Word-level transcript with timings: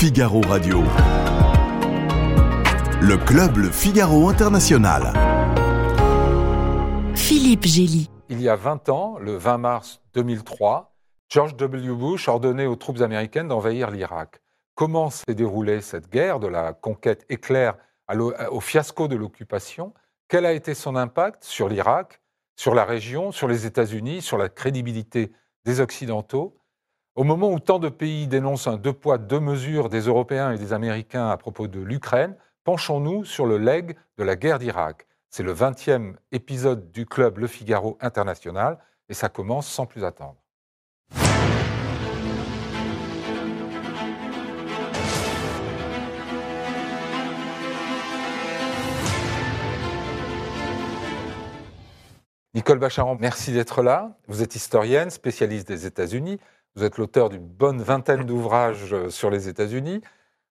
Figaro 0.00 0.40
Radio. 0.42 0.78
Le 3.02 3.16
club 3.16 3.56
Le 3.56 3.68
Figaro 3.68 4.28
International. 4.28 5.12
Philippe 7.16 7.64
Gély. 7.64 8.08
Il 8.28 8.40
y 8.40 8.48
a 8.48 8.54
20 8.54 8.90
ans, 8.90 9.18
le 9.18 9.36
20 9.36 9.58
mars 9.58 10.00
2003, 10.14 10.94
George 11.28 11.56
W. 11.56 11.92
Bush 11.96 12.28
ordonnait 12.28 12.66
aux 12.66 12.76
troupes 12.76 13.00
américaines 13.00 13.48
d'envahir 13.48 13.90
l'Irak. 13.90 14.40
Comment 14.76 15.10
s'est 15.10 15.34
déroulée 15.34 15.80
cette 15.80 16.08
guerre, 16.08 16.38
de 16.38 16.46
la 16.46 16.74
conquête 16.74 17.26
éclair 17.28 17.74
au 18.52 18.60
fiasco 18.60 19.08
de 19.08 19.16
l'occupation? 19.16 19.94
Quel 20.28 20.46
a 20.46 20.52
été 20.52 20.74
son 20.74 20.94
impact 20.94 21.42
sur 21.42 21.68
l'Irak, 21.68 22.20
sur 22.54 22.76
la 22.76 22.84
région, 22.84 23.32
sur 23.32 23.48
les 23.48 23.66
États-Unis, 23.66 24.22
sur 24.22 24.38
la 24.38 24.48
crédibilité 24.48 25.32
des 25.64 25.80
Occidentaux? 25.80 26.54
Au 27.18 27.24
moment 27.24 27.50
où 27.50 27.58
tant 27.58 27.80
de 27.80 27.88
pays 27.88 28.28
dénoncent 28.28 28.68
un 28.68 28.76
deux 28.76 28.92
poids, 28.92 29.18
deux 29.18 29.40
mesures 29.40 29.88
des 29.88 30.02
Européens 30.02 30.52
et 30.52 30.56
des 30.56 30.72
Américains 30.72 31.30
à 31.30 31.36
propos 31.36 31.66
de 31.66 31.80
l'Ukraine, 31.80 32.36
penchons-nous 32.62 33.24
sur 33.24 33.44
le 33.44 33.58
leg 33.58 33.96
de 34.18 34.22
la 34.22 34.36
guerre 34.36 34.60
d'Irak. 34.60 35.04
C'est 35.28 35.42
le 35.42 35.52
20e 35.52 36.14
épisode 36.30 36.92
du 36.92 37.06
club 37.06 37.38
Le 37.38 37.48
Figaro 37.48 37.98
International 38.00 38.78
et 39.08 39.14
ça 39.14 39.28
commence 39.28 39.66
sans 39.66 39.84
plus 39.84 40.04
attendre. 40.04 40.36
Nicole 52.54 52.78
Bacharan, 52.78 53.16
merci 53.20 53.52
d'être 53.52 53.82
là. 53.82 54.16
Vous 54.26 54.42
êtes 54.42 54.54
historienne, 54.54 55.10
spécialiste 55.10 55.66
des 55.66 55.84
États-Unis. 55.84 56.38
Vous 56.78 56.84
êtes 56.84 56.96
l'auteur 56.96 57.28
d'une 57.28 57.44
bonne 57.44 57.82
vingtaine 57.82 58.22
d'ouvrages 58.22 58.94
euh, 58.94 59.10
sur 59.10 59.30
les 59.30 59.48
États-Unis. 59.48 60.00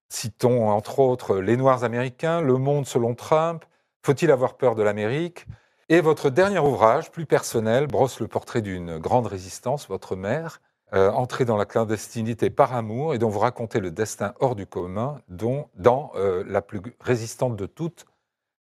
Citons 0.09 0.69
entre 0.69 0.99
autres 0.99 1.37
Les 1.37 1.55
Noirs 1.55 1.85
américains, 1.85 2.41
Le 2.41 2.57
Monde 2.57 2.85
selon 2.85 3.15
Trump, 3.15 3.63
Faut-il 4.03 4.29
avoir 4.29 4.57
peur 4.57 4.75
de 4.75 4.83
l'Amérique? 4.83 5.45
Et 5.87 6.01
votre 6.01 6.29
dernier 6.29 6.59
ouvrage, 6.59 7.11
plus 7.11 7.25
personnel, 7.25 7.87
brosse 7.87 8.19
le 8.19 8.27
portrait 8.27 8.61
d'une 8.61 8.97
grande 8.97 9.27
résistance, 9.27 9.87
votre 9.87 10.17
mère, 10.17 10.59
euh, 10.93 11.11
entrée 11.11 11.45
dans 11.45 11.55
la 11.55 11.65
clandestinité 11.65 12.49
par 12.49 12.73
amour 12.73 13.13
et 13.13 13.19
dont 13.19 13.29
vous 13.29 13.39
racontez 13.39 13.79
le 13.79 13.91
destin 13.91 14.33
hors 14.41 14.57
du 14.57 14.65
commun, 14.65 15.21
dont, 15.29 15.69
dans 15.75 16.11
euh, 16.15 16.43
La 16.45 16.61
plus 16.61 16.81
résistante 16.99 17.55
de 17.55 17.67
toutes, 17.67 18.05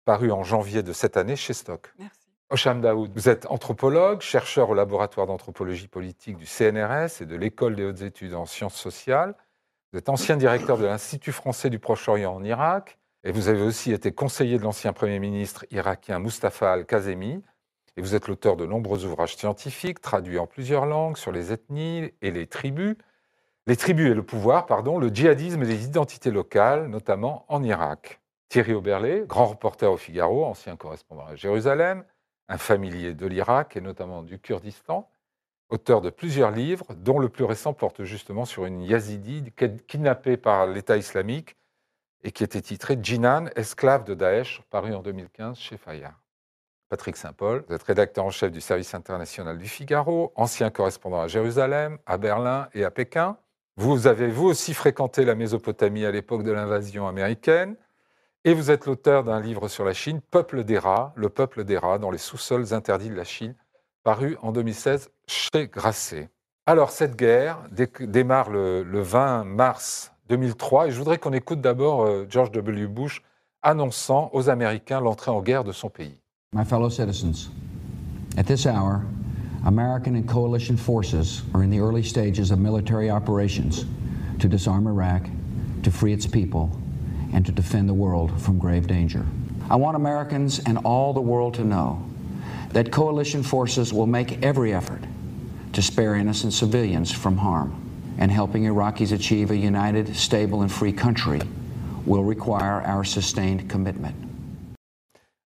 paru 0.04 0.32
en 0.32 0.42
janvier 0.42 0.82
de 0.82 0.92
cette 0.92 1.16
année 1.16 1.36
chez 1.36 1.52
Stock. 1.52 1.94
Merci. 1.96 2.21
Osham 2.52 2.82
Daoud, 2.82 3.10
vous 3.14 3.30
êtes 3.30 3.46
anthropologue, 3.46 4.20
chercheur 4.20 4.68
au 4.68 4.74
laboratoire 4.74 5.26
d'anthropologie 5.26 5.88
politique 5.88 6.36
du 6.36 6.44
CNRS 6.44 7.22
et 7.22 7.24
de 7.24 7.34
l'École 7.34 7.76
des 7.76 7.84
hautes 7.86 8.02
études 8.02 8.34
en 8.34 8.44
sciences 8.44 8.74
sociales. 8.74 9.34
Vous 9.90 9.98
êtes 9.98 10.10
ancien 10.10 10.36
directeur 10.36 10.76
de 10.76 10.84
l'Institut 10.84 11.32
français 11.32 11.70
du 11.70 11.78
Proche-Orient 11.78 12.34
en 12.34 12.44
Irak. 12.44 12.98
Et 13.24 13.32
vous 13.32 13.48
avez 13.48 13.62
aussi 13.62 13.90
été 13.90 14.12
conseiller 14.12 14.58
de 14.58 14.64
l'ancien 14.64 14.92
Premier 14.92 15.18
ministre 15.18 15.64
irakien 15.70 16.18
Mustafa 16.18 16.74
al-Kazemi. 16.74 17.42
Et 17.96 18.02
vous 18.02 18.14
êtes 18.14 18.28
l'auteur 18.28 18.58
de 18.58 18.66
nombreux 18.66 19.06
ouvrages 19.06 19.34
scientifiques 19.34 20.02
traduits 20.02 20.38
en 20.38 20.46
plusieurs 20.46 20.84
langues 20.84 21.16
sur 21.16 21.32
les 21.32 21.54
ethnies 21.54 22.12
et 22.20 22.30
les 22.30 22.46
tribus. 22.46 22.96
Les 23.66 23.76
tribus 23.76 24.10
et 24.10 24.14
le 24.14 24.24
pouvoir, 24.24 24.66
pardon, 24.66 24.98
le 24.98 25.08
djihadisme 25.08 25.62
et 25.62 25.66
les 25.66 25.86
identités 25.86 26.30
locales, 26.30 26.88
notamment 26.88 27.46
en 27.48 27.62
Irak. 27.62 28.20
Thierry 28.50 28.74
Oberlé, 28.74 29.24
grand 29.26 29.46
reporter 29.46 29.90
au 29.90 29.96
Figaro, 29.96 30.44
ancien 30.44 30.76
correspondant 30.76 31.24
à 31.24 31.34
Jérusalem, 31.34 32.04
un 32.48 32.58
familier 32.58 33.14
de 33.14 33.26
l'Irak 33.26 33.76
et 33.76 33.80
notamment 33.80 34.22
du 34.22 34.38
Kurdistan, 34.38 35.10
auteur 35.68 36.00
de 36.00 36.10
plusieurs 36.10 36.50
livres, 36.50 36.86
dont 36.94 37.18
le 37.18 37.28
plus 37.28 37.44
récent 37.44 37.72
porte 37.72 38.04
justement 38.04 38.44
sur 38.44 38.66
une 38.66 38.82
yazidi 38.82 39.52
kidnappée 39.86 40.36
par 40.36 40.66
l'État 40.66 40.96
islamique 40.96 41.56
et 42.24 42.30
qui 42.30 42.44
était 42.44 42.60
titré 42.60 42.98
Jinan, 43.02 43.46
esclave 43.56 44.04
de 44.04 44.14
Daesh, 44.14 44.62
paru 44.70 44.94
en 44.94 45.02
2015 45.02 45.58
chez 45.58 45.76
Fayard. 45.76 46.18
Patrick 46.88 47.16
Saint-Paul, 47.16 47.64
vous 47.66 47.74
êtes 47.74 47.82
rédacteur 47.82 48.24
en 48.24 48.30
chef 48.30 48.52
du 48.52 48.60
service 48.60 48.94
international 48.94 49.56
du 49.56 49.66
Figaro, 49.66 50.30
ancien 50.36 50.70
correspondant 50.70 51.22
à 51.22 51.26
Jérusalem, 51.26 51.98
à 52.04 52.18
Berlin 52.18 52.68
et 52.74 52.84
à 52.84 52.90
Pékin. 52.90 53.38
Vous 53.76 54.06
avez 54.06 54.28
vous 54.28 54.48
aussi 54.48 54.74
fréquenté 54.74 55.24
la 55.24 55.34
Mésopotamie 55.34 56.04
à 56.04 56.10
l'époque 56.10 56.42
de 56.42 56.52
l'invasion 56.52 57.08
américaine. 57.08 57.76
Et 58.44 58.54
vous 58.54 58.72
êtes 58.72 58.86
l'auteur 58.86 59.22
d'un 59.22 59.40
livre 59.40 59.68
sur 59.68 59.84
la 59.84 59.92
Chine, 59.92 60.20
Peuple 60.32 60.64
des 60.64 60.76
rats, 60.76 61.12
le 61.14 61.28
peuple 61.28 61.62
des 61.62 61.78
rats 61.78 61.98
dans 61.98 62.10
les 62.10 62.18
sous-sols 62.18 62.74
interdits 62.74 63.08
de 63.08 63.14
la 63.14 63.22
Chine, 63.22 63.54
paru 64.02 64.36
en 64.42 64.50
2016 64.50 65.10
chez 65.28 65.68
Grasset. 65.68 66.28
Alors, 66.66 66.90
cette 66.90 67.14
guerre 67.14 67.58
démarre 68.00 68.50
le, 68.50 68.82
20 68.82 69.44
mars 69.44 70.10
2003 70.28 70.88
et 70.88 70.90
je 70.90 70.98
voudrais 70.98 71.18
qu'on 71.18 71.32
écoute 71.32 71.60
d'abord 71.60 72.02
euh, 72.02 72.26
George 72.28 72.50
W. 72.50 72.88
Bush 72.88 73.22
annonçant 73.62 74.28
aux 74.32 74.50
Américains 74.50 75.00
l'entrée 75.00 75.30
en 75.30 75.40
guerre 75.40 75.62
de 75.62 75.70
son 75.70 75.88
pays. 75.88 76.18
My 76.52 76.64
fellow 76.64 76.90
citizens, 76.90 77.48
at 78.36 78.42
this 78.42 78.66
hour, 78.66 79.02
American 79.64 80.16
and 80.16 80.26
coalition 80.26 80.76
forces 80.76 81.44
are 81.54 81.62
in 81.62 81.70
the 81.70 81.78
early 81.78 82.02
stages 82.02 82.50
of 82.50 82.58
military 82.58 83.08
operations 83.08 83.86
to 84.40 84.48
disarm 84.48 84.88
Iraq, 84.88 85.28
to 85.84 85.92
free 85.92 86.12
its 86.12 86.26
people 86.26 86.70
and 87.32 87.44
to 87.46 87.52
defend 87.52 87.88
the 87.88 87.94
world 87.94 88.40
from 88.40 88.58
grave 88.58 88.86
danger. 88.86 89.24
I 89.70 89.76
want 89.76 89.96
Americans 89.96 90.60
and 90.66 90.78
all 90.84 91.12
the 91.12 91.20
world 91.20 91.54
to 91.54 91.64
know 91.64 92.02
that 92.72 92.90
coalition 92.90 93.42
forces 93.42 93.92
will 93.92 94.06
make 94.06 94.42
every 94.42 94.72
effort 94.72 95.02
to 95.72 95.82
spare 95.82 96.14
innocent 96.16 96.52
civilians 96.52 97.10
from 97.10 97.38
harm, 97.38 97.72
and 98.18 98.30
helping 98.30 98.64
Iraqis 98.64 99.12
achieve 99.12 99.50
a 99.50 99.56
united, 99.56 100.14
stable, 100.14 100.62
and 100.62 100.70
free 100.70 100.92
country 100.92 101.40
will 102.04 102.24
require 102.24 102.82
our 102.82 103.04
sustained 103.04 103.68
commitment. 103.70 104.14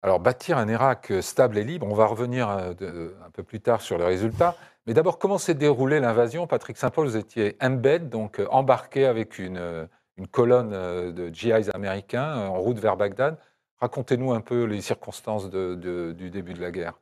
Alors, 0.01 0.19
bâtir 0.19 0.57
un 0.57 0.69
Irak 0.69 1.11
stable 1.21 1.57
et 1.57 1.63
libre, 1.63 1.87
on 1.89 1.95
va 1.95 2.05
revenir 2.05 2.47
euh, 2.49 3.09
un 3.25 3.29
peu 3.31 3.41
plus 3.43 3.59
tard 3.59 3.81
sur 3.81 3.97
les 3.97 4.05
résultats. 4.05 4.55
Mais 4.85 4.93
d'abord, 4.93 5.17
comment 5.17 5.39
s'est 5.39 5.55
déroulée 5.55 5.99
l'invasion? 5.99 6.45
Patrick 6.45 6.77
Saint-Paul, 6.77 7.07
vous 7.07 7.17
étiez 7.17 7.57
embed, 7.59 8.09
donc 8.09 8.39
euh, 8.39 8.47
embarqué 8.51 9.05
avec 9.05 9.39
une, 9.39 9.57
euh, 9.57 9.87
une 10.17 10.27
colonne 10.27 10.73
euh, 10.73 11.11
de 11.11 11.29
GIs 11.29 11.69
américains 11.73 12.37
euh, 12.37 12.47
en 12.47 12.59
route 12.59 12.79
vers 12.79 12.97
Bagdad. 12.97 13.37
Racontez-nous 13.79 14.31
un 14.31 14.41
peu 14.41 14.63
les 14.63 14.81
circonstances 14.81 15.49
du 15.49 16.29
début 16.31 16.53
de 16.53 16.61
la 16.61 16.71
guerre. 16.71 16.93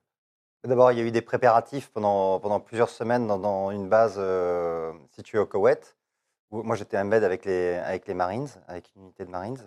D'abord, 0.64 0.92
il 0.92 0.98
y 0.98 1.02
a 1.02 1.04
eu 1.04 1.12
des 1.12 1.22
préparatifs 1.22 1.90
pendant, 1.90 2.40
pendant 2.40 2.60
plusieurs 2.60 2.90
semaines 2.90 3.28
dans, 3.28 3.70
une 3.70 3.90
base 3.90 4.16
euh, 4.18 4.92
située 5.12 5.38
au 5.38 5.46
Koweït. 5.46 5.96
Où 6.52 6.64
moi, 6.64 6.76
j'étais 6.76 6.98
avec 6.98 7.46
les, 7.46 7.76
avec 7.76 8.08
les 8.08 8.14
Marines, 8.14 8.48
avec 8.68 8.92
une 8.96 9.04
unité 9.04 9.26
de 9.26 9.30
Marines. 9.30 9.58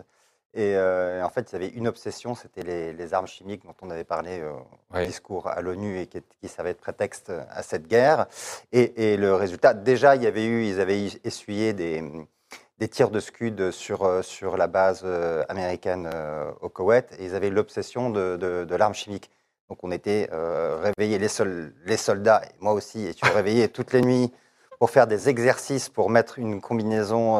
Et 0.53 0.75
en 0.75 1.29
fait, 1.29 1.51
il 1.51 1.53
y 1.53 1.55
avait 1.55 1.67
une 1.67 1.87
obsession, 1.87 2.33
c'était 2.33 2.63
les, 2.63 3.13
armes 3.13 3.27
chimiques 3.27 3.63
dont 3.63 3.75
on 3.81 3.91
avait 3.91 4.05
parlé 4.05 4.41
au 4.41 4.97
discours 5.05 5.47
à 5.47 5.61
l'ONU 5.61 5.99
et 5.99 6.07
qui, 6.07 6.19
qui 6.41 6.47
ça 6.47 6.63
être 6.63 6.79
prétexte 6.79 7.31
à 7.51 7.61
cette 7.61 7.87
guerre. 7.87 8.25
Et, 8.71 9.13
et, 9.13 9.17
le 9.17 9.35
résultat, 9.35 9.75
déjà, 9.75 10.15
il 10.15 10.23
y 10.23 10.27
avait 10.27 10.45
eu, 10.45 10.65
ils 10.65 10.79
avaient 10.79 11.03
essuyé 11.23 11.73
des, 11.73 12.01
des 12.79 12.87
tirs 12.87 13.09
de 13.09 13.19
scud 13.19 13.71
sur, 13.71 14.03
euh, 14.03 14.21
sur 14.21 14.57
la 14.57 14.67
base 14.67 15.01
euh, 15.03 15.43
américaine 15.49 16.09
euh, 16.13 16.51
au 16.61 16.69
Koweït 16.69 17.07
et 17.19 17.25
ils 17.25 17.35
avaient 17.35 17.49
l'obsession 17.49 18.09
de, 18.09 18.37
de, 18.37 18.75
l'arme 18.75 18.93
chimique. 18.93 19.31
Donc 19.69 19.79
on 19.83 19.91
était 19.91 20.29
réveillés, 20.31 21.17
les, 21.19 21.27
les 21.85 21.97
soldats, 21.97 22.41
et 22.45 22.55
moi 22.61 22.71
aussi, 22.71 23.05
et 23.05 23.13
tu 23.13 23.25
réveillé 23.25 23.67
toutes 23.67 23.91
les 23.91 24.01
nuits 24.01 24.31
pour 24.79 24.91
faire 24.91 25.07
des 25.07 25.27
exercices 25.27 25.89
pour 25.89 26.09
mettre 26.09 26.39
une 26.39 26.61
combinaison 26.61 27.37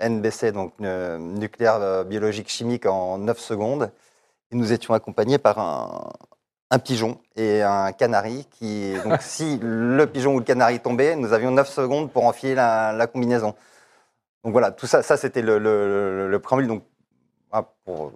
NBC, 0.00 0.50
donc 0.50 0.72
nucléaire, 0.80 2.04
biologique, 2.04 2.48
chimique, 2.48 2.86
en 2.86 3.18
9 3.18 3.38
secondes. 3.38 3.92
Et 4.50 4.56
nous 4.56 4.72
étions 4.72 4.92
accompagnés 4.92 5.38
par 5.38 5.60
un, 5.60 6.10
un 6.70 6.78
pigeon 6.80 7.20
et 7.36 7.62
un 7.62 7.92
canari. 7.92 8.44
Qui, 8.50 8.94
donc 9.04 9.18
si 9.22 9.60
le 9.62 10.04
pigeon 10.06 10.34
ou 10.34 10.38
le 10.40 10.44
canari 10.44 10.80
tombait, 10.80 11.14
nous 11.14 11.32
avions 11.32 11.52
9 11.52 11.68
secondes 11.68 12.10
pour 12.10 12.24
enfiler 12.24 12.56
la, 12.56 12.92
la 12.92 13.06
combinaison. 13.06 13.54
Donc 14.44 14.52
voilà, 14.52 14.72
tout 14.72 14.86
ça, 14.86 15.02
ça 15.02 15.16
c'était 15.16 15.42
le, 15.42 15.58
le, 15.58 16.38
préambule. 16.40 16.66
Donc, 16.66 16.84
ah, 17.52 17.68
pour 17.84 18.12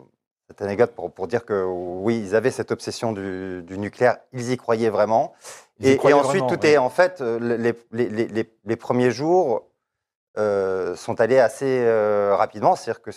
cette 0.49 0.61
anecdote, 0.61 0.93
pour, 0.95 1.13
pour, 1.13 1.29
dire 1.29 1.45
que 1.45 1.65
oui, 1.65 2.19
ils 2.19 2.35
avaient 2.35 2.51
cette 2.51 2.73
obsession 2.73 3.13
du, 3.13 3.65
nucléaire, 3.71 4.19
ils 4.33 4.51
y 4.51 4.57
croyaient 4.57 4.91
vraiment. 4.91 5.35
et, 5.81 5.99
ensuite, 6.13 6.47
tout 6.49 6.65
est 6.67 6.79
en 6.79 6.91
fait, 6.91 7.21
euh, 7.21 7.39
les, 7.39 7.75
les, 7.93 8.27
les, 8.27 8.53
les 8.65 8.77
premiers 8.77 9.11
jours 9.11 9.69
euh, 10.39 10.97
sont 10.97 11.21
allés 11.21 11.39
assez 11.39 11.81
euh, 11.81 12.35
rapidement. 12.35 12.75
C'est-à-dire 12.75 13.03
que 13.03 13.11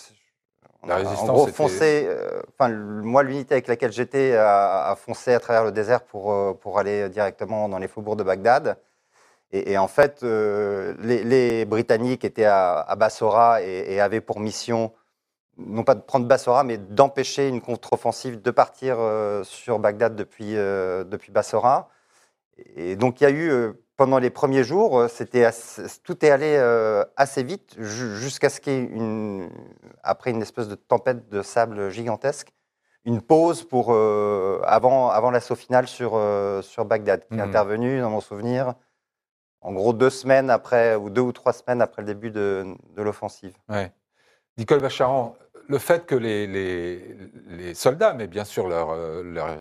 la 0.86 0.98
résistance 0.98 1.30
en 1.30 1.34
gros, 1.34 1.48
foncé, 1.48 2.08
enfin, 2.54 2.70
moi, 2.70 3.24
l'unité 3.24 3.56
avec 3.56 3.68
laquelle 3.68 3.92
j'étais 3.92 4.36
a, 4.36 4.92
a, 4.92 4.96
foncé 4.96 5.34
à 5.34 5.40
travers 5.40 5.64
le 5.64 5.72
désert 5.72 6.04
pour, 6.04 6.58
pour 6.60 6.80
aller 6.80 7.10
directement 7.10 7.68
dans 7.68 7.80
les 7.80 7.88
faubourgs 7.88 8.18
de 8.18 8.24
Bagdad. 8.24 8.78
Et, 9.52 9.78
en 9.78 9.88
fait, 9.88 10.22
euh, 10.24 10.94
les, 11.00 11.66
Britanniques 11.66 12.24
étaient 12.24 12.46
à, 12.46 12.96
Bassora 12.98 13.62
et, 13.64 14.00
avaient 14.00 14.22
pour 14.22 14.40
mission, 14.40 14.94
non 15.58 15.84
pas 15.84 15.96
de 15.96 16.02
prendre 16.02 16.28
Bassora, 16.28 16.64
mais 16.64 16.78
d'empêcher 16.78 17.48
une 17.48 17.62
contre-offensive 17.62 18.42
de 18.42 18.52
partir 18.52 18.98
euh, 19.00 19.44
sur 19.44 19.80
Bagdad 19.80 20.16
depuis, 20.16 20.56
euh, 20.56 21.04
depuis 21.04 21.32
Bassora. 21.32 21.90
Et 22.76 22.96
donc 22.96 23.22
il 23.22 23.24
y 23.24 23.28
a 23.28 23.32
eu 23.32 23.74
pendant 23.98 24.20
les 24.20 24.30
premiers 24.30 24.64
jours, 24.64 25.02
assez- 25.02 25.84
tout 26.04 26.26
est 26.26 26.30
allé 26.30 26.56
assez 27.18 27.42
vite 27.44 27.76
ju- 27.80 28.16
jusqu'à 28.18 28.50
ce 28.50 28.60
qu'il 28.62 28.74
y 28.74 28.76
ait 28.76 28.80
une, 28.80 29.50
après 30.04 30.32
une 30.32 30.42
espèce 30.42 30.68
de 30.68 30.76
tempête 30.76 31.30
de 31.30 31.42
sable 31.42 31.90
gigantesque, 31.90 32.54
une 33.06 33.22
pause 33.22 33.64
pour 33.64 33.94
euh, 33.94 34.62
avant, 34.66 35.10
avant 35.10 35.32
l'assaut 35.32 35.56
final 35.56 35.88
sur, 35.88 36.12
euh, 36.16 36.62
sur 36.62 36.86
Bagdad, 36.86 37.22
qui 37.28 37.34
est 37.34 37.38
Mhm. 37.38 37.48
intervenu 37.50 38.00
dans 38.02 38.10
mon 38.10 38.22
souvenir, 38.22 38.76
en 39.62 39.74
gros 39.74 39.94
deux 39.94 40.10
semaines 40.10 40.50
après 40.50 40.96
ou 40.96 41.10
deux 41.10 41.22
ou 41.22 41.32
trois 41.32 41.54
semaines 41.54 41.82
après 41.82 42.02
le 42.02 42.08
début 42.08 42.32
de, 42.32 42.76
l'offensive. 42.98 43.54
Ouais. 43.68 43.92
Nicole 44.58 44.82
Bacharan, 44.82 45.36
le 45.68 45.78
fait 45.78 46.06
que 46.06 46.16
les, 46.16 47.74
soldats, 47.74 48.14
mais 48.14 48.28
bien 48.28 48.46
sûr 48.46 48.68
leur, 48.68 48.92
euh, 48.92 49.60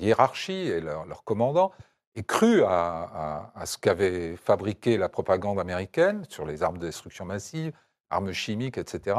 hiérarchie 0.00 0.68
et 0.68 0.80
leur, 0.80 1.24
commandant, 1.24 1.72
aient 2.14 2.22
cru 2.22 2.62
à, 2.62 3.52
ce 3.64 3.78
qu'avait 3.78 4.36
fabriqué 4.36 4.96
la 4.96 5.08
propagande 5.08 5.58
américaine 5.58 6.24
sur 6.28 6.44
les 6.44 6.62
armes 6.62 6.78
de 6.78 6.86
destruction 6.86 7.24
massive, 7.24 7.72
armes 8.10 8.32
chimiques, 8.32 8.78
etc. 8.78 9.16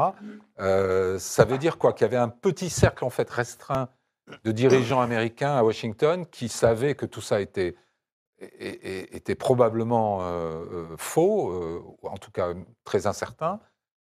euh, 0.60 1.18
ça 1.18 1.44
veut 1.44 1.58
dire 1.58 1.76
quoi? 1.76 1.92
Qu'il 1.92 2.04
y 2.04 2.08
avait 2.08 2.16
un 2.16 2.30
petit 2.30 2.70
cercle 2.70 3.04
en 3.04 3.10
fait 3.10 3.28
restreint 3.28 3.88
de 4.44 4.52
dirigeants 4.52 5.00
américains 5.00 5.56
à 5.56 5.62
Washington 5.62 6.26
qui 6.26 6.48
savaient 6.48 6.94
que 6.94 7.06
tout 7.06 7.20
ça 7.20 7.40
était, 7.40 7.76
était 8.40 9.34
probablement 9.34 10.20
euh, 10.22 10.24
euh, 10.26 10.86
faux, 10.98 11.50
euh, 11.50 11.82
en 12.02 12.16
tout 12.18 12.30
cas 12.30 12.48
très 12.84 13.06
incertain. 13.06 13.60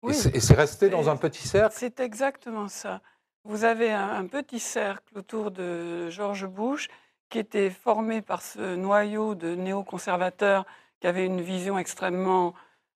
Et 0.03 0.07
Oui. 0.07 0.13
c'est- 0.13 0.35
Et 0.35 0.39
c'est 0.39 0.53
resté 0.55 0.89
dans 0.89 1.09
un 1.09 1.15
petit 1.17 1.47
cercle. 1.47 1.75
C'est 1.77 1.99
exactement 1.99 2.67
ça. 2.67 3.01
Vous 3.45 3.63
avez 3.63 3.91
un, 3.91 4.09
un 4.09 4.27
petit 4.27 4.59
cercle 4.59 5.17
autour 5.17 5.51
de 5.51 6.09
George 6.09 6.45
Bush 6.47 6.89
qui 7.29 7.39
était 7.39 7.69
formé 7.69 8.21
par 8.21 8.41
ce 8.41 8.75
noyau 8.75 9.35
de 9.35 9.55
néoconservateurs 9.55 10.65
qui 10.99 11.07
avaient 11.07 11.25
une 11.25 11.41
vision 11.41 11.77
extrêmement 11.77 12.53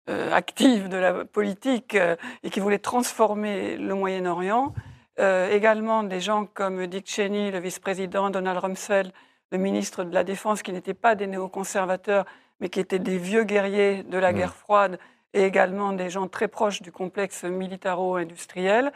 euh, 0.09 0.33
active 0.33 0.89
de 0.89 0.97
la 0.97 1.23
politique 1.23 1.95
euh, 1.95 2.17
et 2.43 2.49
qui 2.49 2.59
voulaient 2.59 2.79
transformer 2.79 3.77
le 3.77 3.95
Moyen-Orient. 3.95 4.73
Euh, 5.19 5.49
également 5.51 6.03
des 6.03 6.19
gens 6.19 6.45
comme 6.45 6.87
Dick 6.87 7.07
Cheney, 7.09 7.51
le 7.51 7.59
vice-président, 7.59 8.29
Donald 8.29 8.57
Rumsfeld, 8.59 9.13
le 9.53 9.59
ministre 9.59 10.03
de 10.03 10.13
la 10.13 10.23
Défense, 10.23 10.63
qui 10.63 10.73
n'étaient 10.73 10.95
pas 10.95 11.13
des 11.15 11.27
néoconservateurs, 11.27 12.25
mais 12.59 12.69
qui 12.69 12.79
étaient 12.79 12.99
des 12.99 13.17
vieux 13.17 13.43
guerriers 13.43 14.01
de 14.03 14.17
la 14.17 14.31
Mm. 14.31 14.35
guerre 14.35 14.55
froide, 14.55 14.99
et 15.33 15.43
également 15.45 15.93
des 15.93 16.09
gens 16.09 16.27
très 16.27 16.47
proches 16.47 16.81
du 16.81 16.91
complexe 16.91 17.43
militaro-industriel, 17.43 18.91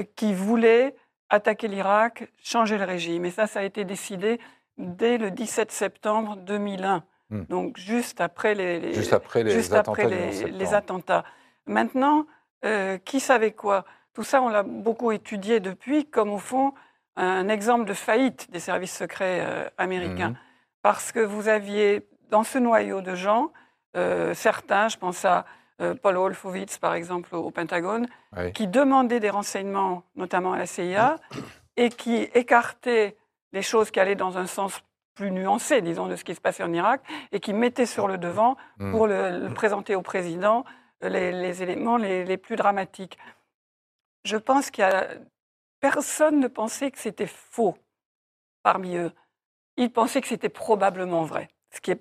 euh, 0.00 0.04
qui 0.16 0.32
voulaient 0.34 0.94
attaquer 1.30 1.68
l'Irak, 1.68 2.30
changer 2.42 2.78
le 2.78 2.84
régime. 2.84 3.24
Et 3.26 3.30
ça, 3.30 3.46
ça 3.46 3.60
a 3.60 3.62
été 3.62 3.84
décidé 3.84 4.40
dès 4.78 5.18
le 5.18 5.30
17 5.30 5.70
septembre 5.70 6.36
2001, 6.36 7.02
Mm. 7.30 7.42
donc 7.50 7.76
juste 7.76 8.22
après 8.22 8.54
les, 8.54 8.80
les- 8.80 8.94
Juste 8.94 9.12
après 9.12 9.42
les 9.42 9.50
juste 9.50 9.72
attentats 9.74 9.90
après 10.02 10.06
du 10.06 10.14
11 10.14 10.20
les, 10.24 10.32
septembre. 10.32 10.58
les 10.58 10.74
attentats. 10.74 11.24
Maintenant, 11.66 12.24
euh, 12.64 12.96
qui 12.98 13.20
savait 13.20 13.52
quoi? 13.52 13.84
Tout 14.14 14.24
ça, 14.24 14.40
on 14.40 14.48
l'a 14.48 14.62
beaucoup 14.62 15.12
étudié 15.12 15.60
depuis 15.60 16.06
comme, 16.06 16.30
au 16.30 16.38
fond, 16.38 16.72
un 17.20 17.48
exemple 17.48 17.84
de 17.84 17.94
faillite 17.94 18.50
des 18.50 18.60
services 18.60 18.96
secrets 18.96 19.40
euh, 19.42 19.68
américains. 19.78 20.30
Mhm. 20.30 20.36
Parce 20.82 21.12
que 21.12 21.20
vous 21.20 21.48
aviez, 21.48 22.08
dans 22.30 22.44
ce 22.44 22.58
noyau 22.58 23.00
de 23.00 23.14
gens, 23.14 23.52
euh, 23.96 24.34
certains, 24.34 24.88
je 24.88 24.96
pense 24.96 25.24
à 25.24 25.44
euh, 25.80 25.94
Paul 25.94 26.16
Wolfowitz, 26.16 26.78
par 26.78 26.94
exemple, 26.94 27.34
au, 27.34 27.40
au 27.46 27.50
Pentagone, 27.50 28.06
Oui. 28.36 28.52
qui 28.52 28.66
demandaient 28.68 29.20
des 29.20 29.30
renseignements, 29.30 30.02
notamment 30.16 30.52
à 30.52 30.58
la 30.58 30.66
CIA, 30.66 31.16
et 31.76 31.88
qui 31.90 32.16
écartaient 32.34 33.16
les 33.52 33.62
choses 33.62 33.90
qui 33.90 33.98
allaient 34.00 34.14
dans 34.16 34.38
un 34.38 34.46
sens 34.46 34.82
plus 35.14 35.30
nuancé, 35.32 35.80
disons, 35.82 36.06
de 36.06 36.14
ce 36.16 36.22
qui 36.24 36.34
se 36.34 36.40
passait 36.40 36.62
en 36.62 36.72
Irak, 36.72 37.00
et 37.32 37.40
qui 37.40 37.52
mettaient 37.52 37.86
sur 37.86 38.06
le 38.08 38.18
devant 38.18 38.56
Mm. 38.78 38.90
pour 38.92 39.06
le, 39.08 39.38
le 39.48 39.54
présenter 39.54 39.94
au 39.96 40.02
président 40.02 40.64
les, 41.02 41.32
les 41.32 41.62
éléments 41.62 41.96
les, 41.96 42.24
les 42.24 42.36
plus 42.36 42.54
dramatiques. 42.56 43.18
Je 44.24 44.36
pense 44.36 44.70
qu'il 44.70 44.82
y 44.82 44.86
a 44.86 45.08
personne 45.80 46.40
ne 46.40 46.48
pensait 46.48 46.90
que 46.90 46.98
c'était 46.98 47.26
faux 47.26 47.76
parmi 48.62 48.96
eux. 48.96 49.12
Ils 49.76 49.92
pensaient 49.92 50.20
que 50.20 50.28
c'était 50.28 50.48
probablement 50.48 51.22
vrai, 51.24 51.48
ce 51.70 51.80
qui 51.80 51.90
n'est 51.90 52.00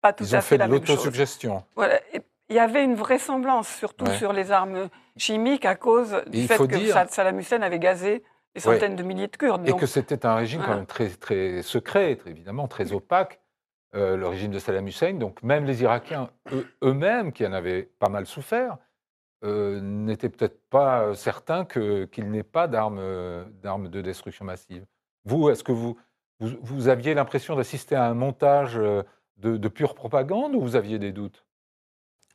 pas 0.00 0.12
tout 0.12 0.24
Ils 0.24 0.34
à 0.34 0.38
ont 0.38 0.40
fait 0.42 0.48
fait 0.48 0.58
la 0.58 0.68
même 0.68 0.80
chose. 0.84 0.96
l'autosuggestion. 0.96 1.64
Voilà. 1.76 2.00
Et 2.14 2.22
il 2.48 2.56
y 2.56 2.58
avait 2.58 2.84
une 2.84 2.94
vraisemblance, 2.96 3.68
surtout 3.68 4.04
Ouais. 4.06 4.16
sur 4.18 4.32
les 4.32 4.50
armes 4.50 4.88
chimiques, 5.16 5.64
à 5.64 5.74
cause 5.76 6.22
du 6.26 6.46
fait 6.46 6.58
que 6.58 6.64
dire- 6.76 7.06
Saddam 7.08 7.38
Hussein 7.38 7.62
avait 7.62 7.78
gazé 7.78 8.24
des 8.54 8.66
Ouais. 8.66 8.74
centaines 8.74 8.96
de 8.96 9.02
milliers 9.02 9.28
de 9.28 9.36
Kurdes. 9.36 9.66
Et 9.66 9.70
Donc, 9.70 9.80
que 9.80 9.86
c'était 9.86 10.26
un 10.26 10.34
régime 10.34 10.60
quand 10.62 10.74
même 10.74 10.86
très, 10.86 11.08
très 11.08 11.62
secret, 11.62 12.16
très- 12.16 12.30
évidemment 12.30 12.68
très 12.68 12.92
opaque, 12.92 13.40
euh, 13.94 14.16
le 14.16 14.26
régime 14.26 14.50
de 14.50 14.58
Saddam 14.58 14.86
Hussein. 14.88 15.14
Donc 15.14 15.42
même 15.42 15.64
les 15.64 15.82
Irakiens 15.82 16.30
eux- 16.50 16.66
eux-mêmes, 16.82 17.32
qui 17.32 17.46
en 17.46 17.52
avaient 17.52 17.84
pas 17.98 18.08
mal 18.08 18.26
souffert, 18.26 18.76
euh, 19.44 19.80
n'étaient 19.80 20.28
peut-être 20.28 20.60
pas 20.70 21.02
euh, 21.02 21.14
certains 21.14 21.64
qu'il 21.64 22.30
n'ait 22.30 22.42
pas 22.42 22.68
d'armes 22.68 22.98
euh, 23.00 23.44
d'armes 23.62 23.88
de 23.88 24.00
destruction 24.00 24.44
massive. 24.44 24.84
Vous, 25.24 25.50
est-ce 25.50 25.64
que 25.64 25.72
vous, 25.72 25.96
vous, 26.40 26.56
vous 26.60 26.88
aviez 26.88 27.14
l'impression 27.14 27.56
d'assister 27.56 27.94
à 27.94 28.04
un 28.06 28.14
montage 28.14 28.74
de, 28.76 29.04
de 29.56 29.68
pure 29.68 29.94
propagande 29.94 30.54
ou 30.54 30.60
vous 30.60 30.76
aviez 30.76 30.98
des 30.98 31.12
doutes? 31.12 31.44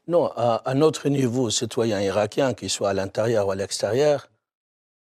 Non, 0.08 0.28
à, 0.36 0.62
à 0.64 0.74
notre 0.74 1.10
niveau, 1.10 1.50
citoyen 1.50 2.00
irakien, 2.02 2.54
qu'il 2.54 2.70
soit 2.70 2.90
à 2.90 2.94
l'intérieur 2.94 3.48
ou 3.48 3.52
à 3.52 3.56
l'extérieur, 3.56 4.30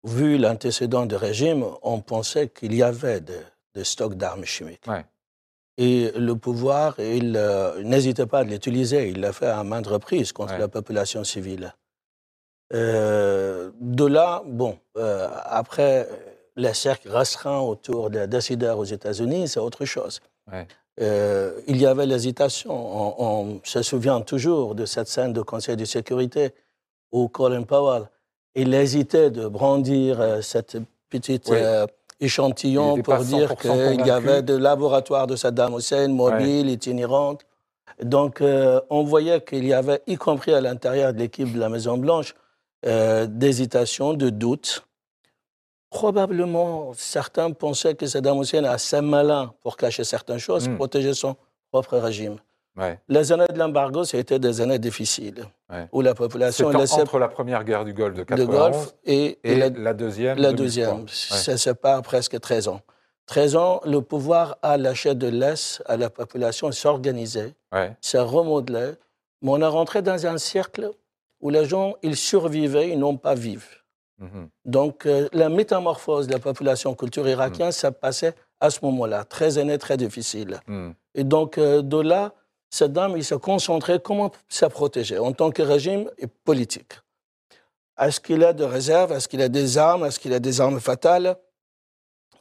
vu 0.04 0.38
l'antécédent 0.38 1.06
du 1.06 1.16
régime, 1.16 1.64
on 1.82 2.00
pensait 2.00 2.48
qu'il 2.48 2.74
y 2.74 2.82
avait 2.82 3.20
des 3.20 3.84
stocks 3.84 4.14
d'armes 4.14 4.44
chimiques. 4.44 4.86
Ouais. 4.86 5.04
Et 5.78 6.12
le 6.16 6.36
pouvoir, 6.36 7.00
il 7.00 7.34
euh, 7.36 7.82
n'hésitait 7.82 8.26
pas 8.26 8.40
à 8.40 8.44
l'utiliser. 8.44 9.08
Il 9.08 9.20
l'a 9.20 9.32
fait 9.32 9.46
à 9.46 9.64
maintes 9.64 9.86
reprises 9.86 10.30
contre 10.32 10.52
Ouais. 10.52 10.58
la 10.58 10.68
population 10.68 11.24
civile. 11.24 11.74
Euh, 12.72 13.70
de 13.80 14.04
là, 14.04 14.42
bon, 14.46 14.78
euh, 14.96 15.28
après, 15.44 16.08
les 16.56 16.74
cercles 16.74 17.10
restreints 17.10 17.60
autour 17.60 18.10
des 18.10 18.26
décideurs 18.26 18.78
aux 18.78 18.84
États-Unis, 18.84 19.48
c'est 19.48 19.60
autre 19.60 19.84
chose. 19.84 20.20
Ouais. 20.50 20.66
Euh, 21.00 21.60
il 21.66 21.78
y 21.78 21.86
avait 21.86 22.06
l'hésitation. 22.06 22.72
On, 22.72 23.14
on 23.18 23.60
se 23.64 23.82
souvient 23.82 24.20
toujours 24.20 24.74
de 24.74 24.84
cette 24.84 25.08
scène 25.08 25.32
de 25.32 25.40
Conseil 25.40 25.76
de 25.76 25.84
sécurité 25.84 26.50
où 27.12 27.28
Colin 27.28 27.62
Powell, 27.62 28.04
il 28.54 28.72
hésitait 28.74 29.30
de 29.30 29.46
brandir 29.48 30.20
euh, 30.20 30.42
cette 30.42 30.76
petite 31.08 31.50
euh, 31.50 31.86
échantillon 32.20 33.00
pour 33.02 33.18
dire 33.18 33.52
100% 33.52 33.96
qu'il 33.96 34.06
y 34.06 34.10
avait 34.10 34.42
des 34.42 34.58
laboratoires 34.58 35.26
de 35.26 35.36
Saddam 35.36 35.74
Hussein 35.76 36.08
mobiles, 36.08 36.68
itinérantes. 36.68 37.42
Donc, 38.02 38.42
on 38.90 39.04
voyait 39.04 39.42
qu'il 39.42 39.64
y 39.64 39.72
avait, 39.72 40.02
y 40.06 40.16
compris 40.16 40.52
à 40.52 40.60
l'intérieur 40.60 41.12
de 41.12 41.18
l'équipe 41.18 41.52
de 41.52 41.60
la 41.60 41.68
Maison-Blanche, 41.68 42.34
euh, 42.86 43.26
d'hésitation, 43.26 44.14
de 44.14 44.30
doute. 44.30 44.84
Probablement, 45.90 46.92
certains 46.96 47.50
pensaient 47.50 47.94
que 47.94 48.06
Saddam 48.06 48.40
Hussein 48.40 48.64
est 48.64 48.68
assez 48.68 49.00
malin 49.02 49.52
pour 49.60 49.76
cacher 49.76 50.04
certaines 50.04 50.38
choses, 50.38 50.68
Mm. 50.68 50.76
protéger 50.76 51.12
son 51.12 51.36
propre 51.70 51.98
régime. 51.98 52.36
Ouais. 52.78 52.98
Les 53.08 53.30
années 53.32 53.44
de 53.52 53.58
l'embargo, 53.58 54.02
c'était 54.04 54.38
des 54.38 54.62
années 54.62 54.78
difficiles, 54.78 55.44
Ouais. 55.70 55.86
où 55.92 56.00
la 56.00 56.14
population 56.14 56.70
laissait 56.70 57.02
entre 57.02 57.18
la 57.18 57.28
première 57.28 57.64
guerre 57.64 57.84
du 57.84 57.92
Golfe 57.92 58.14
de 58.14 58.20
de 58.20 58.24
91 58.24 58.48
Golfe 58.72 58.94
et, 59.04 59.38
et, 59.44 59.52
et 59.52 59.56
la, 59.56 59.68
la, 59.68 59.92
deuxième. 59.92 60.38
la 60.38 60.52
2003. 60.52 60.64
deuxième. 60.64 61.00
Ouais. 61.02 61.06
Ça 61.08 61.58
sépare 61.58 62.00
presque 62.00 62.40
13 62.40 62.68
ans. 62.68 62.80
13 63.26 63.56
ans, 63.56 63.80
le 63.84 64.00
pouvoir 64.00 64.56
a 64.62 64.78
lâché 64.78 65.14
de 65.14 65.28
l'Est 65.28 65.82
à 65.84 65.98
la 65.98 66.08
population 66.08 66.72
s'organiser, 66.72 67.52
Ouais. 67.70 67.94
se 68.00 68.16
remodeler. 68.16 68.92
Mais 69.42 69.50
on 69.50 69.60
est 69.60 69.66
rentré 69.66 70.00
dans 70.00 70.26
un 70.26 70.38
cercle 70.38 70.90
où 71.42 71.50
les 71.50 71.64
gens, 71.66 71.94
ils 72.02 72.16
survivaient, 72.16 72.88
ils 72.90 72.98
n'ont 72.98 73.16
pas 73.18 73.34
vivre. 73.34 73.66
Mhm. 74.18 74.48
Donc, 74.64 75.04
euh, 75.06 75.28
la 75.32 75.48
métamorphose 75.48 76.26
de 76.28 76.32
la 76.32 76.38
population 76.38 76.94
culture 76.94 77.28
irakienne, 77.28 77.68
Mm. 77.68 77.72
ça 77.72 77.90
passait 77.92 78.34
à 78.60 78.70
ce 78.70 78.78
moment-là. 78.84 79.24
13 79.24 79.58
années 79.58 79.78
très 79.78 79.96
difficiles. 79.96 80.60
Mhm. 80.68 80.94
Et 81.14 81.24
donc, 81.24 81.58
euh, 81.58 81.82
de 81.82 81.98
là, 82.00 82.32
Saddam, 82.70 83.16
il 83.16 83.24
se 83.24 83.34
concentrait 83.34 84.00
comment 84.00 84.30
se 84.48 84.64
protéger 84.66 85.18
en 85.18 85.32
tant 85.32 85.50
que 85.50 85.62
régime 85.62 86.08
et 86.18 86.26
politique. 86.26 86.92
Est-ce 87.98 88.18
qu'il 88.20 88.42
a 88.44 88.52
des 88.54 88.64
réserves? 88.64 89.12
Est-ce 89.12 89.28
qu'il 89.28 89.42
a 89.42 89.48
des 89.48 89.76
armes? 89.76 90.04
Est-ce 90.06 90.18
qu'il 90.18 90.32
a 90.32 90.38
des 90.40 90.60
armes 90.60 90.80
fatales? 90.80 91.36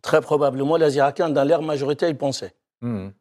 Très 0.02 0.22
probablement, 0.22 0.78
les 0.78 0.96
Irakiens, 0.98 1.30
dans 1.30 1.44
leur 1.44 1.62
majorité, 1.62 2.08
ils 2.08 2.18
pensaient. 2.18 2.54
Mhm. 2.82 3.12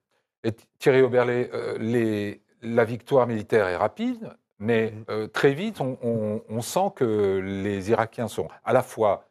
Et 0.44 0.52
Thierry 0.78 1.02
Oberlé, 1.02 1.50
euh, 1.52 1.76
les- 1.78 2.40
la 2.62 2.84
victoire 2.84 3.26
militaire 3.26 3.66
est 3.66 3.76
rapide, 3.76 4.30
mais 4.61 4.93
Mhm. 4.93 5.05
euh, 5.11 5.26
très 5.26 5.52
vite, 5.52 5.81
on, 5.81 5.99
on- 6.02 6.43
on 6.49 6.61
sent 6.62 6.93
que 6.95 7.40
les 7.45 7.90
Irakiens 7.90 8.29
sont 8.29 8.47
à 8.64 8.73
la 8.73 8.83
fois 8.83 9.26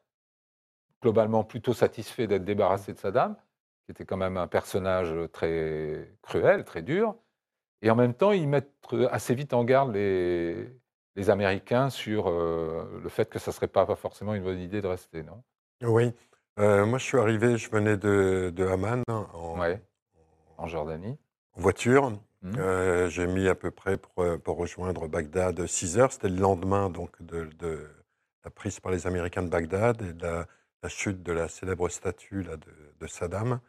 globalement 1.02 1.44
plutôt 1.46 1.74
satisfaits 1.74 2.24
d'être 2.28 2.44
débarrassés 2.44 2.92
de 2.94 2.98
Saddam, 2.98 3.36
qui 3.86 3.92
était 3.92 4.06
quand 4.06 4.18
même 4.18 4.36
un 4.38 4.48
personnage 4.48 5.14
très 5.32 6.12
cruel, 6.22 6.66
très 6.66 6.82
dur, 6.82 7.16
et 7.82 7.90
en 7.90 7.96
même 7.96 8.14
temps, 8.14 8.32
ils 8.34 8.48
mettent 8.48 8.74
assez 9.10 9.34
vite 9.34 9.54
en 9.54 9.64
garde 9.64 9.94
les, 9.94 10.68
les 11.16 11.30
Américains 11.30 11.90
sur 11.90 12.28
euh, 12.30 13.00
le 13.02 13.08
fait 13.10 13.30
que 13.30 13.40
ça 13.40 13.52
ne 13.52 13.54
serait 13.54 13.68
pas 13.70 13.86
forcément 13.96 14.34
une 14.34 14.44
bonne 14.44 14.60
idée 14.60 14.82
de 14.82 14.88
rester, 14.88 15.24
non? 15.24 15.42
Oui. 15.84 16.12
Euh, 16.60 16.86
moi, 16.86 16.98
je 17.00 17.06
suis 17.06 17.18
arrivé, 17.18 17.58
je 17.58 17.70
venais 17.70 17.96
de, 17.96 18.52
de 18.54 18.68
Amman 18.68 19.02
en, 19.08 19.58
Ouais. 19.58 19.82
En 20.58 20.68
Jordanie. 20.68 21.18
en 21.56 21.62
voiture. 21.62 22.12
Mhm. 22.42 22.60
Euh, 22.60 23.10
J'ai 23.10 23.28
mis 23.28 23.48
à 23.48 23.56
peu 23.56 23.72
près 23.72 23.98
pour, 23.98 24.24
euh, 24.24 24.38
pour 24.38 24.58
rejoindre 24.58 25.08
Bagdad 25.08 25.66
6 25.68 25.98
heures. 25.98 26.12
C'était 26.12 26.30
le 26.30 26.38
lendemain 26.38 26.90
donc, 26.90 27.12
de, 27.22 27.46
de 27.60 27.88
la 28.44 28.52
prise 28.52 28.80
par 28.80 28.92
les 28.92 29.08
Américains 29.08 29.44
de 29.44 29.50
Bagdad 29.50 30.02
et 30.02 30.14
de 30.14 30.24
la, 30.24 30.48
la 30.84 30.90
chute 30.90 31.22
de 31.24 31.34
la 31.34 31.48
célèbre 31.50 31.90
statue 31.90 32.44
là, 32.44 32.58
de, 32.58 32.72
de 33.00 33.08
Saddam. 33.08 33.60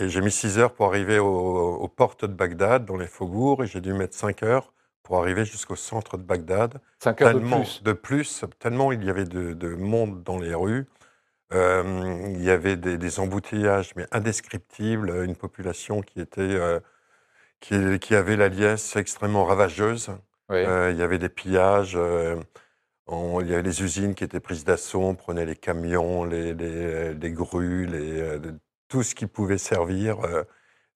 Et 0.00 0.08
j'ai 0.08 0.20
mis 0.20 0.30
6 0.30 0.58
heures 0.58 0.74
pour 0.74 0.86
arriver 0.86 1.18
au- 1.18 1.76
aux 1.76 1.88
portes 1.88 2.24
de 2.24 2.34
Bagdad, 2.34 2.84
dans 2.84 2.96
les 2.96 3.06
faubourgs, 3.06 3.62
et 3.64 3.66
j'ai 3.66 3.80
dû 3.80 3.92
mettre 3.94 4.14
5 4.16 4.42
heures 4.42 4.72
pour 5.02 5.18
arriver 5.18 5.44
jusqu'au 5.44 5.76
centre 5.76 6.16
de 6.18 6.22
Bagdad. 6.22 6.80
5 6.98 7.22
heures 7.22 7.30
de 7.32 7.38
plus. 7.40 7.82
de 7.82 7.92
plus, 7.92 8.44
tellement 8.58 8.92
il 8.92 9.04
y 9.04 9.10
avait 9.10 9.24
de, 9.24 9.52
de 9.54 9.68
monde 9.74 10.22
dans 10.22 10.38
les 10.38 10.54
rues. 10.54 10.86
Euh, 11.52 12.32
il 12.34 12.42
y 12.42 12.50
avait 12.50 12.76
des, 12.76 12.98
des 12.98 13.20
embouteillages, 13.20 13.94
mais 13.96 14.06
indescriptibles, 14.12 15.10
une 15.24 15.36
population 15.36 16.00
qui 16.02 16.20
était, 16.20 16.40
euh, 16.42 16.80
qui, 17.64 17.98
qui 17.98 18.14
avait 18.14 18.36
la 18.36 18.48
liesse 18.48 18.94
extrêmement 18.96 19.44
ravageuse. 19.46 20.10
Oui. 20.50 20.58
Euh, 20.58 20.90
il 20.92 20.98
y 20.98 21.02
avait 21.02 21.18
des 21.18 21.30
pillages, 21.30 21.94
euh, 21.96 22.36
on- 23.06 23.40
il 23.40 23.48
y 23.48 23.54
avait 23.54 23.62
les 23.62 23.82
usines 23.82 24.14
qui 24.14 24.22
étaient 24.24 24.40
prises 24.40 24.64
d'assaut, 24.64 25.00
on 25.02 25.14
prenait 25.14 25.46
les 25.46 25.56
camions, 25.56 26.24
les, 26.24 26.52
les, 26.52 27.14
les 27.14 27.30
grues, 27.32 27.86
les, 27.86 28.20
euh, 28.20 28.38
de- 28.38 28.54
tout 28.88 29.02
ce 29.02 29.14
qui 29.14 29.26
pouvait 29.26 29.56
servir. 29.58 30.20
euh, 30.24 30.44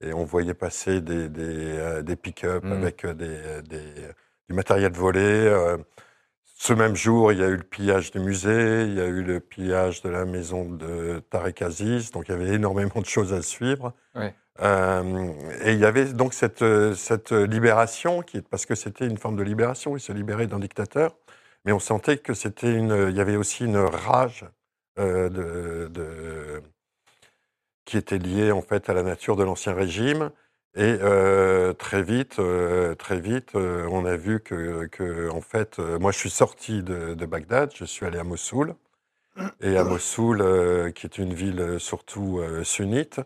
et 0.01 0.13
on 0.13 0.25
voyait 0.25 0.55
passer 0.55 1.01
des, 1.01 1.29
des, 1.29 2.03
des 2.03 2.17
pick-up 2.17 2.63
Mm. 2.65 2.73
avec 2.73 3.05
des, 3.07 3.41
du 4.49 4.55
matériel 4.55 4.93
volé. 4.93 5.77
ce 6.61 6.73
même 6.73 6.95
jour, 6.97 7.33
il 7.33 7.39
y 7.39 7.43
a 7.43 7.49
eu 7.49 7.57
le 7.57 7.63
pillage 7.65 8.11
du 8.11 8.21
musée, 8.21 8.83
il 8.85 8.95
y 8.95 9.01
a 9.01 9.07
eu 9.07 9.23
le 9.23 9.41
pillage 9.41 10.03
de 10.03 10.09
la 10.11 10.25
maison 10.25 10.65
de 10.71 11.21
Tarek 11.31 11.63
Aziz, 11.63 12.11
donc 12.11 12.29
il 12.29 12.33
y 12.33 12.35
avait 12.35 12.55
énormément 12.55 13.01
de 13.01 13.07
choses 13.07 13.33
à 13.33 13.43
suivre. 13.43 13.93
Euh, 14.61 15.33
et 15.65 15.73
il 15.73 15.79
y 15.79 15.85
avait 15.85 16.13
donc 16.13 16.35
cette, 16.35 16.63
euh, 16.63 16.95
cette 16.95 17.33
libération, 17.33 18.23
qui, 18.23 18.43
parce 18.43 18.67
que 18.67 18.75
c'était 18.75 19.07
une 19.07 19.19
forme 19.19 19.37
de 19.37 19.43
libération, 19.43 19.97
il 19.97 20.01
se 20.01 20.13
libérait 20.13 20.47
d'un 20.49 20.59
dictateur, 20.59 21.17
mais 21.65 21.73
on 21.73 21.79
sentait 21.79 22.19
que 22.19 22.35
c'était 22.35 22.73
une, 22.75 23.09
il 23.11 23.17
y 23.17 23.21
avait 23.21 23.37
aussi 23.37 23.65
une 23.65 23.77
rage 23.79 24.45
euh, 24.99 25.29
de, 25.29 25.89
de- 25.89 26.63
qui 27.85 27.97
était 27.97 28.19
liée 28.19 28.53
en 28.53 28.63
fait 28.63 28.89
à 28.91 28.95
la 28.95 29.03
nature 29.03 29.37
de 29.37 29.45
l'ancien 29.45 29.75
régime. 29.75 30.31
Et 30.75 30.99
euh, 31.03 31.73
très 31.73 32.03
vite, 32.03 32.41
très 32.99 33.21
vite, 33.21 33.55
on 33.55 34.05
a 34.05 34.17
vu 34.17 34.41
que, 34.41 34.87
que, 34.87 35.29
en 35.31 35.41
fait, 35.41 35.79
moi 35.79 36.13
je 36.13 36.19
suis 36.19 36.31
sorti 36.31 36.83
de, 36.83 37.15
de 37.15 37.27
Bagdad, 37.27 37.73
je 37.75 37.85
suis 37.85 38.07
allé 38.07 38.19
à 38.19 38.25
Mossoul, 38.25 38.75
et 39.61 39.77
à 39.77 39.85
Mossoul, 39.85 40.93
qui 40.93 41.07
est 41.07 41.19
une 41.19 41.33
ville 41.33 41.81
surtout 41.81 42.41
sunnite, 42.65 43.21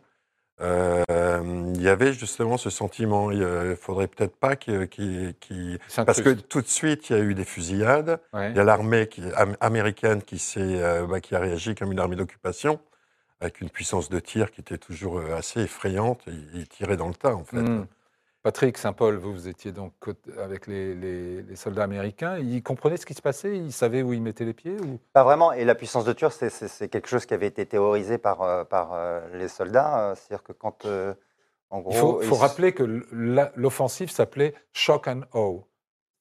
euh, 0.62 1.02
il 1.74 1.82
y 1.82 1.88
avait 1.88 2.12
justement 2.12 2.56
ce 2.56 2.70
sentiment. 2.70 3.30
Il 3.30 3.40
ne 3.40 3.74
faudrait 3.74 4.06
peut-être 4.06 4.36
pas 4.36 4.56
qu'il. 4.56 5.78
Parce 6.04 6.22
que 6.22 6.30
tout 6.30 6.60
de 6.60 6.68
suite, 6.68 7.10
il 7.10 7.16
y 7.16 7.18
a 7.18 7.22
eu 7.22 7.34
des 7.34 7.44
fusillades. 7.44 8.20
Ouais. 8.32 8.50
Il 8.50 8.56
y 8.56 8.60
a 8.60 8.64
l'armée 8.64 9.08
am- 9.36 9.56
américaine 9.60 10.22
qui, 10.22 10.38
s'est, 10.38 10.60
euh, 10.60 11.06
bah, 11.06 11.20
qui 11.20 11.34
a 11.34 11.38
réagi 11.40 11.74
comme 11.74 11.92
une 11.92 11.98
armée 11.98 12.16
d'occupation, 12.16 12.78
avec 13.40 13.60
une 13.60 13.70
puissance 13.70 14.08
de 14.08 14.20
tir 14.20 14.50
qui 14.52 14.60
était 14.60 14.78
toujours 14.78 15.18
euh, 15.18 15.36
assez 15.36 15.62
effrayante. 15.62 16.20
Ils, 16.26 16.48
ils 16.54 16.68
tiraient 16.68 16.96
dans 16.96 17.08
le 17.08 17.14
tas, 17.14 17.34
en 17.34 17.44
fait. 17.44 17.56
Mm. 17.56 17.86
Patrick 18.42 18.76
Saint-Paul, 18.76 19.16
vous, 19.16 19.32
vous 19.32 19.46
étiez 19.48 19.70
donc 19.70 19.92
avec 20.38 20.66
les, 20.66 20.94
les- 20.96 21.42
les 21.42 21.56
soldats 21.56 21.84
américains. 21.84 22.38
Ils 22.38 22.62
comprenaient 22.62 22.96
ce 22.96 23.06
qui 23.06 23.14
se 23.14 23.22
passait? 23.22 23.56
Ils 23.56 23.72
savaient 23.72 24.02
où 24.02 24.12
ils 24.12 24.20
mettaient 24.22 24.44
les 24.44 24.52
pieds 24.52 24.76
ou... 24.80 24.98
Pas 25.12 25.22
vraiment. 25.22 25.52
Et 25.52 25.64
la 25.64 25.76
puissance 25.76 26.04
de 26.04 26.12
tir, 26.12 26.32
c'est- 26.32 26.88
quelque 26.88 27.08
chose 27.08 27.24
qui 27.24 27.34
avait 27.34 27.46
été 27.46 27.66
théorisé 27.66 28.18
par, 28.18 28.42
euh, 28.42 28.64
par 28.64 28.94
euh, 28.94 29.20
les 29.34 29.46
soldats. 29.48 30.10
Euh, 30.10 30.14
C'est-à-dire 30.16 30.42
que 30.42 30.52
quand, 30.52 30.84
en 31.70 31.80
gros, 31.80 31.92
Il 31.92 31.96
faut, 31.96 32.20
faut 32.20 32.34
ils- 32.34 32.40
rappeler 32.40 32.72
que 32.72 32.82
l'offensive 33.54 34.10
s'appelait 34.10 34.54
Shock 34.72 35.06
and 35.06 35.20
Awe, 35.34 35.62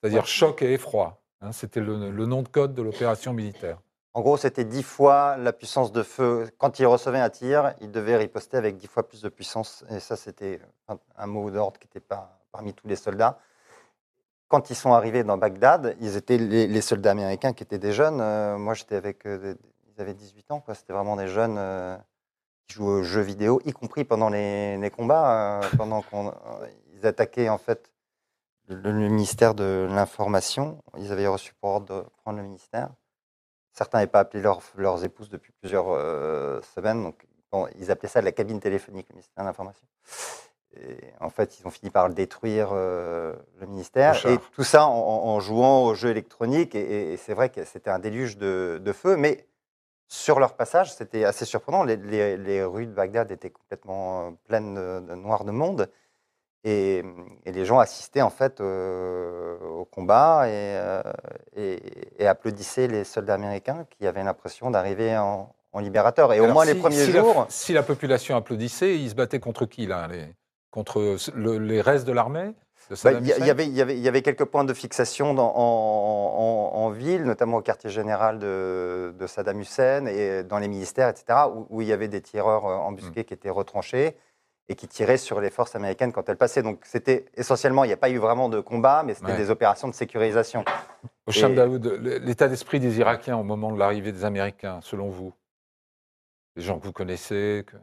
c'est-à-dire 0.02 0.22
Ouais. 0.22 0.28
choc 0.28 0.62
et 0.62 0.74
effroi. 0.74 1.22
hein. 1.42 1.52
C'était 1.52 1.82
le, 1.82 2.12
le 2.12 2.26
nom 2.28 2.44
de 2.44 2.48
code 2.50 2.76
de 2.76 2.84
l'opération 2.84 3.34
militaire. 3.34 3.80
En 4.14 4.22
gros, 4.22 4.36
c'était 4.38 4.66
dix 4.66 4.84
fois 4.84 5.38
la 5.38 5.54
puissance 5.54 5.92
de 5.92 6.04
feu. 6.04 6.50
Quand 6.58 6.80
il 6.80 6.86
recevait 6.86 7.20
un 7.20 7.30
tir, 7.30 7.74
il 7.80 7.92
devait 7.92 8.18
riposter 8.18 8.58
avec 8.58 8.76
dix 8.78 8.88
fois 8.88 9.08
plus 9.08 9.22
de 9.22 9.30
puissance. 9.30 9.86
Et 9.90 10.00
ça, 10.00 10.18
c'était 10.18 10.60
un, 11.18 11.28
mot 11.28 11.50
d'ordre 11.50 11.80
qui 11.80 11.88
n'était 11.88 12.02
pas 12.02 12.42
parmi 12.52 12.74
tous 12.74 12.88
les 12.88 12.98
soldats. 12.98 13.40
Quand 14.50 14.70
ils 14.70 14.76
sont 14.76 14.92
arrivés 14.94 15.24
dans 15.24 15.38
Bagdad, 15.38 15.96
ils 16.02 16.18
étaient 16.18 16.38
les, 16.38 16.82
soldats 16.82 17.12
américains 17.12 17.54
qui 17.54 17.64
étaient 17.64 17.80
des 17.80 17.94
jeunes. 17.94 18.20
Euh, 18.20 18.58
moi, 18.58 18.74
j'étais 18.74 18.96
avec. 18.96 19.26
euh, 19.26 19.56
ils 19.96 20.02
avaient 20.02 20.14
18 20.14 20.52
ans. 20.52 20.64
C'était 20.74 20.94
vraiment 20.94 21.16
des 21.16 21.28
jeunes 21.28 21.56
euh, 21.58 21.98
qui 22.68 22.76
jouaient 22.76 23.00
aux 23.00 23.04
jeux 23.04 23.22
vidéo, 23.22 23.62
y 23.66 23.72
compris 23.72 24.04
pendant 24.04 24.30
les, 24.30 24.92
combats. 24.96 25.62
euh, 25.64 25.70
pendant 25.78 26.02
qu'on 26.02 26.30
euh, 26.30 26.32
ils 26.94 27.06
attaquaient, 27.06 27.50
en 27.50 27.58
fait, 27.58 27.92
le, 28.68 28.76
le 28.76 29.10
ministère 29.10 29.56
de 29.56 29.88
l'Information. 29.90 30.82
Ils 30.98 31.12
avaient 31.12 31.28
reçu 31.28 31.54
pour 31.56 31.72
ordre 31.72 32.04
de 32.04 32.10
prendre 32.24 32.38
le 32.38 32.44
ministère. 32.44 32.90
Certains 33.74 34.00
n'avaient 34.00 34.12
pas 34.12 34.20
appelé 34.22 34.42
leurs- 34.44 34.62
leurs 34.76 35.04
épouses 35.04 35.30
depuis 35.30 35.54
plusieurs 35.62 35.86
euh, 35.90 36.62
semaines, 36.76 37.04
donc 37.04 37.26
bon, 37.52 37.68
ils 37.80 37.90
appelaient 37.92 38.10
ça 38.10 38.22
la 38.22 38.32
cabine 38.32 38.60
téléphonique, 38.60 39.08
le 39.10 39.16
ministère 39.16 39.44
de 39.44 39.48
l'Information. 39.50 39.88
Et 40.78 40.98
en 41.20 41.30
fait, 41.30 41.60
ils 41.60 41.68
ont 41.68 41.70
fini 41.70 41.90
par 41.90 42.08
le 42.08 42.14
détruire, 42.14 42.70
euh, 42.72 43.34
le 43.60 43.68
ministère. 43.68 44.14
Le. 44.26 44.32
Et 44.34 44.40
tout 44.56 44.64
ça 44.64 44.86
en, 44.88 45.40
jouant 45.42 45.84
aux 45.86 45.94
jeux 45.96 46.10
électroniques. 46.10 46.76
Et, 46.76 47.14
et 47.14 47.18
c'est 47.18 47.34
vrai 47.34 47.50
que 47.50 47.66
c'était 47.66 47.90
un 47.90 48.00
déluge 48.00 48.38
de, 48.38 48.80
de 48.82 48.94
feu, 48.94 49.18
mais 49.18 49.46
sur 50.08 50.40
leur 50.40 50.56
passage, 50.56 50.94
c'était 50.94 51.26
assez 51.26 51.44
surprenant. 51.44 51.84
Les, 51.84 51.98
les- 51.98 52.38
les 52.38 52.64
rues 52.64 52.86
de 52.88 52.94
Bagdad 52.94 53.32
étaient 53.32 53.50
complètement 53.50 54.28
euh, 54.28 54.32
pleines 54.48 54.76
de, 54.76 55.00
de 55.02 55.16
noir 55.16 55.44
de 55.44 55.52
monde. 55.52 55.90
Et, 56.64 57.04
et 57.46 57.52
les 57.52 57.66
gens 57.66 57.80
assistaient 57.80 58.22
en 58.22 58.30
fait 58.30 58.62
euh, 58.62 59.58
au 59.62 59.84
combat 59.84 60.48
et, 60.48 60.52
euh, 60.54 61.02
et- 61.56 61.80
et 62.20 62.28
applaudissaient 62.28 62.88
les 62.88 63.04
soldats 63.04 63.34
américains 63.36 63.86
qui 63.90 64.08
avaient 64.08 64.24
l'impression 64.24 64.72
d'arriver 64.72 65.18
en, 65.18 65.54
en 65.74 65.80
libérateur. 65.80 66.34
Et 66.34 66.40
au 66.40 66.48
moins 66.54 66.66
si- 66.66 66.74
les 66.74 66.80
premiers 66.80 67.06
si 67.06 67.12
la- 67.12 67.20
jours, 67.22 67.46
si 67.50 67.74
la 67.74 67.84
population 67.84 68.36
applaudissait, 68.36 68.96
ils 68.98 69.10
se 69.10 69.16
battaient 69.16 69.40
contre 69.40 69.66
qui 69.66 69.86
là 69.88 70.08
les- 70.08 70.28
Contre 70.72 71.18
le- 71.36 71.58
les 71.58 71.82
restes 71.82 72.08
de 72.08 72.14
l'armée 72.14 72.54
bah, 73.04 73.12
il 73.22 73.28
y, 73.28 73.50
avait, 73.52 73.66
il 73.68 73.74
y, 73.74 73.82
avait, 73.82 73.96
il 73.98 74.02
y 74.02 74.08
avait 74.08 74.22
quelques 74.22 74.46
points 74.46 74.64
de 74.64 74.74
fixation 74.74 75.34
dans- 75.34 75.54
en, 75.54 76.72
en- 76.74 76.78
en 76.78 76.90
ville, 76.92 77.24
notamment 77.26 77.58
au 77.58 77.62
quartier 77.62 77.90
général 77.90 78.40
de, 78.40 79.14
de 79.20 79.28
Saddam 79.28 79.60
Hussein 79.60 80.06
et 80.08 80.44
dans 80.44 80.58
les 80.60 80.68
ministères, 80.70 81.10
etc., 81.10 81.26
où, 81.70 81.82
il 81.82 81.88
y 81.88 81.94
avait 81.94 82.08
des 82.08 82.22
tireurs 82.22 82.66
euh, 82.66 82.76
embusqués 82.76 83.24
qui 83.26 83.34
étaient 83.34 83.50
retranchés 83.50 84.16
et 84.70 84.76
qui 84.76 84.88
tiraient 84.88 85.18
sur 85.18 85.42
les 85.42 85.50
forces 85.50 85.76
américaines 85.76 86.12
quand 86.14 86.28
elles 86.30 86.38
passaient. 86.38 86.64
Donc 86.64 86.82
c'était 86.86 87.26
essentiellement, 87.36 87.84
il 87.84 87.88
n'y 87.88 87.94
a 87.94 87.98
pas 87.98 88.10
eu 88.10 88.18
vraiment 88.18 88.48
de 88.50 88.60
combat, 88.60 89.04
mais 89.04 89.14
c'était 89.14 89.32
Ouais. 89.32 89.38
des 89.38 89.50
opérations 89.50 89.88
de 89.88 89.94
sécurisation. 89.94 90.64
Au 91.28 91.32
Et- 91.32 91.54
Daoud, 91.54 91.86
l'état 92.24 92.48
d'esprit 92.48 92.80
des 92.80 92.98
Irakiens 93.00 93.38
au 93.38 93.44
moment 93.44 93.72
de 93.72 93.78
l'arrivée 93.80 94.12
des 94.12 94.24
Américains, 94.26 94.80
selon 94.82 95.10
vous? 95.10 95.34
Les 96.56 96.62
gens 96.64 96.80
que 96.80 96.86
vous 96.86 96.92
connaissez 96.94 97.66
que- 97.68 97.78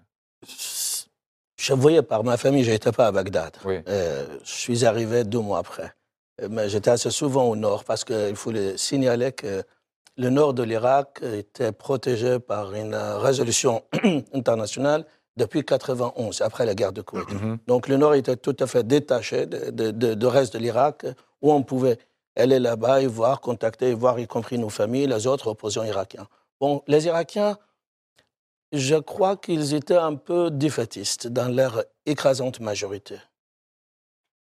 Je 1.61 1.73
voyais 1.75 2.03
par 2.03 2.23
ma 2.25 2.37
famille, 2.37 2.65
je 2.65 2.71
n'étais 2.71 2.93
pas 2.93 3.09
à 3.09 3.13
Bagdad. 3.13 3.57
Oui. 3.65 3.81
Euh, 3.89 4.27
je 4.45 4.51
suis 4.53 4.85
arrivé 4.87 5.25
deux 5.25 5.41
mois 5.41 5.59
après. 5.59 5.93
Euh, 6.41 6.49
Mais 6.51 6.69
j'étais 6.69 6.91
assez 6.91 7.11
souvent 7.11 7.45
au 7.45 7.57
nord 7.57 7.85
parce 7.85 8.05
qu'il 8.05 8.37
faut 8.37 8.53
le 8.53 8.77
signaler 8.77 9.33
que 9.33 9.65
le 10.17 10.31
nord 10.31 10.55
de 10.55 10.63
l'Irak 10.63 11.21
était 11.23 11.73
protégé 11.73 12.39
par 12.39 12.75
une 12.75 12.95
résolution 12.95 13.83
internationale 14.33 15.05
depuis 15.39 15.65
91, 15.65 16.43
après 16.43 16.67
la 16.67 16.75
guerre 16.75 16.93
de 16.93 17.01
Koweït. 17.03 17.31
Mhm. 17.31 17.59
Donc 17.67 17.89
le 17.89 17.97
nord 17.97 18.15
était 18.15 18.37
tout 18.37 18.57
à 18.61 18.67
fait 18.67 18.85
détaché 18.87 19.47
de- 19.47 19.91
de- 20.03 20.15
de 20.15 20.27
reste 20.27 20.53
de 20.53 20.59
l'Irak, 20.59 21.07
où 21.43 21.53
on 21.53 21.63
pouvait 21.63 21.99
aller 22.37 22.59
là-bas 22.59 23.01
et 23.03 23.07
voir, 23.07 23.41
contacter, 23.41 23.95
voir 23.95 24.19
y 24.19 24.27
compris 24.27 24.59
nos 24.59 24.69
familles, 24.69 25.07
les 25.07 25.27
autres 25.27 25.49
opposants 25.49 25.85
irakiens. 25.85 26.27
Bon, 26.61 26.83
les 26.87 27.07
Irakiens, 27.07 27.57
je 28.73 28.97
crois 28.97 29.37
qu'ils 29.37 29.75
étaient 29.75 29.97
un 29.97 30.17
peu 30.17 30.51
défaitistes 30.51 31.27
dans 31.29 31.49
leur 31.49 31.85
écrasante 32.05 32.61
majorité, 32.61 33.17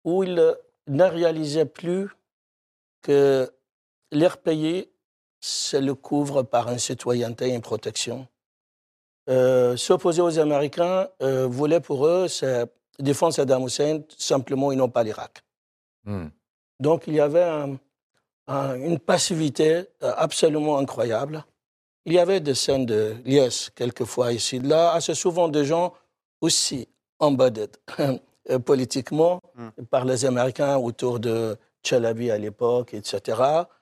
où 0.03 0.23
ils 0.23 0.55
ne 0.87 1.03
réalisaient 1.03 1.65
plus 1.81 2.09
que 3.01 3.49
leur 4.11 4.37
pays 4.37 4.89
se 5.39 5.77
le 5.77 5.95
couvre 5.95 6.43
par 6.43 6.69
une 6.71 6.79
citoyenneté 6.79 7.49
et 7.49 7.55
une 7.55 7.61
protection. 7.61 8.27
Euh, 9.29 9.77
S'opposer 9.77 10.21
aux 10.21 10.39
Américains 10.39 11.07
euh, 11.21 11.47
voulait 11.47 11.79
pour 11.79 12.05
eux 12.07 12.25
défendre 12.99 13.33
Saddam 13.33 13.63
Hussein, 13.65 14.01
simplement 14.17 14.71
ils 14.71 14.77
n'ont 14.77 14.89
pas 14.89 15.03
l'Irak. 15.03 15.43
Hmm. 16.05 16.27
Donc 16.79 17.03
il 17.07 17.13
y 17.13 17.19
avait 17.19 17.43
un- 17.43 17.77
un- 18.47 18.75
une 18.75 18.99
passivité 18.99 19.85
euh, 20.03 20.13
absolument 20.17 20.77
incroyable. 20.79 21.45
Il 22.05 22.13
y 22.13 22.19
avait 22.19 22.39
des 22.39 22.55
scènes 22.55 22.85
de 22.87 23.15
liesse 23.25 23.69
quelquefois 23.75 24.33
ici 24.33 24.55
et 24.55 24.59
là, 24.59 24.91
assez 24.93 25.13
souvent 25.13 25.47
des 25.49 25.65
gens 25.65 25.93
aussi 26.41 26.87
embedded 27.19 27.77
politiquement 28.65 29.39
Mm. 29.55 29.69
par 29.91 30.05
les 30.05 30.25
Américains 30.25 30.77
autour 30.77 31.19
de 31.19 31.55
Chalabi 31.83 32.29
à 32.31 32.37
l'époque, 32.37 32.93
etc. 32.93 33.37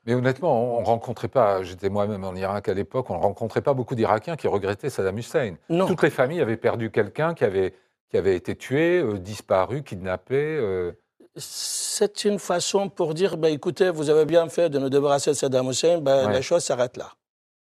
Mais 0.06 0.14
honnêtement, 0.14 0.78
on 0.78 0.82
ne 0.82 0.86
rencontrait 0.86 1.28
pas, 1.28 1.64
j'étais 1.64 1.90
moi-même 1.90 2.24
en 2.24 2.34
Irak 2.36 2.70
à 2.70 2.74
l'époque, 2.74 3.10
on 3.10 3.18
ne 3.18 3.22
rencontrait 3.22 3.62
pas 3.62 3.74
beaucoup 3.74 3.96
d'Irakiens 3.96 4.36
qui 4.36 4.48
regrettaient 4.48 4.90
Saddam 4.90 5.18
Hussein. 5.18 5.56
Non. 5.70 5.86
Toutes 5.88 6.04
les 6.04 6.10
familles 6.10 6.42
avaient 6.42 6.58
perdu 6.58 6.92
quelqu'un 6.92 7.34
qui 7.34 7.44
avait, 7.44 7.74
qui 8.10 8.18
avait 8.18 8.36
été 8.36 8.56
tué, 8.56 9.00
euh, 9.00 9.20
disparu, 9.20 9.84
kidnappé. 9.84 10.36
euh, 10.36 10.92
c'est 11.36 12.26
une 12.26 12.40
façon 12.40 12.90
pour 12.90 13.14
dire, 13.14 13.38
ben, 13.38 13.54
écoutez, 13.54 13.90
vous 13.92 14.10
avez 14.10 14.26
bien 14.26 14.50
fait 14.50 14.70
de 14.70 14.80
nous 14.80 14.90
débarrasser 14.90 15.32
de 15.32 15.36
Saddam 15.36 15.70
Hussein, 15.70 15.98
Ouais. 16.00 16.04
la 16.34 16.42
chose 16.42 16.64
s'arrête 16.64 16.98
là. 16.98 17.12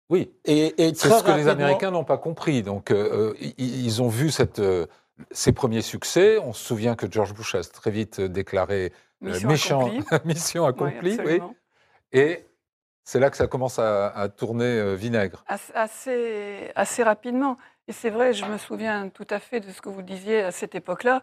Oui, 0.10 0.32
Et, 0.46 0.86
et 0.88 0.94
c'est 0.94 1.10
ce 1.10 1.24
que 1.24 1.32
les 1.32 1.48
Américains 1.48 1.90
n'ont 1.92 2.04
pas 2.04 2.20
compris. 2.20 2.62
Donc, 2.62 2.92
euh, 2.92 3.32
euh, 3.34 3.54
ils, 3.58 3.86
ils 3.86 4.02
ont 4.04 4.08
vu 4.08 4.30
cette, 4.30 4.62
euh, 5.20 5.24
ces 5.32 5.52
premiers 5.52 5.82
succès. 5.82 6.38
On 6.40 6.54
se 6.54 6.64
souvient 6.66 6.96
que 6.96 7.10
George 7.12 7.34
Bush 7.34 7.56
a 7.56 7.62
très 7.64 7.92
vite 7.92 8.20
déclaré 8.22 8.92
euh, 9.24 9.28
Mission 9.30 9.48
méchant, 9.50 9.86
accomplie. 9.88 10.20
mission 10.26 10.66
accomplie. 10.66 11.18
oui. 11.26 11.42
Et 12.12 12.46
c'est 13.04 13.20
là 13.20 13.30
que 13.30 13.38
ça 13.38 13.48
commence 13.48 13.78
à, 13.80 14.08
à 14.10 14.30
tourner 14.30 14.64
euh, 14.66 14.96
vinaigre. 14.96 15.44
As- 15.48 15.72
Assez, 15.76 16.72
assez 16.76 17.04
rapidement. 17.04 17.58
Et 17.88 17.92
c'est 17.94 18.10
vrai, 18.10 18.34
je 18.34 18.46
me 18.46 18.58
souviens 18.58 19.10
tout 19.10 19.28
à 19.30 19.40
fait 19.40 19.60
de 19.60 19.70
ce 19.72 19.80
que 19.80 19.90
vous 19.90 20.02
disiez 20.02 20.42
à 20.42 20.52
cette 20.52 20.74
époque-là. 20.74 21.22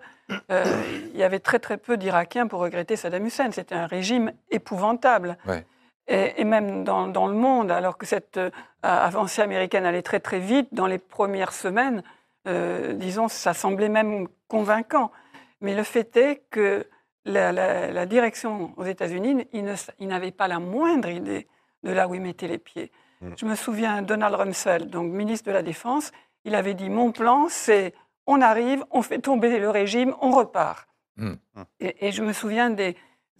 Euh, 0.50 0.64
il 1.12 1.16
y 1.18 1.24
avait 1.24 1.40
très 1.40 1.58
très 1.58 1.76
peu 1.76 1.96
d'Irakiens 1.96 2.46
pour 2.46 2.60
regretter 2.60 2.94
Saddam 2.94 3.26
Hussein. 3.26 3.50
C'était 3.50 3.74
un 3.74 3.86
régime 3.86 4.32
épouvantable. 4.52 5.36
Ouais. 5.46 5.66
Et, 6.06 6.40
et 6.40 6.44
même 6.44 6.84
dans, 6.84 7.08
dans 7.08 7.26
le 7.26 7.34
monde, 7.34 7.72
alors 7.72 7.98
que 7.98 8.06
cette 8.06 8.36
euh, 8.36 8.50
avancée 8.82 9.42
américaine 9.42 9.84
allait 9.84 10.02
très 10.02 10.20
très 10.20 10.38
vite, 10.38 10.68
dans 10.72 10.86
les 10.86 10.98
premières 10.98 11.52
semaines, 11.52 12.04
euh, 12.46 12.92
disons, 12.94 13.28
ça 13.28 13.54
semblait 13.54 13.88
même 13.88 14.28
convaincant. 14.48 15.10
Mais 15.60 15.74
le 15.74 15.82
fait 15.82 16.16
est 16.16 16.42
que 16.50 16.86
la, 17.24 17.52
la- 17.52 17.90
la 17.92 18.06
direction 18.06 18.72
aux 18.76 18.84
États-Unis, 18.84 19.46
ils 19.52 20.08
n'avaient 20.08 20.32
pas 20.32 20.48
la 20.48 20.58
moindre 20.58 21.08
idée 21.08 21.46
de 21.84 21.92
là 21.92 22.08
où 22.08 22.14
ils 22.14 22.20
mettaient 22.20 22.48
les 22.48 22.58
pieds. 22.58 22.90
Mm. 23.20 23.30
Je 23.36 23.46
me 23.46 23.54
souviens, 23.54 24.02
Donald 24.02 24.34
Rumsfeld, 24.34 24.90
donc 24.90 25.12
ministre 25.12 25.46
de 25.46 25.52
la 25.52 25.62
Défense, 25.62 26.10
il 26.44 26.54
avait 26.56 26.74
dit 26.74 26.90
Mon 26.90 27.12
plan, 27.12 27.46
c'est 27.48 27.94
on 28.26 28.40
arrive, 28.40 28.84
on 28.90 29.02
fait 29.02 29.18
tomber 29.20 29.58
le 29.58 29.70
régime, 29.70 30.14
on 30.20 30.30
repart. 30.32 30.88
Mm. 31.16 31.32
Et, 31.80 32.08
et 32.08 32.12
je 32.12 32.22
me 32.24 32.32
souviens 32.32 32.70
des 32.70 32.96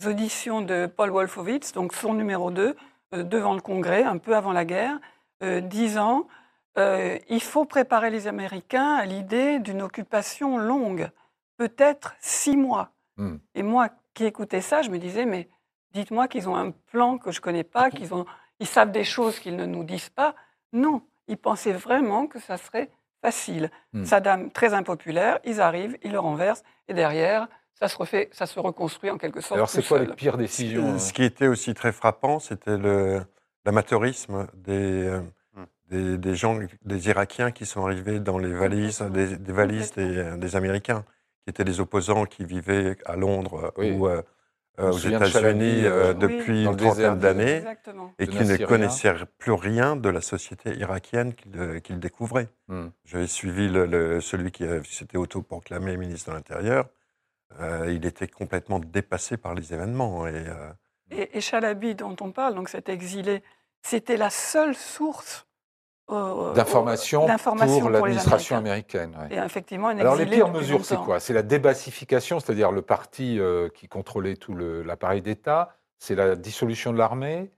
auditions 0.06 0.61
de 0.62 0.87
Paul 0.87 1.11
Wolfowitz, 1.11 1.73
donc 1.73 1.92
son 1.92 2.14
numéro 2.14 2.50
2, 2.50 2.76
euh, 3.14 3.23
devant 3.23 3.54
le 3.54 3.61
Congrès, 3.61 4.02
un 4.04 4.18
peu 4.18 4.35
avant 4.37 4.52
la 4.52 4.64
guerre, 4.64 4.99
euh, 5.42 5.61
disant 5.61 6.26
euh, 6.78 7.18
Il 7.28 7.42
faut 7.42 7.64
préparer 7.64 8.10
les 8.10 8.26
Américains 8.26 8.94
à 8.94 9.04
l'idée 9.06 9.58
d'une 9.58 9.82
occupation 9.82 10.58
longue, 10.58 11.10
peut-être 11.56 12.14
six 12.20 12.56
mois. 12.56 12.90
Mm. 13.16 13.36
Et 13.54 13.62
moi 13.62 13.88
qui 14.14 14.24
écoutais 14.24 14.60
ça, 14.60 14.82
je 14.82 14.90
me 14.90 14.98
disais 14.98 15.24
Mais 15.26 15.48
dites-moi 15.92 16.28
qu'ils 16.28 16.48
ont 16.48 16.56
un 16.56 16.70
plan 16.70 17.18
que 17.18 17.30
je 17.30 17.38
ne 17.38 17.42
connais 17.42 17.64
pas, 17.64 17.90
qu'ils 17.96 18.14
ont, 18.14 18.26
ils 18.60 18.66
savent 18.66 18.92
des 18.92 19.04
choses 19.04 19.38
qu'ils 19.38 19.56
ne 19.56 19.66
nous 19.66 19.84
disent 19.84 20.10
pas. 20.10 20.34
Non, 20.72 21.02
ils 21.28 21.36
pensaient 21.36 21.72
vraiment 21.72 22.26
que 22.26 22.38
ça 22.40 22.56
serait 22.56 22.90
facile. 23.20 23.70
Hmm. 23.92 24.04
Saddam, 24.04 24.50
très 24.50 24.74
impopulaire, 24.74 25.38
ils 25.44 25.60
arrivent, 25.60 25.96
ils 26.02 26.10
le 26.12 26.18
renversent, 26.18 26.64
et 26.88 26.94
derrière, 26.94 27.46
ça 27.74 27.86
se, 27.88 27.96
refait, 27.96 28.28
ça 28.32 28.46
se 28.46 28.58
reconstruit 28.58 29.10
en 29.10 29.18
quelque 29.18 29.40
sorte. 29.40 29.54
Alors, 29.58 29.68
c'est 29.70 29.86
quoi 29.86 29.98
seul. 29.98 30.08
les 30.08 30.14
pires 30.14 30.36
décisions 30.38 30.94
euh, 30.94 30.98
Ce 30.98 31.12
qui 31.12 31.22
était 31.22 31.46
aussi 31.46 31.74
très 31.74 31.92
frappant, 31.92 32.38
c'était 32.40 32.76
le- 32.78 33.22
l'amateurisme 33.64 34.48
des, 34.54 34.72
euh, 35.06 35.20
Hmm. 35.20 35.30
Des, 35.92 36.18
des 36.18 36.34
gens, 36.34 36.58
des 36.92 37.08
Irakiens 37.11 37.50
qui 37.52 37.66
sont 37.66 37.82
arrivés 37.87 38.18
dans 38.20 38.38
les 38.38 38.52
valises, 38.52 39.00
des, 39.18 39.37
des 39.37 39.52
valises 39.52 39.92
des, 39.92 40.16
euh, 40.18 40.37
des 40.37 40.56
Américains, 40.56 41.04
qui 41.42 41.50
étaient 41.50 41.64
des 41.72 41.78
opposants 41.80 42.25
qui 42.25 42.44
vivaient 42.44 42.96
à 43.04 43.14
Londres 43.16 43.72
Oui. 43.76 43.90
ou 43.92 44.08
euh, 44.08 44.22
euh, 44.80 44.90
aux 44.90 44.99
de 44.99 45.08
États-Unis 45.11 45.84
euh, 45.84 45.90
euh, 46.11 46.14
depuis 46.14 46.64
une 46.64 46.76
trentaine 46.76 47.18
d'années 47.18 47.62
et 48.18 48.26
qui 48.26 48.42
ne 48.52 48.56
connaissaient 48.72 49.14
plus 49.38 49.52
rien 49.52 49.96
de 49.96 50.08
la 50.08 50.22
société 50.22 50.70
irakienne 50.84 51.34
qu'ils 51.34 51.61
euh, 51.61 51.99
découvraient. 52.08 52.49
Hmm. 52.68 52.87
J'ai 53.04 53.26
suivi 53.26 53.68
le- 53.68 53.84
le- 53.87 54.20
celui 54.22 54.50
qui 54.50 54.64
euh, 54.64 54.82
s'était 54.84 55.18
autoproclamé 55.18 55.96
ministre 55.99 56.30
de 56.30 56.37
l'Intérieur. 56.37 56.88
Euh, 57.61 57.92
il 57.96 58.06
était 58.06 58.28
complètement 58.28 58.78
dépassé 58.78 59.37
par 59.37 59.52
les 59.54 59.75
événements. 59.75 60.26
Et, 60.26 60.32
euh, 60.34 60.70
Et, 61.11 61.37
et 61.37 61.40
Chalabi, 61.42 61.94
dont 61.94 62.16
on 62.20 62.32
parle, 62.32 62.54
donc 62.54 62.70
cet 62.70 62.88
exilé, 62.88 63.42
c'était 63.82 64.16
la 64.16 64.30
seule 64.30 64.75
source 64.75 65.34
euh, 65.40 65.51
d'informations 67.26 67.26
pour 67.81 67.90
l'administration 67.90 68.57
américaine 68.57 69.16
ouais. 69.31 69.37
Et 69.37 69.38
effectivement, 69.38 69.88
Alors 69.88 70.16
les 70.16 70.26
pires 70.26 70.50
mesures, 70.50 70.85
c'est 70.85 70.96
quoi? 70.96 71.20
C'est 71.20 71.33
la 71.33 71.42
débassification, 71.42 72.40
c'est-à-dire 72.40 72.72
le 72.72 72.83
parti 72.83 73.38
euh, 73.38 73.68
qui 73.68 73.88
contrôlait 73.88 74.37
tout 74.37 74.55
l'appareil 74.55 75.22
d'État, 75.22 75.74
c'est 75.98 76.14
la 76.14 76.37
dissolution 76.37 76.92
de 76.92 76.98
l'armée. 76.98 77.50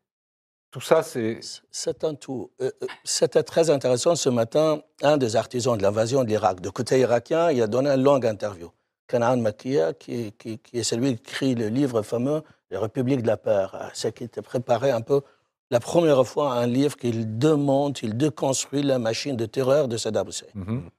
Tout 0.70 0.80
ça, 0.80 1.02
c'est 1.02 1.38
C'est 1.70 2.02
un 2.04 2.14
tout. 2.14 2.50
Euh, 2.60 2.70
euh, 2.82 2.86
C'était 3.04 3.44
très 3.44 3.70
intéressant 3.70 4.16
ce 4.16 4.28
matin. 4.28 4.80
Un 5.02 5.16
des 5.16 5.36
artisans 5.36 5.76
de 5.78 5.82
l'invasion 5.82 6.24
de 6.24 6.28
l'Irak, 6.28 6.60
de 6.60 6.68
côté 6.68 6.98
irakien, 6.98 7.50
il 7.52 7.62
a 7.62 7.66
donné 7.68 7.90
une 7.90 8.02
longue 8.02 8.26
interview. 8.26 8.70
Kanaan 9.06 9.36
Makia, 9.40 9.92
qui, 9.92 10.32
qui- 10.32 10.58
qui 10.58 10.78
est 10.78 10.82
celui 10.82 11.14
qui 11.16 11.22
écrit 11.30 11.54
le 11.54 11.68
livre 11.68 12.02
fameux 12.02 12.42
Les 12.70 12.76
Républiques 12.78 13.22
de 13.22 13.28
la 13.28 13.36
peur. 13.36 13.90
C'est 13.94 14.12
qui 14.12 14.24
était 14.24 14.42
préparé 14.42 14.90
un 14.90 15.00
peu 15.00 15.20
la 15.70 15.80
première 15.80 16.26
fois 16.26 16.52
un 16.54 16.66
livre 16.66 16.96
qu'il 16.96 17.38
démonte, 17.38 18.02
il 18.02 18.16
déconstruit 18.16 18.82
la 18.82 18.98
machine 18.98 19.36
de 19.36 19.46
terreur 19.46 19.88
de 19.88 19.96
Saddam 19.96 20.28
Hussein. 20.28 20.46
Mhm. 20.54 20.90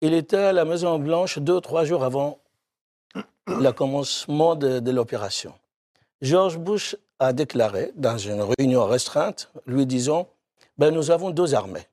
Il 0.00 0.14
était 0.14 0.36
à 0.36 0.52
la 0.52 0.64
Maison 0.64 0.98
Blanche 0.98 1.38
deux, 1.38 1.60
trois 1.60 1.84
jours 1.84 2.04
avant 2.04 2.38
le 3.46 3.70
commencement 3.70 4.54
de, 4.54 4.80
de 4.80 4.90
l'opération. 4.90 5.54
George 6.20 6.58
Bush 6.58 6.96
a 7.18 7.32
déclaré 7.32 7.92
dans 7.94 8.18
une 8.18 8.42
réunion 8.42 8.84
restreinte, 8.86 9.50
lui 9.66 9.86
disant 9.86 10.28
ben, 10.78 10.92
Nous 10.92 11.10
avons 11.10 11.30
deux 11.30 11.54
armées. 11.54 11.86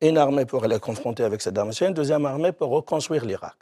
Une 0.00 0.18
armée 0.18 0.44
pour 0.44 0.64
aller 0.64 0.78
confronter 0.78 1.24
avec 1.24 1.40
Saddam 1.40 1.70
Hussein, 1.70 1.88
une 1.88 1.94
deuxième 1.94 2.26
armée 2.26 2.52
pour 2.52 2.70
reconstruire 2.70 3.24
l'Irak. 3.24 3.56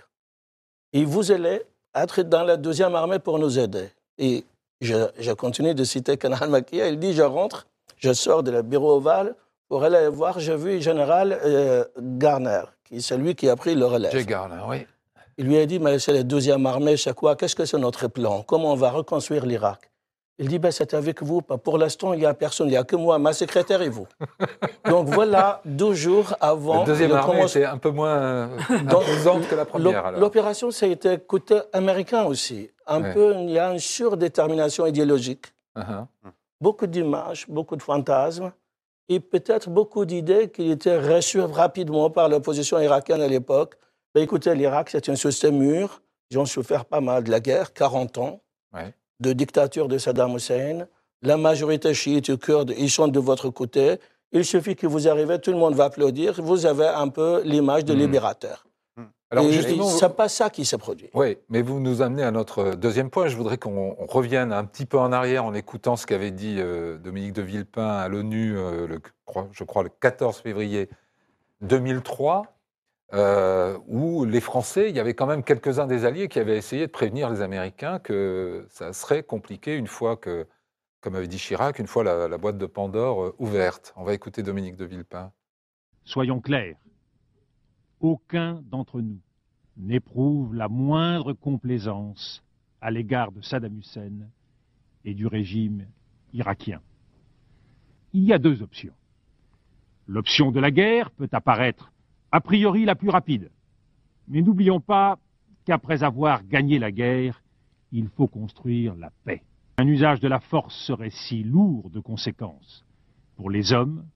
Et 0.93 1.05
vous 1.05 1.31
allez 1.31 1.63
être 1.95 2.23
dans 2.23 2.43
la 2.43 2.57
deuxième 2.57 2.95
armée 2.95 3.19
pour 3.19 3.39
nous 3.39 3.59
aider. 3.59 3.89
Et 4.19 4.45
je, 4.81 5.09
je 5.19 5.33
continue 5.33 5.75
de 5.75 5.85
citer 5.85 6.17
Kanan 6.17 6.49
Makia. 6.49 6.89
Il 6.89 6.99
dit 6.99 7.13
Je 7.13 7.23
rentre, 7.23 7.67
je 8.05 8.13
sors 8.13 8.43
de 8.43 8.51
la 8.51 8.63
bureau 8.63 8.93
ovale 8.99 9.35
pour 9.69 9.83
aller 9.87 10.09
voir. 10.09 10.39
J'ai 10.45 10.57
vu 10.65 10.71
le 10.79 10.81
général 10.91 11.27
euh, 11.45 11.85
Garner, 12.25 12.65
qui 12.85 12.97
est 12.97 13.01
celui 13.13 13.35
qui 13.39 13.47
a 13.49 13.57
pris 13.57 13.75
le 13.75 13.87
relais. 13.95 14.11
Jay 14.13 14.25
Garner, 14.25 14.63
oui. 14.69 14.87
Il 15.39 15.47
lui 15.49 15.59
a 15.59 15.67
dit, 15.67 15.79
mais 15.85 15.99
c'est 15.99 16.13
la 16.13 16.23
deuxième 16.23 16.65
armée, 16.75 16.97
c'est 16.97 17.15
quoi? 17.15 17.35
Qu'est-ce 17.35 17.57
que 17.57 17.65
c'est 17.65 17.79
notre 17.79 18.07
plan? 18.17 18.43
Comment 18.51 18.73
on 18.73 18.77
va 18.77 18.91
reconstruire 18.91 19.45
l'Irak? 19.47 19.81
Il 20.39 20.49
dit, 20.49 20.59
ben, 20.59 20.71
c'est 20.79 20.93
avec 20.95 21.23
vous. 21.23 21.41
Pour 21.67 21.79
l'instant, 21.79 22.13
il 22.13 22.19
n'y 22.21 22.27
a 22.27 22.35
personne, 22.35 22.67
il 22.69 22.73
n'y 22.73 22.77
a 22.77 22.85
que 22.85 22.97
moi, 22.97 23.19
ma 23.19 23.33
secrétaire 23.33 23.83
et 23.83 23.89
vous. 23.89 24.07
Donc 24.93 25.07
voilà, 25.09 25.61
deux 25.65 25.95
jours 25.95 26.29
avant 26.41 26.81
La 26.81 26.87
deuxième 26.87 27.13
armée 27.13 27.33
commence- 27.35 27.57
était 27.57 27.65
un 27.65 27.79
peu 27.79 27.91
moins 27.91 28.17
euh, 28.17 28.47
Donc, 28.93 29.03
imposante 29.05 29.49
que 29.49 29.55
la 29.55 29.65
première. 29.65 30.13
L'opération, 30.13 30.71
ça 30.71 30.87
a 30.87 30.89
été 30.91 31.19
côté 31.19 31.57
américain 31.73 32.25
aussi. 32.25 32.71
Un 32.87 33.01
Ouais. 33.03 33.15
peu, 33.15 33.35
il 33.39 33.51
y 33.51 33.59
a 33.59 33.73
une 33.73 33.79
surdétermination 33.79 34.87
idéologique, 34.87 35.47
Uh-huh. 35.77 36.07
Beaucoup 36.61 36.87
d'images, 36.87 37.47
beaucoup 37.49 37.77
de 37.77 37.83
fantasmes, 37.83 38.53
et 39.09 39.21
peut-être 39.21 39.69
beaucoup 39.71 40.05
d'idées 40.07 40.49
qui 40.51 40.71
étaient 40.71 40.99
reçues 40.99 41.41
rapidement 41.43 42.09
par 42.11 42.29
l'opposition 42.29 42.79
irakienne 42.81 43.21
à 43.21 43.29
l'époque. 43.29 43.75
Ben, 44.15 44.23
écoutez, 44.23 44.55
l'Irak, 44.55 44.89
c'est 44.91 45.09
un 45.09 45.17
système 45.17 45.59
mûr. 45.59 46.01
Ils 46.31 46.39
ont 46.39 46.47
souffert 46.47 46.85
pas 46.87 47.01
mal 47.01 47.25
de 47.25 47.31
la 47.31 47.41
guerre, 47.41 47.73
40 47.73 48.17
ans 48.19 48.41
Ouais. 48.73 48.95
de 49.21 49.33
dictature 49.33 49.89
de 49.89 49.99
Saddam 49.99 50.35
Hussein. 50.37 50.87
La 51.23 51.37
majorité 51.37 51.93
chiite 51.95 52.29
et 52.31 52.39
kurde, 52.39 52.73
ils 52.79 52.91
sont 52.91 53.09
de 53.09 53.21
votre 53.21 53.51
côté. 53.51 53.97
Il 54.33 54.45
suffit 54.45 54.75
que 54.75 54.87
vous 54.87 55.07
arrivez, 55.07 55.39
tout 55.39 55.51
le 55.53 55.59
monde 55.59 55.75
va 55.75 55.85
applaudir. 55.85 56.41
Vous 56.43 56.67
avez 56.67 56.87
un 56.87 57.09
peu 57.09 57.43
l'image 57.45 57.85
de 57.85 57.93
Mhm. 57.93 58.01
libérateur. 58.01 58.67
Alors 59.35 59.51
et, 59.51 59.53
justement, 59.53 59.89
c'est 59.89 60.15
pas 60.17 60.29
ça 60.29 60.49
qui 60.51 60.65
s'est 60.65 60.79
produit. 60.79 61.11
Oui, 61.15 61.39
mais 61.49 61.61
vous 61.63 61.81
nous 61.81 62.03
amenez 62.03 62.23
à 62.23 62.31
notre 62.31 62.75
deuxième 62.77 63.11
point. 63.11 63.27
Je 63.29 63.37
voudrais 63.37 63.59
qu'on 63.59 63.97
on 63.99 64.07
revienne 64.07 64.53
un 64.53 64.65
petit 64.65 64.87
peu 64.87 64.99
en 64.99 65.13
arrière 65.13 65.45
en 65.45 65.55
écoutant 65.55 65.97
ce 65.97 66.07
qu'avait 66.07 66.31
dit 66.31 66.57
euh, 66.59 66.99
Dominique 66.99 67.33
de 67.33 67.43
Villepin 67.43 67.89
à 67.89 68.09
l'ONU, 68.09 68.57
euh, 68.57 68.87
le- 68.87 69.01
je 69.53 69.65
crois 69.65 69.83
le 69.83 69.89
14 69.89 70.39
février 70.39 70.89
2003, 71.63 72.57
euh, 73.13 73.79
où 73.87 74.25
les 74.25 74.41
Français, 74.41 74.89
il 74.91 74.97
y 74.97 75.01
avait 75.01 75.15
quand 75.15 75.27
même 75.27 75.43
quelques-uns 75.45 75.87
des 75.87 76.05
alliés 76.05 76.29
qui 76.29 76.39
avaient 76.39 76.57
essayé 76.57 76.87
de 76.87 76.93
prévenir 76.93 77.31
les 77.31 77.41
Américains 77.43 77.99
que 77.99 78.67
ça 78.71 78.93
serait 78.93 79.23
compliqué 79.23 79.77
une 79.77 79.87
fois 79.87 80.17
que, 80.17 80.47
comme 81.01 81.15
avait 81.15 81.29
dit 81.29 81.37
Chirac, 81.39 81.79
une 81.79 81.87
fois 81.87 82.05
la, 82.05 82.29
la 82.29 82.39
boîte 82.39 82.59
de 82.59 82.67
Pandore 82.67 83.23
euh, 83.25 83.35
ouverte. 83.39 83.93
On 83.97 84.05
va 84.05 84.15
écouter 84.15 84.43
Dominique 84.43 84.77
de 84.77 84.85
Villepin. 84.85 85.33
Soyons 86.05 86.41
clairs, 86.41 86.77
aucun 88.01 88.61
d'entre 88.65 89.01
nous 89.01 89.19
n'éprouve 89.77 90.55
la 90.55 90.69
moindre 90.69 91.33
complaisance 91.33 92.43
à 92.81 92.91
l'égard 92.91 93.33
de 93.33 93.41
Saddam 93.41 93.79
Hussein 93.79 94.29
et 95.05 95.15
du 95.15 95.27
régime 95.27 95.87
irakien. 96.33 96.81
Il 98.13 98.25
y 98.25 98.33
a 98.33 98.39
deux 98.39 98.63
options. 98.63 98.95
L'option 100.07 100.53
de 100.53 100.61
la 100.61 100.71
guerre 100.71 101.11
peut 101.11 101.29
apparaître 101.33 101.93
a 102.31 102.41
priori 102.41 102.85
la 102.85 102.95
plus 102.95 103.11
rapide. 103.11 103.51
Mais 104.29 104.43
n'oublions 104.43 104.81
pas 104.81 105.19
qu'après 105.65 106.03
avoir 106.03 106.45
gagné 106.45 106.79
la 106.79 106.91
guerre, 106.91 107.43
il 107.93 108.09
faut 108.09 108.29
construire 108.29 108.95
la 108.97 109.11
paix. 109.25 109.43
Un 109.79 109.87
usage 109.87 110.21
de 110.21 110.29
la 110.29 110.41
force 110.41 110.75
serait 110.87 111.11
si 111.11 111.43
lourd 111.43 111.91
de 111.91 112.01
conséquences 112.01 112.85
pour 113.37 113.51
les 113.51 113.73
hommes, 113.73 114.07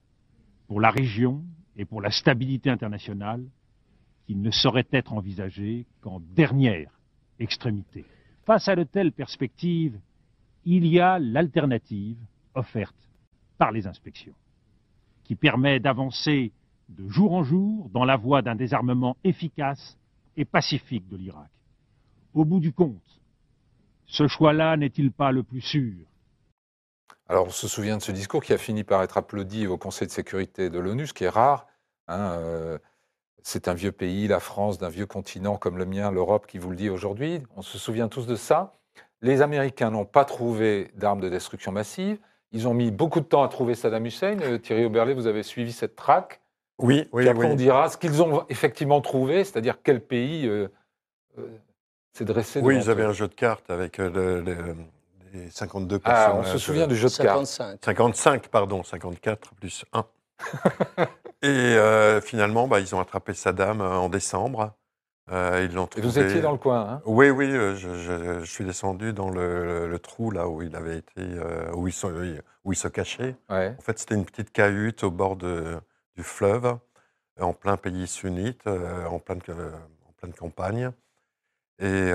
pour 0.67 0.79
la 0.79 0.91
région 0.91 1.43
et 1.75 1.85
pour 1.85 2.01
la 2.01 2.11
stabilité 2.11 2.69
internationale 2.69 3.43
qu'il 4.29 4.43
ne 4.43 4.51
saurait 4.51 4.85
être 4.91 5.13
envisagé 5.13 5.87
qu'en 6.01 6.19
dernière 6.19 6.91
extrémité. 7.39 8.05
Face 8.45 8.67
à 8.67 8.75
de 8.75 8.83
telles 8.83 9.11
perspectives, 9.11 9.99
il 10.65 10.85
y 10.85 10.99
a 10.99 11.17
l'alternative 11.17 12.19
offerte 12.53 13.09
par 13.57 13.71
les 13.71 13.87
inspections, 13.87 14.35
qui 15.23 15.33
permet 15.33 15.79
d'avancer 15.79 16.51
de 16.89 17.07
jour 17.07 17.33
en 17.33 17.43
jour 17.43 17.89
dans 17.89 18.05
la 18.05 18.17
voie 18.17 18.43
d'un 18.43 18.53
désarmement 18.53 19.17
efficace 19.23 19.97
et 20.37 20.45
pacifique 20.45 21.09
de 21.09 21.17
l'Irak. 21.17 21.49
Au 22.35 22.45
bout 22.45 22.59
du 22.59 22.71
compte, 22.71 23.19
ce 24.05 24.27
choix-là 24.27 24.77
n'est-il 24.77 25.11
pas 25.11 25.31
le 25.31 25.41
plus 25.41 25.61
sûr? 25.61 26.05
Alors, 27.27 27.47
on 27.47 27.51
se 27.51 27.67
souvient 27.67 27.97
de 27.97 28.03
ce 28.03 28.11
discours 28.11 28.43
qui 28.43 28.53
a 28.53 28.59
fini 28.59 28.83
par 28.83 29.01
être 29.01 29.17
applaudi 29.17 29.65
au 29.65 29.79
Conseil 29.79 30.07
de 30.07 30.11
sécurité 30.11 30.69
de 30.69 30.77
l'ONU, 30.77 31.07
ce 31.07 31.15
qui 31.15 31.23
est 31.23 31.29
rare. 31.29 31.65
hein, 32.07 32.33
euh, 32.37 32.77
c'est 33.43 33.67
un 33.67 33.73
vieux 33.73 33.91
pays, 33.91 34.27
la 34.27 34.39
France, 34.39 34.77
d'un 34.77 34.89
vieux 34.89 35.05
continent 35.05 35.57
comme 35.57 35.77
le 35.77 35.85
mien, 35.85 36.11
l'Europe, 36.11 36.45
qui 36.47 36.57
vous 36.57 36.69
le 36.69 36.75
dit 36.75 36.89
aujourd'hui. 36.89 37.41
On 37.55 37.61
se 37.61 37.77
souvient 37.77 38.07
tous 38.07 38.25
de 38.27 38.35
ça. 38.35 38.73
Les 39.21 39.41
Américains 39.41 39.91
n'ont 39.91 40.05
pas 40.05 40.25
trouvé 40.25 40.91
d'armes 40.95 41.19
de 41.19 41.29
destruction 41.29 41.71
massive. 41.71 42.17
Ils 42.51 42.67
ont 42.67 42.73
mis 42.73 42.89
beaucoup 42.91 43.19
de 43.19 43.25
temps 43.25 43.43
à 43.43 43.47
trouver 43.49 43.75
Saddam 43.75 44.05
Hussein. 44.05 44.37
Euh, 44.41 44.57
Thierry 44.57 44.85
Oberlé, 44.85 45.13
vous 45.13 45.27
avez 45.27 45.43
suivi 45.43 45.71
cette 45.71 45.95
traque. 45.95 46.41
Oui, 46.79 47.07
oui, 47.11 47.23
Puis 47.23 47.29
après, 47.29 47.45
oui. 47.47 47.51
on 47.51 47.55
dira 47.55 47.89
ce 47.89 47.97
qu'ils 47.97 48.21
ont 48.23 48.45
effectivement 48.49 49.01
trouvé, 49.01 49.43
c'est-à-dire 49.43 49.79
quel 49.83 49.99
pays 50.01 50.47
euh, 50.47 50.69
euh, 51.37 51.45
s'est 52.13 52.23
dressé 52.25 52.61
Oui, 52.63 52.77
ils 52.77 52.89
avaient 52.89 53.03
un 53.03 53.11
jeu 53.11 53.27
de 53.27 53.33
cartes 53.35 53.69
avec 53.69 53.97
le- 53.97 54.39
le- 54.41 54.75
les 55.33 55.49
52 55.51 55.99
Ah, 56.05 56.09
personnages. 56.09 56.45
on 56.47 56.51
se 56.53 56.57
souvient 56.57 56.87
du 56.87 56.95
jeu 56.95 57.09
de 57.09 57.15
cartes. 57.17 57.45
55. 57.45 57.79
55, 57.83 58.47
pardon, 58.47 58.81
54 58.83 59.53
plus 59.55 59.83
1. 59.93 60.05
Et 61.41 61.47
euh, 61.47 62.19
finalement, 62.21 62.67
bah, 62.67 62.79
ils 62.79 62.93
ont 62.95 62.99
attrapé 62.99 63.33
Saddam 63.33 63.81
euh, 63.81 63.95
en 63.95 64.09
décembre. 64.09 64.73
Euh, 65.31 65.65
ils 65.69 65.73
l'ont 65.75 65.85
Et 65.85 65.89
trouvé. 65.89 66.07
vous 66.07 66.19
étiez 66.19 66.41
dans 66.41 66.51
le 66.51 66.57
coin. 66.57 66.81
Hein? 66.89 67.01
Oui, 67.05 67.29
oui, 67.29 67.45
euh, 67.51 67.75
je, 67.75 67.93
je- 67.93 68.39
je 68.39 68.45
suis 68.51 68.65
descendu 68.65 69.13
dans 69.13 69.29
le, 69.29 69.87
le 69.87 69.99
trou 69.99 70.31
là 70.31 70.49
où 70.49 70.61
il 70.63 70.75
avait 70.75 70.97
été, 70.97 71.21
euh, 71.21 71.71
où, 71.75 71.87
il 71.87 71.93
se, 71.93 72.07
où 72.65 72.73
il 72.73 72.75
se 72.75 72.87
cachait. 72.87 73.35
ouais. 73.49 73.75
En 73.77 73.81
fait, 73.81 73.99
c'était 73.99 74.15
une 74.15 74.25
petite 74.25 74.51
cahute 74.51 75.03
au 75.03 75.11
bord 75.11 75.35
de- 75.35 75.79
du 76.15 76.23
fleuve, 76.23 76.77
en 77.39 77.53
plein 77.53 77.77
pays 77.77 78.07
sunnite, 78.07 78.65
euh, 78.67 79.05
en, 79.05 79.19
pleine, 79.19 79.39
en 80.07 80.11
pleine 80.17 80.33
campagne. 80.33 80.91
Et 81.81 82.09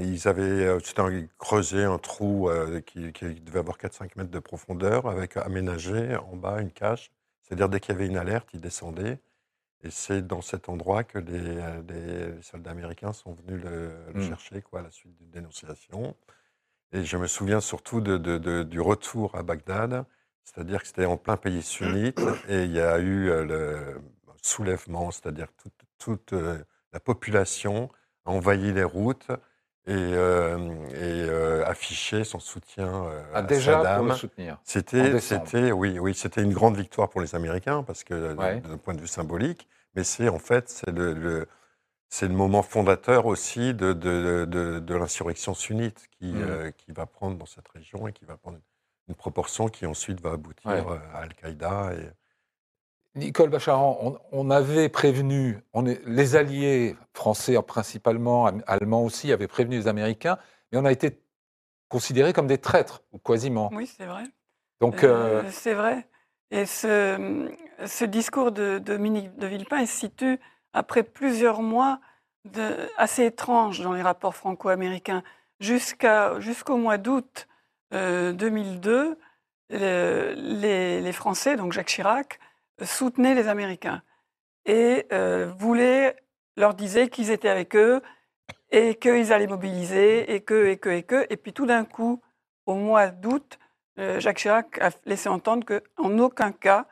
ils 0.00 0.28
avaient 0.28 0.68
un- 0.68 1.26
creusé 1.38 1.82
un 1.82 1.98
trou 1.98 2.48
qui, 2.86 3.12
qui 3.12 3.34
devait 3.40 3.58
avoir 3.58 3.76
4-5 3.76 4.14
mètres 4.14 4.30
de 4.30 4.38
profondeur, 4.38 5.08
avec 5.08 5.36
aménagé 5.36 6.14
en 6.30 6.36
bas 6.36 6.60
une 6.60 6.70
cache. 6.70 7.10
C'est-à-dire, 7.42 7.68
dès 7.68 7.80
qu'il 7.80 7.92
y 7.94 7.96
avait 7.96 8.06
une 8.06 8.16
alerte, 8.16 8.48
ils 8.54 8.60
descendaient. 8.60 9.20
Et 9.82 9.90
c'est 9.90 10.22
dans 10.26 10.42
cet 10.42 10.68
endroit 10.68 11.04
que 11.04 11.18
les, 11.18 11.58
euh, 11.58 11.82
les- 11.88 12.32
les 12.36 12.42
soldats 12.42 12.70
américains 12.70 13.12
sont 13.12 13.34
venus 13.34 13.62
le, 13.62 13.92
le 14.14 14.20
Mm. 14.20 14.28
chercher 14.28 14.62
quoi, 14.62 14.80
à 14.80 14.82
la 14.84 14.90
suite 14.90 15.16
d'une 15.18 15.30
dénonciation. 15.30 16.16
Et 16.92 17.04
je 17.04 17.16
me 17.16 17.26
souviens 17.26 17.60
surtout 17.60 18.00
de- 18.00 18.18
de- 18.18 18.38
de- 18.38 18.62
du 18.62 18.80
retour 18.80 19.34
à 19.36 19.42
Bagdad, 19.42 20.04
c'est-à-dire 20.44 20.80
que 20.82 20.86
c'était 20.88 21.06
en 21.06 21.16
plein 21.16 21.36
pays 21.36 21.62
sunnite, 21.62 22.20
et 22.48 22.64
il 22.64 22.72
y 22.72 22.80
a 22.80 22.98
eu 23.00 23.30
euh, 23.30 23.44
le 23.44 24.02
soulèvement, 24.42 25.10
c'est-à-dire 25.10 25.48
toute, 25.56 25.74
toute, 25.98 26.32
euh, 26.34 26.58
la 26.92 27.00
population 27.00 27.90
a 28.24 28.30
envahi 28.30 28.72
les 28.72 28.84
routes 28.84 29.30
et, 29.86 29.92
euh, 29.94 30.58
et, 30.90 31.28
euh, 31.28 31.64
affiché 31.66 32.24
son 32.24 32.38
soutien 32.40 32.86
euh, 33.06 33.22
Ah, 33.34 33.38
à 33.38 33.42
déjà 33.42 33.74
pour 33.74 33.84
Saddam. 33.84 34.08
le 34.08 34.14
soutenir. 34.14 34.54
En 34.54 34.58
C'était, 34.64 35.20
c'était, 35.20 35.72
oui, 35.72 35.98
oui, 35.98 36.14
c'était 36.14 36.42
une 36.42 36.52
grande 36.52 36.76
victoire 36.76 37.10
pour 37.10 37.20
les 37.20 37.34
Américains 37.34 37.82
parce 37.82 38.04
que 38.04 38.14
euh, 38.14 38.34
Ouais. 38.36 38.60
d'un 38.60 38.78
point 38.78 38.94
de 38.94 39.00
vue 39.00 39.08
symbolique, 39.08 39.68
mais 39.94 40.04
c'est 40.04 40.28
en 40.28 40.38
fait 40.38 40.68
c'est 40.68 40.90
le, 40.90 41.14
le- 41.14 41.48
c'est 42.08 42.28
le 42.28 42.34
moment 42.34 42.62
fondateur 42.62 43.26
aussi 43.26 43.74
de, 43.74 43.92
de, 43.94 44.44
de, 44.48 44.78
de 44.80 44.94
l'insurrection 44.94 45.54
sunnite 45.54 46.08
qui, 46.18 46.26
Mm. 46.34 46.72
qui 46.78 46.92
va 46.92 47.06
prendre 47.06 47.36
dans 47.38 47.46
cette 47.46 47.68
région 47.68 48.06
et 48.08 48.12
qui 48.12 48.24
va 48.26 48.36
prendre 48.36 48.58
une 49.08 49.14
proportion 49.14 49.68
qui 49.68 49.86
ensuite 49.86 50.20
va 50.20 50.32
aboutir 50.32 50.70
Ouais. 50.70 50.98
à 51.14 51.18
Al-Qaïda. 51.20 51.92
Et... 51.94 52.10
Nicole 53.14 53.50
Bacharan, 53.50 53.98
on, 54.02 54.18
on 54.32 54.50
avait 54.50 54.88
prévenu, 54.88 55.58
on 55.74 55.84
est, 55.86 56.00
les 56.06 56.34
alliés 56.36 56.96
français 57.14 57.56
principalement, 57.66 58.46
allemands 58.66 59.04
aussi, 59.04 59.32
avaient 59.32 59.48
prévenu 59.48 59.76
les 59.76 59.88
Américains, 59.88 60.38
mais 60.70 60.78
on 60.78 60.84
a 60.84 60.92
été 60.92 61.20
considérés 61.88 62.32
comme 62.32 62.46
des 62.46 62.58
traîtres, 62.58 63.02
ou 63.12 63.18
quasiment. 63.18 63.70
Oui, 63.74 63.86
c'est 63.86 64.06
vrai. 64.06 64.24
Donc, 64.80 65.04
euh, 65.04 65.42
Euh, 65.42 65.50
c'est 65.50 65.74
vrai. 65.74 66.08
Et 66.50 66.64
ce, 66.64 67.48
ce 67.84 68.04
discours 68.06 68.50
de, 68.52 68.78
Dominique 68.78 69.36
de 69.36 69.46
Villepin 69.46 69.80
il 69.80 69.86
se 69.86 69.98
situe 69.98 70.38
après 70.72 71.02
plusieurs 71.02 71.60
mois 71.62 72.00
de, 72.44 72.88
assez 72.96 73.24
étranges 73.26 73.80
dans 73.82 73.92
les 73.92 74.02
rapports 74.02 74.34
franco-américains. 74.34 75.22
Jusqu'au 75.60 76.76
mois 76.76 76.98
d'août 76.98 77.46
euh, 77.94 78.32
2002, 78.32 79.18
le- 79.70 80.34
les, 80.36 81.00
les 81.00 81.12
Français, 81.12 81.56
donc 81.56 81.72
Jacques 81.72 81.88
Chirac, 81.88 82.38
soutenaient 82.84 83.34
les 83.34 83.48
Américains 83.48 84.02
et 84.66 85.06
euh, 85.12 85.52
voulaient, 85.58 86.16
leur 86.56 86.74
disaient 86.74 87.08
qu'ils 87.08 87.30
étaient 87.30 87.48
avec 87.48 87.74
eux 87.76 88.00
et 88.70 88.94
qu'ils 88.96 89.32
allaient 89.32 89.46
mobiliser 89.46 90.34
et 90.34 90.40
que, 90.40 90.66
et 90.66 90.76
que, 90.78 90.88
et 90.88 91.02
que. 91.02 91.26
Et 91.30 91.36
puis 91.36 91.52
tout 91.52 91.66
d'un 91.66 91.84
coup, 91.84 92.20
au 92.66 92.74
mois 92.74 93.08
d'août, 93.08 93.58
euh, 93.98 94.20
Jacques 94.20 94.38
Chirac 94.38 94.78
a 94.80 94.90
laissé 95.04 95.28
entendre 95.28 95.66
qu'en 95.66 96.18
aucun 96.18 96.52
cas, 96.52 96.86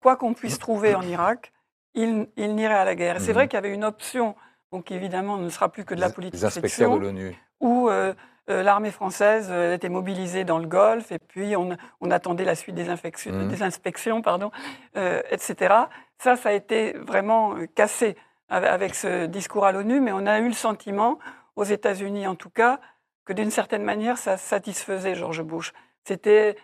quoi 0.00 0.16
qu'on 0.16 0.34
puisse 0.34 0.58
trouver 0.58 0.94
en 0.94 1.02
Irak, 1.02 1.52
il, 1.94 2.28
il 2.36 2.54
n'irait 2.54 2.74
à 2.74 2.84
la 2.84 2.94
guerre. 2.94 3.20
C'est 3.20 3.28
Mhm. 3.28 3.34
vrai 3.34 3.48
qu'il 3.48 3.56
y 3.56 3.58
avait 3.58 3.74
une 3.74 3.84
option, 3.84 4.36
donc 4.72 4.90
évidemment, 4.90 5.36
ne 5.36 5.48
sera 5.48 5.70
plus 5.70 5.84
que 5.84 5.94
de 5.94 6.00
la 6.00 6.10
politique 6.10 6.40
les 6.40 6.44
inspecteurs 6.44 6.94
de 6.94 6.98
l'ONU. 6.98 7.36
où 7.60 7.88
euh, 7.88 8.14
l'armée 8.48 8.90
française 8.90 9.48
euh, 9.50 9.74
était 9.74 9.88
mobilisée 9.88 10.44
dans 10.44 10.58
le 10.58 10.66
Golfe, 10.66 11.12
et 11.12 11.18
puis 11.18 11.56
on, 11.56 11.76
on 12.00 12.10
attendait 12.10 12.44
la 12.44 12.54
suite 12.54 12.74
des, 12.74 12.84
des 12.84 13.62
inspections, 13.62 14.22
pardon, 14.22 14.50
euh, 14.96 15.20
etc. 15.30 15.74
Ça, 16.18 16.36
ça 16.36 16.50
a 16.50 16.52
été 16.52 16.92
vraiment 16.94 17.56
euh, 17.56 17.66
cassé 17.74 18.16
avec, 18.48 18.94
ce 18.94 19.26
discours 19.26 19.66
à 19.66 19.72
l'ONU, 19.72 20.00
mais 20.00 20.12
on 20.12 20.24
a 20.26 20.38
eu 20.38 20.46
le 20.48 20.54
sentiment, 20.54 21.18
aux 21.56 21.64
États-Unis 21.64 22.26
en 22.28 22.36
tout 22.36 22.50
cas, 22.50 22.78
que 23.24 23.32
d'une 23.32 23.50
certaine 23.50 23.82
manière, 23.82 24.18
ça 24.18 24.36
satisfaisait 24.36 25.16
George 25.16 25.42
Bush. 25.42 25.72
C'était, 26.04 26.56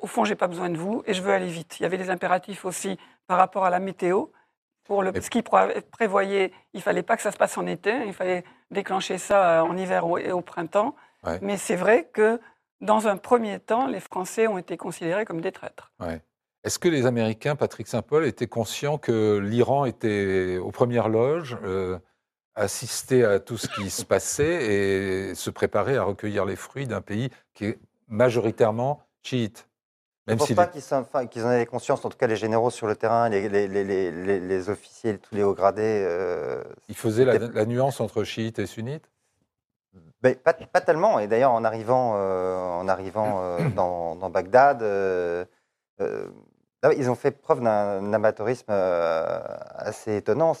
au 0.00 0.06
fond, 0.06 0.24
j'ai 0.24 0.34
pas 0.36 0.46
besoin 0.46 0.70
de 0.70 0.78
vous 0.78 1.02
et 1.04 1.12
je 1.12 1.20
veux 1.20 1.32
aller 1.32 1.48
vite. 1.48 1.78
Il 1.78 1.82
y 1.82 1.86
avait 1.86 1.98
des 1.98 2.08
impératifs 2.08 2.64
aussi 2.64 2.98
par 3.26 3.36
rapport 3.36 3.66
à 3.66 3.70
la 3.70 3.80
météo. 3.80 4.26
Pour 4.84 5.02
le, 5.02 5.12
ce 5.20 5.28
qui 5.28 5.42
pré- 5.42 5.82
prévoyait, 5.90 6.52
il 6.72 6.80
fallait 6.80 7.02
pas 7.02 7.16
que 7.16 7.22
ça 7.22 7.32
se 7.32 7.36
passe 7.36 7.58
en 7.58 7.66
été, 7.66 7.92
il 8.06 8.14
fallait 8.14 8.44
déclencher 8.70 9.18
ça 9.18 9.58
euh, 9.58 9.60
en 9.62 9.76
hiver 9.76 10.04
et 10.24 10.32
au 10.32 10.40
printemps. 10.40 10.94
Ouais. 11.26 11.38
Mais 11.42 11.56
c'est 11.56 11.76
vrai 11.76 12.08
que 12.12 12.40
dans 12.80 13.08
un 13.08 13.16
premier 13.16 13.58
temps, 13.58 13.86
les 13.86 14.00
Français 14.00 14.46
ont 14.46 14.58
été 14.58 14.76
considérés 14.76 15.24
comme 15.24 15.40
des 15.40 15.52
traîtres. 15.52 15.92
Ouais. 16.00 16.22
Est-ce 16.64 16.78
que 16.78 16.88
les 16.88 17.06
Américains, 17.06 17.56
Patrick 17.56 17.86
Saint-Paul, 17.86 18.24
étaient 18.26 18.48
conscients 18.48 18.98
que 18.98 19.38
l'Iran 19.38 19.84
était 19.84 20.58
aux 20.58 20.72
premières 20.72 21.08
loges, 21.08 21.56
euh, 21.62 21.98
assistait 22.54 23.24
à 23.24 23.38
tout 23.38 23.56
ce 23.56 23.68
qui 23.68 23.90
se 23.90 24.04
passait 24.04 25.30
et 25.30 25.34
se 25.34 25.50
préparait 25.50 25.96
à 25.96 26.02
recueillir 26.04 26.44
les 26.44 26.56
fruits 26.56 26.86
d'un 26.86 27.00
pays 27.02 27.30
qui 27.54 27.66
est 27.66 27.78
majoritairement 28.08 29.00
chiite? 29.22 29.68
Je 30.26 30.32
ne 30.32 30.38
pense 30.38 30.52
pas 30.54 30.66
qu'ils 31.26 31.44
en 31.44 31.48
avaient 31.48 31.66
conscience, 31.66 32.04
en 32.04 32.08
tout 32.08 32.18
cas 32.18 32.26
les 32.26 32.34
généraux 32.34 32.70
sur 32.70 32.88
le 32.88 32.96
terrain, 32.96 33.28
les, 33.28 33.48
les- 33.48 33.68
les- 33.68 33.84
les- 33.84 34.10
les- 34.10 34.40
les 34.40 34.68
officiers, 34.70 35.18
tous 35.18 35.34
les 35.36 35.44
hauts 35.44 35.54
gradés. 35.54 35.82
euh, 36.04 36.64
il 36.88 36.96
faisait 36.96 37.24
la, 37.24 37.34
c'était- 37.34 37.52
la 37.52 37.64
nuance 37.64 38.00
entre 38.00 38.24
chiites 38.24 38.58
et 38.58 38.66
sunnites? 38.66 39.08
Ben, 40.22 40.34
pas, 40.34 40.54
pas 40.54 40.80
tellement. 40.80 41.18
Et 41.18 41.26
d'ailleurs, 41.26 41.52
en 41.52 41.64
arrivant, 41.64 42.14
euh, 42.16 42.56
en 42.58 42.88
arrivant 42.88 43.40
euh, 43.40 43.68
dans, 43.76 44.16
dans 44.16 44.30
Bagdad, 44.30 44.82
euh, 44.82 45.44
là, 45.98 46.92
ils 46.96 47.10
ont 47.10 47.14
fait 47.14 47.30
preuve 47.30 47.60
d'un 47.60 48.12
amateurisme 48.12 48.70
assez 48.70 50.16
étonnant. 50.16 50.54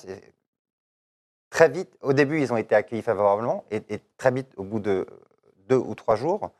Très 1.50 1.68
vite, 1.68 1.96
au 2.02 2.12
début, 2.12 2.40
ils 2.40 2.52
ont 2.52 2.56
été 2.56 2.74
accueillis 2.74 3.02
favorablement, 3.02 3.64
et, 3.70 3.82
et 3.88 4.00
très 4.16 4.30
vite, 4.30 4.52
au 4.56 4.64
bout 4.64 4.80
de 4.80 5.06
deux 5.68 5.76
ou 5.76 5.94
trois 5.94 6.16
jours, 6.16 6.50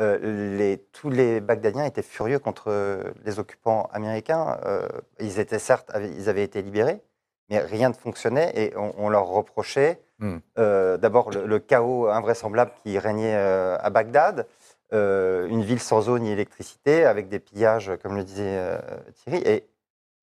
euh, 0.00 0.56
les, 0.56 0.78
tous 0.92 1.08
les 1.08 1.40
Bagdadiens 1.40 1.84
étaient 1.84 2.02
furieux 2.02 2.38
contre 2.38 3.12
les 3.24 3.38
occupants 3.38 3.88
américains. 3.92 4.58
Euh, 4.64 4.88
ils 5.20 5.38
étaient 5.38 5.58
certes, 5.58 5.90
ils 5.96 6.28
avaient 6.28 6.42
été 6.42 6.62
libérés, 6.62 7.00
mais 7.48 7.60
rien 7.60 7.88
ne 7.90 7.94
fonctionnait 7.94 8.52
et 8.56 8.76
on, 8.76 8.92
on 8.98 9.08
leur 9.08 9.26
reprochait 9.26 10.00
Hmm. 10.20 10.38
euh, 10.58 10.96
d'abord 10.96 11.30
le, 11.30 11.44
le 11.44 11.58
chaos 11.58 12.06
invraisemblable 12.06 12.70
qui 12.82 12.98
régnait 12.98 13.34
euh, 13.36 13.76
à 13.80 13.90
Bagdad, 13.90 14.46
euh, 14.92 15.48
une 15.48 15.62
ville 15.62 15.80
sans 15.80 16.08
eau 16.08 16.18
ni 16.20 16.30
électricité, 16.30 17.04
avec 17.04 17.28
des 17.28 17.40
pillages, 17.40 17.90
comme 18.00 18.14
le 18.16 18.22
disait 18.22 18.78
Thierry. 19.14 19.42
Et 19.44 19.66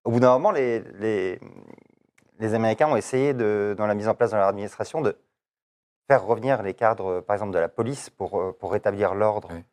au 0.05 0.11
bout 0.11 0.21
d'un 0.21 0.31
moment, 0.31 0.51
les, 0.51 0.79
les, 0.99 1.39
les 2.39 2.53
Américains 2.53 2.87
ont 2.87 2.95
essayé, 2.95 3.33
de, 3.33 3.75
dans 3.77 3.85
la 3.85 3.93
mise 3.93 4.07
en 4.07 4.15
place 4.15 4.31
de 4.31 4.37
leur 4.37 4.47
administration, 4.47 5.01
de 5.01 5.17
faire 6.07 6.23
revenir 6.23 6.63
les 6.63 6.73
cadres, 6.73 7.19
par 7.19 7.35
exemple, 7.35 7.53
de 7.53 7.59
la 7.59 7.69
police 7.69 8.09
pour, 8.09 8.55
pour 8.57 8.71
rétablir 8.71 9.13
l'ordre 9.13 9.49
Oui. 9.51 9.63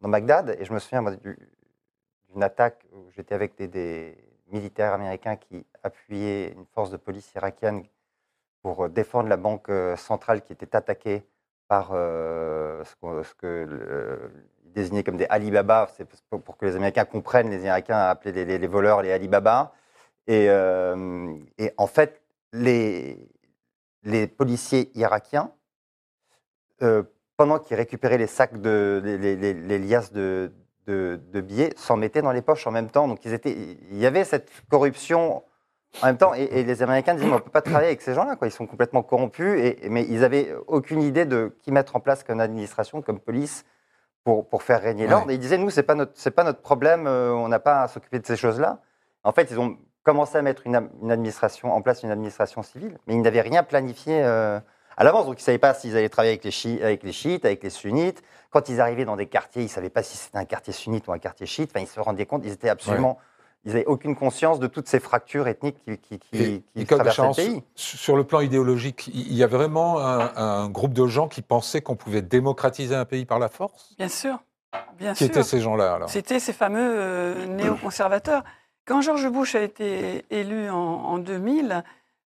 dans 0.00 0.08
Bagdad. 0.08 0.56
Et 0.58 0.64
je 0.64 0.72
me 0.72 0.80
souviens 0.80 1.02
du- 1.02 1.38
d'une 2.30 2.42
attaque 2.42 2.84
où 2.92 3.10
j'étais 3.16 3.34
avec 3.34 3.56
des, 3.56 3.68
des 3.68 4.16
militaires 4.50 4.92
américains 4.92 5.36
qui 5.36 5.64
appuyaient 5.82 6.50
une 6.52 6.66
force 6.74 6.90
de 6.90 6.96
police 6.96 7.32
irakienne 7.34 7.84
pour 8.68 8.84
euh, 8.84 8.88
défendre 8.90 9.30
la 9.30 9.38
banque 9.38 9.70
euh, 9.70 9.96
centrale 9.96 10.42
qui 10.42 10.52
était 10.52 10.76
attaquée 10.76 11.22
par 11.68 11.92
euh, 11.92 12.84
ce, 12.84 13.22
ce 13.22 13.34
que 13.34 14.30
désignaient 14.62 15.02
comme 15.02 15.16
des 15.16 15.26
Alibaba, 15.30 15.88
c'est 15.96 16.06
pour, 16.28 16.58
que 16.58 16.66
les 16.66 16.76
Américains 16.76 17.06
comprennent, 17.06 17.50
les 17.50 17.64
Irakiens 17.64 17.98
appelaient 17.98 18.44
les, 18.44 18.66
voleurs 18.66 19.00
les 19.00 19.12
Alibaba. 19.12 19.72
Et, 20.26 20.50
en 20.50 21.86
fait, 21.86 22.20
les, 22.52 23.18
les 24.02 24.26
policiers 24.26 24.90
irakiens, 24.94 25.50
pendant 27.36 27.58
qu'ils 27.58 27.76
récupéraient 27.76 28.18
les 28.18 28.26
sacs 28.26 28.60
de 28.60 29.00
les, 29.04 29.78
liasses 29.78 30.12
de, 30.12 30.52
de, 30.86 31.18
de 31.32 31.40
billets, 31.40 31.72
s'en 31.76 31.96
mettaient 31.96 32.22
dans 32.22 32.32
les 32.32 32.42
poches 32.42 32.66
en 32.66 32.70
même 32.70 32.90
temps. 32.90 33.08
Donc 33.08 33.24
ils 33.24 33.32
étaient, 33.32 33.56
il 33.90 33.98
y 33.98 34.06
avait 34.06 34.24
cette 34.24 34.50
corruption 34.68 35.42
en 36.02 36.06
même 36.06 36.16
temps. 36.18 36.34
Et, 36.34 36.42
et 36.44 36.64
les 36.64 36.82
Américains 36.82 37.14
disaient, 37.14 37.26
on 37.30 37.34
ne 37.34 37.38
peut 37.38 37.50
pas 37.50 37.62
travailler 37.62 37.88
avec 37.88 38.02
ces 38.02 38.14
gens-là, 38.14 38.36
quoi. 38.36 38.46
Ils 38.48 38.52
sont 38.52 38.66
complètement 38.66 39.02
corrompus. 39.02 39.60
Et, 39.60 39.88
mais 39.88 40.04
ils 40.08 40.24
avaient 40.24 40.54
aucune 40.66 41.02
idée 41.02 41.24
de 41.24 41.56
qui 41.62 41.72
mettre 41.72 41.96
en 41.96 42.00
place 42.00 42.22
comme 42.24 42.40
administration, 42.40 43.02
comme 43.02 43.18
police, 43.18 43.64
pour, 44.24 44.48
pour 44.48 44.62
faire 44.62 44.82
régner 44.82 45.04
Ouais. 45.04 45.10
l'ordre. 45.10 45.30
Et 45.30 45.34
ils 45.34 45.40
disaient, 45.40 45.58
nous, 45.58 45.70
pas 45.70 45.94
notre, 45.94 46.12
c'est 46.14 46.30
pas 46.30 46.44
notre 46.44 46.60
problème. 46.60 47.06
euh, 47.06 47.32
on 47.32 47.48
n'a 47.48 47.58
pas 47.60 47.82
à 47.82 47.88
s'occuper 47.88 48.18
de 48.18 48.26
ces 48.26 48.36
choses-là. 48.36 48.78
En 49.24 49.32
fait, 49.32 49.48
ils 49.50 49.58
ont 49.58 49.76
commencé 50.04 50.38
à 50.38 50.42
mettre 50.42 50.66
une, 50.66 50.76
administration 51.10 51.72
en 51.72 51.82
place, 51.82 52.02
une 52.02 52.10
administration 52.10 52.62
civile, 52.62 52.98
mais 53.06 53.14
ils 53.14 53.20
n'avaient 53.20 53.40
rien 53.42 53.62
planifié 53.62 54.22
euh, 54.24 54.58
à 54.96 55.04
l'avance. 55.04 55.26
Donc, 55.26 55.34
ils 55.38 55.42
ne 55.42 55.44
savaient 55.44 55.58
pas 55.58 55.74
s'ils 55.74 55.96
allaient 55.96 56.08
travailler 56.08 56.32
avec 56.32 56.44
les, 56.44 56.50
chi- 56.50 56.82
avec 56.82 57.02
les 57.02 57.12
chiites, 57.12 57.44
avec 57.44 57.62
les 57.62 57.70
sunnites. 57.70 58.22
Quand 58.50 58.68
ils 58.70 58.80
arrivaient 58.80 59.04
dans 59.04 59.16
des 59.16 59.26
quartiers, 59.26 59.62
ils 59.62 59.66
ne 59.66 59.70
savaient 59.70 59.90
pas 59.90 60.02
si 60.02 60.16
c'était 60.16 60.38
un 60.38 60.44
quartier 60.46 60.72
sunnite 60.72 61.06
ou 61.08 61.12
un 61.12 61.18
quartier 61.18 61.44
chiite. 61.46 61.70
Enfin, 61.74 61.84
ils 61.84 61.88
se 61.88 62.00
rendaient 62.00 62.24
compte, 62.26 62.42
ils 62.44 62.52
étaient 62.52 62.70
absolument. 62.70 63.18
Ils 63.64 63.72
n'avaient 63.72 63.86
aucune 63.86 64.14
conscience 64.14 64.60
de 64.60 64.66
toutes 64.66 64.88
ces 64.88 65.00
fractures 65.00 65.46
ethniques 65.48 65.76
qui, 65.84 65.98
qui, 65.98 66.62
qui, 66.74 66.86
traversaient 66.86 67.22
le 67.22 67.34
pays. 67.34 67.62
sur 67.74 68.16
le 68.16 68.24
plan 68.24 68.40
idéologique, 68.40 69.08
il 69.12 69.34
y 69.34 69.42
a 69.42 69.46
vraiment 69.48 69.98
un, 70.00 70.32
un 70.36 70.68
groupe 70.70 70.92
de 70.94 71.06
gens 71.06 71.28
qui 71.28 71.42
pensaient 71.42 71.80
qu'on 71.82 71.96
pouvait 71.96 72.22
démocratiser 72.22 72.94
un 72.94 73.04
pays 73.04 73.24
par 73.26 73.38
la 73.38 73.48
force 73.48 73.94
Bien 73.98 74.08
sûr. 74.08 74.38
Bien 74.98 75.12
Qui 75.12 75.24
sûr. 75.24 75.26
étaient 75.26 75.42
ces 75.42 75.60
gens-là 75.60 75.94
alors 75.94 76.08
C'était 76.10 76.38
ces 76.40 76.52
fameux 76.52 76.80
euh, 76.98 77.46
néoconservateurs. 77.46 78.44
Quand 78.86 79.00
George 79.02 79.28
Bush 79.28 79.54
a 79.54 79.60
été 79.60 80.24
élu 80.30 80.70
en, 80.70 80.76
en 80.76 81.18
2000, 81.18 81.82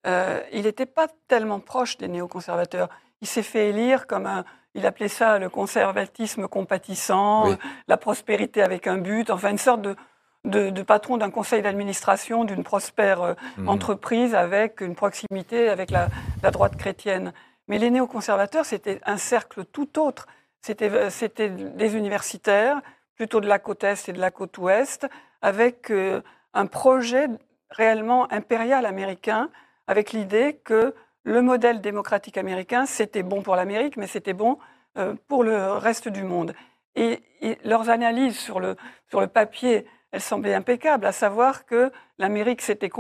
euh, 0.07 0.41
il 0.53 0.63
n'était 0.63 0.87
pas 0.87 1.09
tellement 1.29 1.61
proche 1.61 1.99
des 1.99 2.09
néoconservateurs. 2.09 2.89
Il 3.21 3.29
s'est 3.29 3.43
fait 3.43 3.69
élire 3.69 4.07
comme 4.07 4.27
un, 4.27 4.45
il 4.75 4.87
appelait 4.87 5.09
ça 5.09 5.39
le 5.39 5.51
conservatisme 5.51 6.49
compatissant, 6.49 7.49
Oui. 7.51 7.57
la 7.89 7.97
prospérité 7.97 8.63
avec 8.63 8.87
un 8.87 8.99
but, 8.99 9.31
enfin 9.31 9.51
une 9.51 9.59
sorte 9.59 9.83
de, 9.83 9.97
de, 10.45 10.71
de 10.71 10.83
patron 10.83 11.17
d'un 11.17 11.31
conseil 11.31 11.63
d'administration 11.63 12.45
d'une 12.45 12.65
prospère 12.65 13.23
euh, 13.23 13.35
Mhm. 13.59 13.69
entreprise 13.69 14.35
avec 14.35 14.81
une 14.81 14.95
proximité 14.95 15.69
avec 15.69 15.91
la, 15.91 16.09
la 16.43 16.51
droite 16.51 16.77
chrétienne. 16.77 17.33
Mais 17.67 17.79
les 17.79 17.91
néoconservateurs, 17.91 18.65
c'était 18.65 19.01
un 19.05 19.17
cercle 19.19 19.65
tout 19.65 19.99
autre. 19.99 20.27
C'était 20.63 21.11
c'était 21.11 21.51
des 21.51 21.97
universitaires, 21.97 22.81
plutôt 23.15 23.41
de 23.41 23.47
la 23.49 23.59
côte 23.59 23.85
Est 23.85 24.09
et 24.09 24.13
de 24.13 24.21
la 24.21 24.31
côte 24.31 24.57
Ouest, 24.59 25.07
avec 25.43 25.91
euh, 25.91 26.21
un 26.55 26.67
projet 26.67 27.27
réellement 27.71 28.31
impérial 28.33 28.87
américain, 28.87 29.51
avec 29.87 30.13
l'idée 30.13 30.61
que 30.65 30.95
le 31.25 31.43
modèle 31.43 31.81
démocratique 31.81 32.39
américain, 32.39 32.87
c'était 32.87 33.23
bon 33.23 33.43
pour 33.43 33.55
l'Amérique, 33.55 33.97
mais 33.99 34.07
c'était 34.07 34.33
bon 34.33 34.59
euh, 34.97 35.15
pour 35.29 35.45
le 35.45 35.73
reste 35.73 36.09
du 36.09 36.23
monde. 36.23 36.55
Et, 36.97 37.21
et 37.43 37.59
leurs 37.65 37.91
analyses 37.91 38.39
sur 38.39 38.61
le, 38.61 38.77
sur 39.11 39.21
le 39.21 39.27
papier, 39.27 39.87
elles 40.13 40.21
semblaient 40.21 40.55
impeccables, 40.55 41.07
à 41.07 41.13
savoir 41.13 41.67
que 41.67 41.93
l'Amérique 42.19 42.63
s'était 42.63 42.91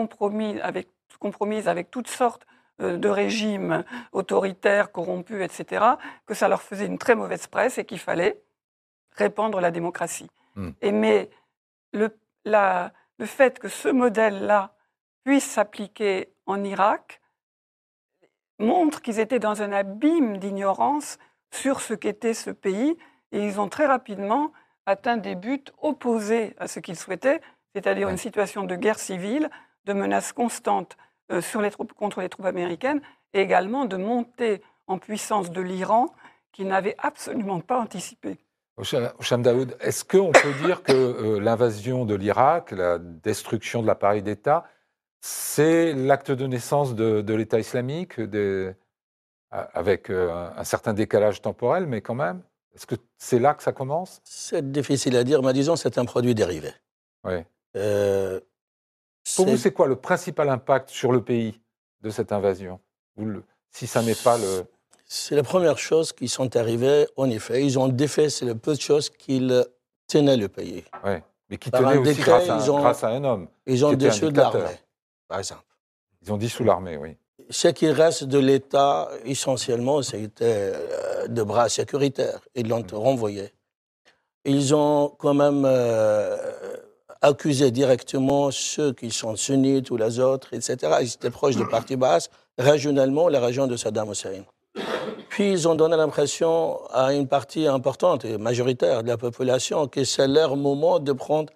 avec, 0.62 0.88
compromise 1.18 1.68
avec 1.68 1.90
toutes 1.90 2.08
sortes 2.08 2.46
euh, 2.80 2.96
de 2.96 3.08
régimes 3.08 3.84
autoritaires, 4.12 4.92
corrompus, 4.92 5.42
etc., 5.42 5.84
que 6.26 6.34
ça 6.34 6.48
leur 6.48 6.62
faisait 6.62 6.86
une 6.86 6.98
très 6.98 7.14
mauvaise 7.14 7.46
presse 7.46 7.78
et 7.78 7.84
qu'il 7.84 7.98
fallait 7.98 8.40
répandre 9.12 9.60
la 9.60 9.70
démocratie. 9.70 10.30
Mm. 10.54 10.70
Et 10.82 10.92
mais 10.92 11.30
le, 11.92 12.16
la- 12.44 12.92
le 13.18 13.26
fait 13.26 13.58
que 13.58 13.68
ce 13.68 13.88
modèle-là 13.88 14.74
puisse 15.24 15.44
s'appliquer 15.44 16.32
en 16.46 16.62
Irak 16.62 17.20
montre 18.58 19.02
qu'ils 19.02 19.18
étaient 19.20 19.38
dans 19.38 19.62
un 19.62 19.72
abîme 19.72 20.38
d'ignorance 20.38 21.18
sur 21.50 21.80
ce 21.80 21.94
qu'était 21.94 22.34
ce 22.34 22.50
pays 22.50 22.96
et 23.32 23.44
ils 23.44 23.60
ont 23.60 23.68
très 23.68 23.86
rapidement 23.86 24.52
atteint 24.88 25.18
des 25.18 25.34
buts 25.34 25.64
opposés 25.82 26.54
à 26.58 26.66
ce 26.66 26.80
qu'ils 26.80 26.96
souhaitaient, 26.96 27.40
c'est-à-dire 27.74 28.06
Ouais. 28.06 28.12
une 28.12 28.18
situation 28.18 28.64
de 28.64 28.74
guerre 28.74 28.98
civile, 28.98 29.50
de 29.84 29.92
menaces 29.92 30.32
constantes 30.32 30.96
euh, 31.30 31.40
sur 31.40 31.60
les 31.60 31.70
troupes, 31.70 31.92
contre 31.92 32.20
les 32.20 32.28
troupes 32.28 32.46
américaines 32.46 33.00
et 33.34 33.40
également 33.40 33.84
de 33.84 33.96
montée 33.96 34.62
en 34.86 34.98
puissance 34.98 35.50
de 35.50 35.60
l'Iran 35.60 36.06
qu'ils 36.52 36.68
n'avaient 36.68 36.96
absolument 36.98 37.60
pas 37.60 37.78
anticipé. 37.78 38.38
Osham 38.78 39.42
Daoud, 39.42 39.76
est-ce 39.80 40.04
qu'on 40.04 40.32
peut 40.32 40.54
dire 40.64 40.82
que 40.82 40.92
euh, 40.92 41.40
l'invasion 41.40 42.06
de 42.06 42.14
l'Irak, 42.14 42.70
la 42.70 42.98
destruction 42.98 43.82
de 43.82 43.86
l'appareil 43.86 44.22
d'État, 44.22 44.64
c'est 45.20 45.92
l'acte 45.92 46.30
de 46.30 46.46
naissance 46.46 46.94
de, 46.94 47.20
de 47.20 47.34
l'État 47.34 47.58
islamique, 47.58 48.20
des- 48.20 48.72
avec 49.50 50.10
euh, 50.10 50.50
un 50.56 50.64
certain 50.64 50.94
décalage 50.94 51.42
temporel, 51.42 51.86
mais 51.86 52.00
quand 52.02 52.14
même? 52.14 52.42
Est-ce 52.78 52.86
que 52.86 52.94
c'est 53.16 53.40
là 53.40 53.54
que 53.54 53.62
ça 53.64 53.72
commence? 53.72 54.20
C'est 54.22 54.70
difficile 54.70 55.16
à 55.16 55.24
dire, 55.24 55.42
mais 55.42 55.52
disons 55.52 55.74
c'est 55.74 55.98
un 55.98 56.04
produit 56.04 56.32
dérivé. 56.32 56.70
Oui. 57.24 57.42
Euh, 57.76 58.38
Pour 59.34 59.46
vous, 59.46 59.56
c'est- 59.56 59.72
quoi 59.72 59.88
le 59.88 59.96
principal 59.96 60.48
impact 60.48 60.88
sur 60.90 61.10
le 61.10 61.20
pays 61.24 61.60
de 62.02 62.10
cette 62.10 62.30
invasion? 62.30 62.78
Le- 63.16 63.42
Si 63.72 63.88
ça 63.88 64.00
n'est 64.00 64.14
pas 64.14 64.38
le. 64.38 64.64
C'est 65.06 65.34
la 65.34 65.42
première 65.42 65.76
chose 65.78 66.12
qui 66.12 66.28
sont 66.28 66.56
arrivées, 66.56 67.06
en 67.16 67.28
effet. 67.30 67.64
Ils 67.64 67.78
ont 67.80 67.88
défait, 67.88 68.30
c'est 68.30 68.44
le 68.46 68.54
peu 68.54 68.74
de 68.76 68.80
choses 68.80 69.10
qu'ils 69.10 69.64
tenaient 70.06 70.36
le 70.36 70.48
pays. 70.48 70.84
Ouais. 71.04 71.24
Mais 71.50 71.56
qui 71.58 71.70
un 71.74 71.98
aussi 71.98 72.14
décret, 72.14 72.30
grâce, 72.30 72.48
à, 72.48 72.54
un- 72.54 72.60
ils 72.64 72.70
ont- 72.70 72.78
grâce 72.78 73.04
à 73.04 73.08
un 73.08 73.24
homme. 73.24 73.48
Ils 73.66 73.84
ont 73.84 73.92
dictateur. 73.92 74.32
l'armée, 74.54 74.78
par 75.26 75.38
exemple. 75.40 75.64
Ils 76.22 76.32
ont 76.32 76.36
dissous 76.36 76.62
l'armée, 76.62 76.96
oui. 76.96 77.16
Ce 77.50 77.68
qui 77.68 77.88
reste 77.90 78.24
de 78.24 78.38
l'État, 78.38 79.08
essentiellement, 79.24 80.02
c'était 80.02 80.72
euh, 80.74 81.28
de 81.28 81.42
bras 81.42 81.68
sécuritaires. 81.68 82.40
Ils 82.54 82.68
l'ont 82.68 82.84
renvoyé. 82.92 83.52
Ils 84.44 84.74
ont 84.74 85.14
quand 85.18 85.34
même 85.34 85.64
euh, 85.64 86.36
accusé 87.22 87.70
directement 87.70 88.50
ceux 88.50 88.92
qui 88.92 89.10
sont 89.10 89.36
sunnites 89.36 89.90
ou 89.90 89.96
les 89.96 90.20
autres, 90.20 90.52
etc. 90.52 90.76
Ils 91.00 91.14
étaient 91.14 91.30
proches 91.30 91.56
de 91.56 91.64
partis 91.70 91.96
basses, 91.96 92.30
régionalement, 92.58 93.28
la 93.28 93.40
région 93.40 93.66
de 93.66 93.76
Saddam 93.76 94.10
Hussein. 94.10 94.44
Puis 95.28 95.52
ils 95.52 95.68
ont 95.68 95.74
donné 95.74 95.96
l'impression 95.96 96.80
à 96.90 97.12
une 97.12 97.28
partie 97.28 97.66
importante 97.66 98.24
et 98.24 98.38
majoritaire 98.38 99.02
de 99.02 99.08
la 99.08 99.16
population 99.16 99.86
que 99.86 100.04
c'est 100.04 100.26
leur 100.26 100.56
moment 100.56 100.98
de 100.98 101.12
prendre 101.12 101.52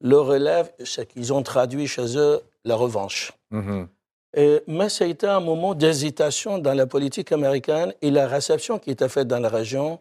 le 0.00 0.20
relève, 0.20 0.70
c'est 0.84 1.06
qu'ils 1.06 1.32
ont 1.32 1.42
traduit 1.42 1.86
chez 1.86 2.18
eux 2.18 2.40
la 2.64 2.76
revanche. 2.76 3.32
Mhm. 3.50 3.88
Et- 4.36 4.62
mais 4.66 4.88
ça 4.88 5.04
a 5.04 5.06
été 5.06 5.26
un 5.26 5.40
moment 5.40 5.74
d'hésitation 5.74 6.58
dans 6.58 6.74
la 6.74 6.86
politique 6.86 7.30
américaine 7.32 7.94
et 8.02 8.10
la 8.10 8.26
réception 8.26 8.78
qui 8.78 8.90
était 8.90 9.08
faite 9.08 9.28
dans 9.28 9.38
la 9.38 9.48
région, 9.48 10.00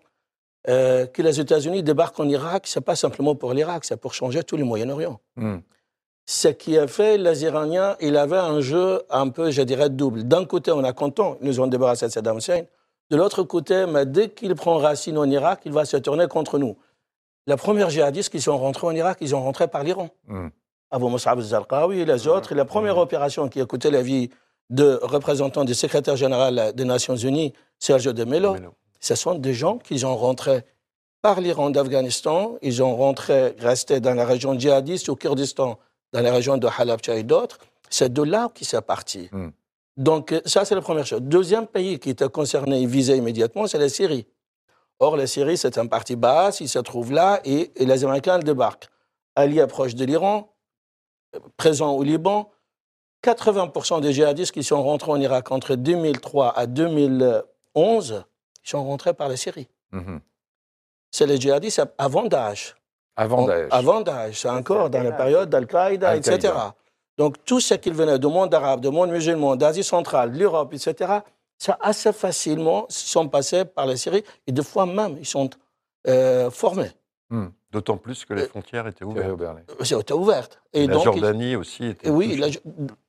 euh, 0.69 1.05
que 1.05 1.21
les 1.21 1.39
États-Unis 1.39 1.83
débarquent 1.83 2.19
en 2.19 2.27
Irak, 2.29 2.65
c'est 2.67 2.81
pas 2.81 2.95
simplement 2.95 3.35
pour 3.35 3.53
l'Irak, 3.53 3.85
c'est 3.85 3.97
pour 3.97 4.13
changer 4.13 4.43
tout 4.43 4.57
le 4.57 4.63
Moyen-Orient. 4.63 5.19
Mhm. 5.35 5.61
Ce 6.25 6.47
qui 6.47 6.77
a 6.77 6.87
fait, 6.87 7.17
les 7.17 7.43
Iraniens, 7.43 7.97
il 7.99 8.15
avait 8.15 8.37
un 8.37 8.61
jeu 8.61 9.01
un 9.09 9.27
peu, 9.29 9.51
je 9.51 9.61
dirais, 9.61 9.89
double. 9.89 10.23
D'un 10.23 10.45
côté, 10.45 10.71
on 10.71 10.83
est 10.85 10.93
content, 10.95 11.37
ils 11.41 11.47
nous 11.47 11.59
ont 11.59 11.67
débarrassé 11.67 12.05
de 12.07 12.11
Saddam 12.11 12.37
Hussein. 12.37 12.61
De 13.11 13.17
l'autre 13.17 13.43
côté, 13.43 13.85
mais 13.85 14.05
dès 14.05 14.29
qu'il 14.29 14.55
prend 14.55 14.77
racine 14.77 15.17
en 15.17 15.29
Irak, 15.29 15.61
il 15.65 15.73
va 15.73 15.83
se 15.83 15.97
tourner 15.97 16.27
contre 16.27 16.57
nous. 16.59 16.77
La 17.45 17.57
première 17.57 17.89
djihadiste 17.89 18.29
qui 18.31 18.39
sont 18.39 18.57
rentrés 18.57 18.87
en 18.87 18.91
Irak, 18.95 19.17
ils 19.19 19.35
ont 19.35 19.41
rentré 19.43 19.67
par 19.67 19.83
l'Iran. 19.83 20.09
Mhm. 20.27 20.49
Abu 20.93 21.05
Mus'ab 21.09 21.39
al-Zarqawi 21.39 22.01
et 22.01 22.05
les 22.05 22.27
autres. 22.27 22.53
La 22.53 22.65
première 22.65 22.97
opération 22.99 23.49
qui 23.49 23.59
a 23.59 23.65
coûté 23.65 23.89
la 23.89 24.03
vie 24.03 24.29
de 24.69 24.99
représentants 25.01 25.65
du 25.65 25.73
secrétaire 25.73 26.15
général 26.15 26.71
des 26.75 26.85
Nations 26.85 27.15
Unies, 27.15 27.51
Sergio 27.79 28.13
de 28.13 28.23
Mello, 28.23 28.55
ce 28.99 29.15
sont 29.15 29.33
des 29.33 29.55
gens 29.55 29.79
qui 29.79 30.05
ont 30.05 30.15
rentré 30.15 30.63
par 31.23 31.41
l'Iran 31.41 31.71
d'Afghanistan, 31.71 32.57
ils 32.61 32.83
ont 32.83 32.95
rentré, 32.95 33.55
resté 33.57 33.99
dans 34.01 34.13
la 34.13 34.23
région 34.23 34.57
djihadiste 34.57 35.09
au 35.09 35.15
Kurdistan, 35.15 35.79
dans 36.11 36.21
la 36.21 36.31
région 36.31 36.57
de 36.57 36.67
Halabja 36.67 37.15
et 37.15 37.23
d'autres. 37.23 37.57
C'est 37.89 38.13
de 38.13 38.21
là 38.21 38.49
qui 38.53 38.63
c'est 38.63 38.81
parti. 38.81 39.29
Hmm. 39.31 39.49
Donc, 39.97 40.33
ça, 40.45 40.63
c'est 40.63 40.75
la 40.75 40.81
première 40.81 41.07
chose. 41.07 41.21
Deuxième 41.21 41.65
pays 41.65 41.97
qui 41.97 42.11
était 42.11 42.29
concerné 42.29 42.81
et 42.81 42.85
visé 42.85 43.15
immédiatement, 43.17 43.65
c'est 43.67 43.79
la 43.79 43.89
Syrie. 43.89 44.27
Or, 44.99 45.17
la 45.17 45.25
Syrie, 45.25 45.57
c'est 45.57 45.77
un 45.77 45.87
parti 45.87 46.15
basse, 46.15 46.59
il 46.59 46.69
se 46.69 46.79
trouve 46.79 47.11
là, 47.11 47.39
et, 47.45 47.71
et 47.75 47.85
les 47.85 48.03
Américains 48.03 48.37
débarquent. 48.39 48.89
Ali 49.35 49.59
approche 49.59 49.95
de 49.95 50.05
l'Iran, 50.05 50.52
présent 51.57 51.91
au 51.93 52.03
Liban. 52.03 52.49
80% 53.23 54.01
des 54.01 54.11
djihadistes 54.13 54.51
qui 54.51 54.63
sont 54.63 54.83
rentrés 54.83 55.11
en 55.11 55.19
Irak 55.19 55.51
entre 55.51 55.75
2003 55.75 56.49
à 56.57 56.65
2011, 56.65 58.23
ils 58.65 58.69
sont 58.69 58.83
rentrés 58.83 59.13
par 59.13 59.29
la 59.29 59.37
Syrie. 59.37 59.67
Mhm. 59.91 60.19
C'est 61.11 61.25
les 61.27 61.39
djihadistes 61.39 61.81
avant 61.97 62.23
Daesh. 62.25 62.75
Avant 63.15 63.43
On- 63.43 63.47
Daesh. 63.47 63.69
Avant 63.71 64.01
Daesh, 64.01 64.39
c'est 64.41 64.49
encore 64.49 64.89
dans 64.89 65.03
la 65.03 65.11
période 65.11 65.49
d'Al-Qaïda, 65.49 66.09
Al-Qaïda. 66.09 66.37
etc. 66.37 66.53
Donc 67.17 67.37
tout 67.45 67.59
ce 67.59 67.75
qui 67.75 67.91
venait 67.91 68.17
du 68.19 68.27
monde 68.27 68.53
arabe, 68.53 68.81
du 68.81 68.89
monde 68.89 69.11
musulman, 69.11 69.55
d'Asie 69.55 69.83
centrale, 69.83 70.31
de 70.33 70.39
l'Europe, 70.39 70.73
etc., 70.73 71.19
ça 71.59 71.77
assez 71.79 72.11
facilement 72.11 72.85
sont 72.89 73.29
passés 73.29 73.63
par 73.63 73.85
la 73.85 73.95
Syrie 73.95 74.23
et 74.47 74.51
deux 74.51 74.63
fois 74.63 74.85
même 74.85 75.15
ils 75.19 75.25
sont 75.25 75.49
euh, 76.07 76.49
formés. 76.49 76.91
Hmm. 77.29 77.47
D'autant 77.73 77.97
plus 77.97 78.23
que 78.23 78.33
les 78.33 78.43
Euh, 78.43 78.47
frontières 78.47 78.87
étaient 78.87 79.03
Thierry 79.03 79.11
ouvertes. 79.29 79.31
Oberlé. 79.31 79.61
C'était 79.83 80.13
ouverte. 80.13 80.61
Et 80.73 80.87
la 80.87 80.93
donc, 80.93 81.03
Jordanie 81.03 81.55
aussi 81.55 81.87
était. 81.87 82.07
Et 82.07 82.11
oui, 82.11 82.37
la- 82.37 82.47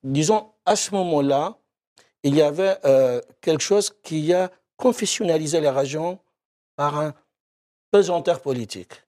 disons, 0.02 0.48
à 0.64 0.74
ce 0.74 0.94
moment-là, 0.94 1.56
il 2.22 2.34
y 2.34 2.42
avait 2.42 2.76
euh, 2.86 3.20
quelque 3.42 3.60
chose 3.62 3.94
qui 4.02 4.32
a 4.32 4.50
confessionnalisé 4.76 5.60
la 5.60 5.72
région 5.72 6.18
par 6.76 6.98
un 6.98 7.12
pesanteur 7.92 8.40
politique. 8.40 9.04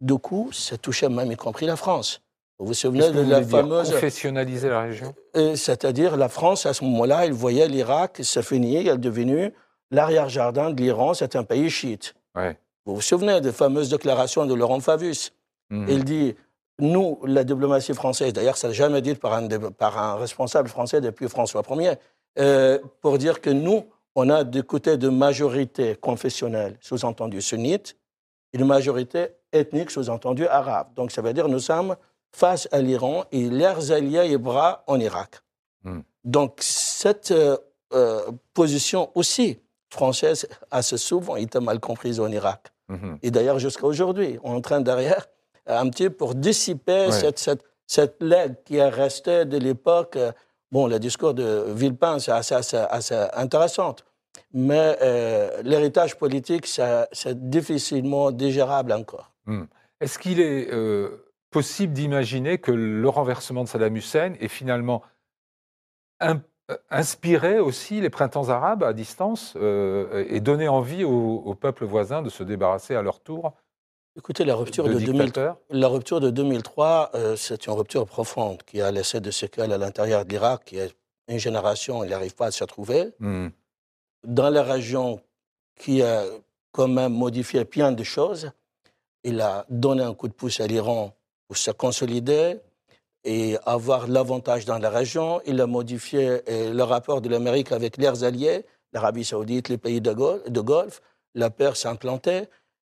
Du 0.00 0.14
coup, 0.18 0.50
ça 0.52 0.76
touchait 0.78 1.08
même 1.08 1.32
y 1.32 1.36
compris 1.36 1.66
la 1.66 1.76
France. 1.76 2.20
Vous 2.58 2.66
vous 2.66 2.74
souvenez 2.74 3.10
de 3.10 3.22
la 3.22 3.42
fameuse... 3.42 3.90
Confessionnaliser 3.90 4.68
la 4.68 4.82
région? 4.82 5.14
Euh, 5.36 5.56
C'est-à-dire, 5.56 6.18
la 6.18 6.28
France, 6.28 6.66
à 6.66 6.74
ce 6.74 6.84
moment-là, 6.84 7.24
elle 7.24 7.32
voyait 7.32 7.66
l'Irak 7.68 8.18
se 8.22 8.42
finir, 8.42 8.82
elle 8.82 8.88
est 8.88 8.98
devenue 8.98 9.52
l'arrière-jardin 9.90 10.70
de 10.70 10.80
l'Iran, 10.80 11.14
c'est 11.14 11.36
un 11.36 11.42
pays 11.44 11.70
chiite. 11.70 12.14
Ouais. 12.34 12.58
Vous 12.86 12.94
vous 12.96 13.00
souvenez 13.00 13.40
des 13.40 13.52
fameuses 13.52 13.90
déclarations 13.90 14.46
de 14.46 14.54
Laurent 14.54 14.80
Fabius? 14.80 15.32
Mhm. 15.70 15.86
il 15.88 16.04
dit, 16.04 16.34
nous, 16.80 17.18
la 17.24 17.44
diplomatie 17.44 17.94
française, 17.94 18.32
d'ailleurs, 18.32 18.56
ça 18.56 18.68
n'a 18.68 18.74
jamais 18.74 19.02
dit 19.02 19.14
par 19.14 19.34
un, 19.34 19.48
par 19.48 19.98
un 19.98 20.16
responsable 20.16 20.68
français 20.68 21.00
depuis 21.00 21.28
François 21.28 21.62
Ier, 21.70 21.94
euh, 22.38 22.78
pour 23.00 23.18
dire 23.18 23.40
que 23.40 23.50
nous, 23.50 23.84
on 24.14 24.28
a 24.30 24.44
du 24.44 24.62
côté 24.62 24.96
de 24.96 25.08
majorité 25.08 25.94
confessionnelle, 25.94 26.76
sous-entendu 26.80 27.40
sunnite, 27.40 27.96
et 28.52 28.58
de 28.58 28.64
majorité 28.64 29.28
ethnique, 29.52 29.90
sous-entendu 29.90 30.46
arabe. 30.46 30.88
Donc, 30.94 31.12
ça 31.12 31.22
veut 31.22 31.32
dire 31.32 31.48
nous 31.48 31.60
sommes 31.60 31.96
face 32.32 32.68
à 32.72 32.80
l'Iran 32.80 33.24
et 33.32 33.48
leurs 33.48 33.92
alliés 33.92 34.28
et 34.30 34.38
bras 34.38 34.82
en 34.86 34.98
Irak. 34.98 35.40
Hmm. 35.84 36.00
Donc, 36.24 36.58
cette 36.60 37.30
euh, 37.30 37.56
euh, 37.92 38.30
position 38.54 39.10
aussi 39.14 39.60
française 39.90 40.48
a 40.70 40.82
souvent 40.82 41.36
été 41.36 41.60
mal 41.60 41.80
comprise 41.80 42.20
en 42.20 42.30
Irak. 42.30 42.72
Mhm. 42.88 43.18
Et 43.22 43.30
d'ailleurs, 43.30 43.58
jusqu'à 43.58 43.86
aujourd'hui, 43.86 44.38
on 44.42 44.52
est 44.54 44.56
en 44.56 44.60
train 44.60 44.80
derrière, 44.80 45.26
un 45.66 45.88
petit 45.90 46.04
peu 46.08 46.16
pour 46.16 46.34
dissiper 46.34 47.06
Ouais. 47.06 47.12
cette, 47.12 47.38
cette, 47.38 47.62
cette 47.86 48.16
legs 48.20 48.56
qui 48.64 48.76
est 48.76 48.88
restée 48.88 49.44
de 49.44 49.58
l'époque. 49.58 50.16
euh, 50.16 50.32
Bon, 50.72 50.86
le 50.86 50.98
discours 51.00 51.34
de 51.34 51.64
Villepin, 51.68 52.20
c'est 52.20 52.30
assez, 52.30 52.54
assez, 52.54 52.76
assez 52.76 53.16
intéressant. 53.34 53.96
Mais 54.52 54.96
euh, 55.02 55.62
l'héritage 55.62 56.16
politique, 56.16 56.66
c'est 56.66 57.50
difficilement 57.50 58.30
digérable 58.30 58.92
encore. 58.92 59.32
Est-ce 60.00 60.16
qu'il 60.20 60.38
est 60.40 60.72
euh, 60.72 61.26
possible 61.50 61.92
d'imaginer 61.92 62.58
que 62.58 62.70
le 62.70 63.08
renversement 63.08 63.64
de 63.64 63.68
Saddam 63.68 63.96
Hussein 63.96 64.34
est 64.40 64.46
finalement 64.48 65.02
in- 66.20 66.40
euh, 66.70 66.76
inspiré 66.90 67.58
aussi 67.58 68.00
les 68.00 68.10
printemps 68.10 68.48
arabes 68.48 68.82
à 68.82 68.92
distance 68.92 69.54
euh, 69.56 70.24
et 70.28 70.40
donné 70.40 70.68
envie 70.68 71.04
aux, 71.04 71.42
aux 71.44 71.54
peuples 71.54 71.84
voisins 71.84 72.22
de 72.22 72.30
se 72.30 72.42
débarrasser 72.42 72.94
à 72.94 73.02
leur 73.02 73.20
tour 73.20 73.54
Écoutez, 74.16 74.44
la 74.44 74.56
rupture 74.56 74.84
de 74.84 74.94
de, 74.94 74.98
2003, 74.98 75.24
dictateurs 75.24 75.56
la 75.70 75.88
rupture 75.88 76.20
de 76.20 76.30
2003, 76.30 77.10
euh, 77.14 77.36
c'est 77.36 77.66
une 77.66 77.74
rupture 77.74 78.06
profonde 78.06 78.62
qui 78.64 78.80
a 78.80 78.90
laissé 78.90 79.20
des 79.20 79.30
séquelles 79.30 79.72
à 79.72 79.78
l'intérieur 79.78 80.24
de 80.24 80.30
l'Irak, 80.30 80.64
qui 80.64 80.78
est 80.78 80.92
une 81.28 81.38
génération, 81.38 82.02
il 82.02 82.10
n'arrive 82.10 82.34
pas 82.34 82.46
à 82.46 82.50
se 82.50 82.64
retrouver. 82.64 83.12
Mhm. 83.20 83.52
dans 84.24 84.50
la 84.50 84.62
région 84.62 85.20
qui 85.76 86.02
a 86.02 86.24
quand 86.72 86.88
même 86.88 87.12
modifié 87.14 87.64
plein 87.64 87.92
de 87.92 88.02
choses. 88.02 88.50
Il 89.24 89.40
a 89.40 89.64
donné 89.70 90.02
un 90.02 90.12
coup 90.12 90.28
de 90.28 90.34
pouce 90.34 90.60
à 90.60 90.66
l'Iran 90.66 91.14
pour 91.46 91.56
se 91.56 91.70
consolider 91.70 92.60
et 93.24 93.56
avoir 93.66 94.06
l'avantage 94.08 94.64
dans 94.64 94.78
la 94.78 94.90
région. 94.90 95.40
Il 95.46 95.60
a 95.60 95.66
modifié 95.66 96.40
euh, 96.48 96.72
le 96.72 96.82
rapport 96.82 97.20
de 97.20 97.28
l'Amérique 97.28 97.72
avec 97.72 97.96
leurs 97.98 98.24
alliés, 98.24 98.64
l'Arabie 98.92 99.24
saoudite, 99.24 99.68
les 99.68 99.78
pays 99.78 100.00
de, 100.00 100.12
Gol- 100.12 100.42
de 100.48 100.60
Golfe. 100.60 101.00
La 101.34 101.50
peur 101.50 101.76
s'est 101.76 101.88
implantée. 101.88 102.42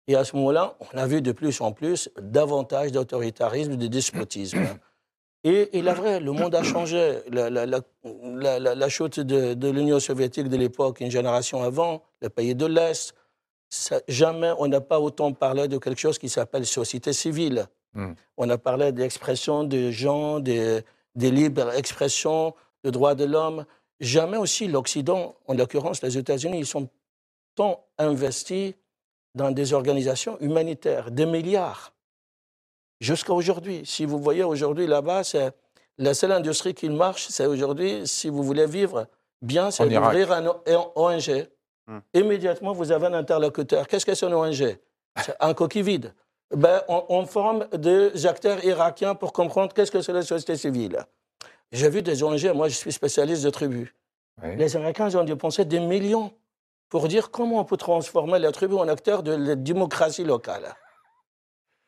Et 0.06 0.16
à 0.16 0.24
ce 0.24 0.36
moment-là, 0.36 0.76
on 0.92 0.98
a 0.98 1.06
vu 1.06 1.22
de 1.22 1.32
plus 1.32 1.60
en 1.60 1.72
plus 1.72 2.10
davantage 2.20 2.92
d'autoritarisme, 2.92 3.76
de 3.76 3.86
despotisme. 3.86 4.58
Et 5.46 5.68
il 5.78 5.86
est 5.88 5.92
vrai, 5.94 6.20
le 6.20 6.32
monde 6.32 6.54
a 6.54 6.62
changé. 6.62 7.18
La, 7.30 7.50
la- 7.50 7.66
la- 7.66 7.80
la- 8.04 8.58
la- 8.58 8.74
la 8.74 8.88
chute 8.88 9.20
de, 9.20 9.52
de 9.54 9.68
l'Union 9.68 10.00
soviétique 10.00 10.48
de 10.48 10.56
l'époque, 10.56 11.00
une 11.00 11.10
génération 11.10 11.62
avant, 11.62 12.02
les 12.22 12.30
pays 12.30 12.54
de 12.54 12.64
l'Est, 12.66 13.14
ça- 13.70 14.00
jamais 14.08 14.52
on 14.58 14.68
n'a 14.68 14.80
pas 14.80 15.00
autant 15.00 15.32
parlé 15.32 15.68
de 15.68 15.76
quelque 15.78 16.00
chose 16.00 16.18
qui 16.18 16.28
s'appelle 16.30 16.64
société 16.66 17.12
civile. 17.12 17.66
Mm. 17.94 18.12
On 18.36 18.50
a 18.50 18.58
parlé 18.58 18.92
d'expression 18.92 19.64
des 19.64 19.92
gens, 19.92 20.40
des, 20.40 20.80
des 21.14 21.30
libres 21.30 21.72
expressions, 21.74 22.54
de 22.82 22.90
droits 22.90 23.14
de 23.14 23.24
l'homme. 23.24 23.64
Jamais 24.00 24.36
aussi 24.36 24.66
l'Occident, 24.66 25.34
en 25.46 25.54
l'occurrence 25.54 26.02
les 26.02 26.18
États-Unis, 26.18 26.58
ils 26.58 26.66
sont 26.66 26.88
tant 27.54 27.84
investis 27.98 28.74
dans 29.34 29.50
des 29.50 29.72
organisations 29.72 30.38
humanitaires, 30.40 31.10
des 31.10 31.26
milliards 31.26 31.92
jusqu'à 33.00 33.32
aujourd'hui. 33.32 33.82
Si 33.84 34.04
vous 34.04 34.18
voyez 34.18 34.44
aujourd'hui 34.44 34.86
là-bas, 34.86 35.24
c'est 35.24 35.52
la 35.98 36.14
seule 36.14 36.32
industrie 36.32 36.74
qui 36.74 36.88
marche, 36.88 37.28
c'est 37.28 37.46
aujourd'hui, 37.46 38.06
si 38.06 38.28
vous 38.28 38.42
voulez 38.42 38.66
vivre 38.66 39.06
bien, 39.42 39.66
En 39.66 39.70
c'est 39.70 39.88
d'ouvrir 39.88 40.32
un 40.32 40.46
un 40.46 40.84
ONG. 40.96 41.46
Hmm. 41.86 41.98
Immédiatement, 42.14 42.72
vous 42.72 42.92
avez 42.92 43.06
un 43.06 43.14
interlocuteur. 43.14 43.86
Qu'est-ce 43.86 44.06
que 44.06 44.14
c'est 44.14 44.26
une 44.26 44.34
ONG 44.34 44.78
C'est 45.24 45.36
un 45.38 45.54
coquille 45.54 45.82
vide. 45.82 46.14
Ben, 46.54 46.82
on, 46.88 47.04
on 47.08 47.26
forme 47.26 47.66
des 47.72 48.26
acteurs 48.26 48.64
irakiens 48.64 49.14
pour 49.14 49.32
comprendre 49.32 49.72
qu'est-ce 49.72 49.90
que 49.90 50.00
c'est 50.02 50.12
la 50.12 50.22
société 50.22 50.56
civile. 50.56 50.98
J'ai 51.72 51.88
vu 51.88 52.02
des 52.02 52.22
ONG, 52.22 52.44
moi 52.54 52.68
je 52.68 52.74
suis 52.74 52.92
spécialiste 52.92 53.42
de 53.44 53.50
tribus. 53.50 53.88
Oui. 54.42 54.56
Les 54.56 54.76
Américains 54.76 55.08
ils 55.08 55.16
ont 55.16 55.24
dépensé 55.24 55.64
des 55.64 55.80
millions 55.80 56.32
pour 56.88 57.08
dire 57.08 57.30
comment 57.30 57.58
on 57.60 57.64
peut 57.64 57.76
transformer 57.76 58.38
la 58.38 58.52
tribu 58.52 58.74
en 58.74 58.86
acteur 58.88 59.22
de 59.22 59.32
la 59.32 59.54
démocratie 59.56 60.24
locale. 60.24 60.74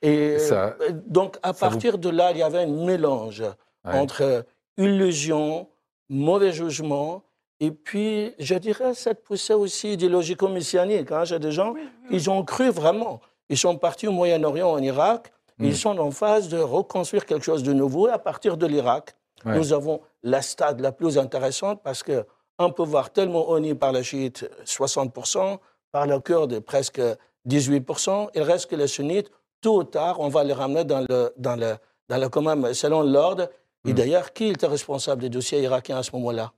Et 0.02 0.38
Ça- 0.38 0.76
euh, 0.80 0.90
donc, 1.06 1.38
à 1.42 1.52
vous- 1.52 1.58
partir 1.58 1.98
de 1.98 2.08
là, 2.10 2.32
il 2.32 2.38
y 2.38 2.42
avait 2.42 2.60
un 2.62 2.66
mélange 2.66 3.40
Ouais. 3.40 3.92
entre 3.98 4.22
euh, 4.22 4.42
illusion, 4.76 5.68
mauvais 6.08 6.52
jugement, 6.52 7.22
et 7.60 7.70
puis, 7.70 8.34
je 8.38 8.54
dirais, 8.56 8.94
cette 8.94 9.22
poussée 9.22 9.54
aussi 9.54 9.92
idéologico-messianique. 9.94 11.10
Hein. 11.12 11.24
J'ai 11.24 11.38
des 11.38 11.52
gens, 11.52 11.72
Oui, 11.72 11.80
oui, 11.84 12.08
ils 12.10 12.28
ont 12.30 12.44
cru 12.44 12.68
vraiment. 12.70 13.20
Ils 13.48 13.58
sont 13.58 13.76
partis 13.76 14.08
au 14.08 14.12
Moyen-Orient, 14.12 14.70
en 14.70 14.78
Irak. 14.82 15.32
Mm. 15.58 15.64
Ils 15.66 15.76
sont 15.76 15.98
en 15.98 16.10
phase 16.10 16.48
de 16.48 16.58
reconstruire 16.58 17.24
quelque 17.26 17.44
chose 17.44 17.62
de 17.62 17.72
nouveau. 17.72 18.08
Et 18.08 18.12
à 18.12 18.18
partir 18.18 18.56
de 18.56 18.66
l'Irak, 18.66 19.14
Ouais. 19.44 19.56
nous 19.56 19.72
avons 19.72 20.00
la 20.22 20.42
stade 20.42 20.80
la 20.80 20.92
plus 20.92 21.18
intéressante 21.18 21.82
parce 21.84 22.02
que 22.02 22.24
un 22.58 22.70
pouvoir 22.70 23.10
tellement 23.12 23.50
honni 23.50 23.74
par 23.74 23.92
les 23.92 24.02
chiites, 24.02 24.48
60%, 24.64 25.58
par 25.92 26.06
le 26.06 26.18
kurde, 26.20 26.60
presque 26.60 27.00
18%. 27.46 28.28
Il 28.34 28.42
reste 28.42 28.66
que 28.70 28.76
les 28.76 28.86
sunnites, 28.88 29.30
tôt 29.60 29.78
ou 29.80 29.84
tard, 29.84 30.20
on 30.20 30.28
va 30.28 30.42
les 30.42 30.52
ramener 30.54 30.84
dans 30.84 31.04
le, 31.08 31.32
dans 31.36 31.54
le, 31.56 31.76
dans 32.08 32.18
le 32.18 32.28
quand 32.28 32.42
même, 32.42 32.72
selon 32.74 33.02
l'ordre. 33.02 33.48
Et 33.86 33.90
Mm. 33.92 33.94
d'ailleurs, 33.94 34.32
qui 34.32 34.46
était 34.48 34.66
responsable 34.66 35.20
des 35.22 35.28
dossiers 35.28 35.60
irakiens 35.62 35.98
à 35.98 36.02
ce 36.02 36.10
moment-là? 36.16 36.52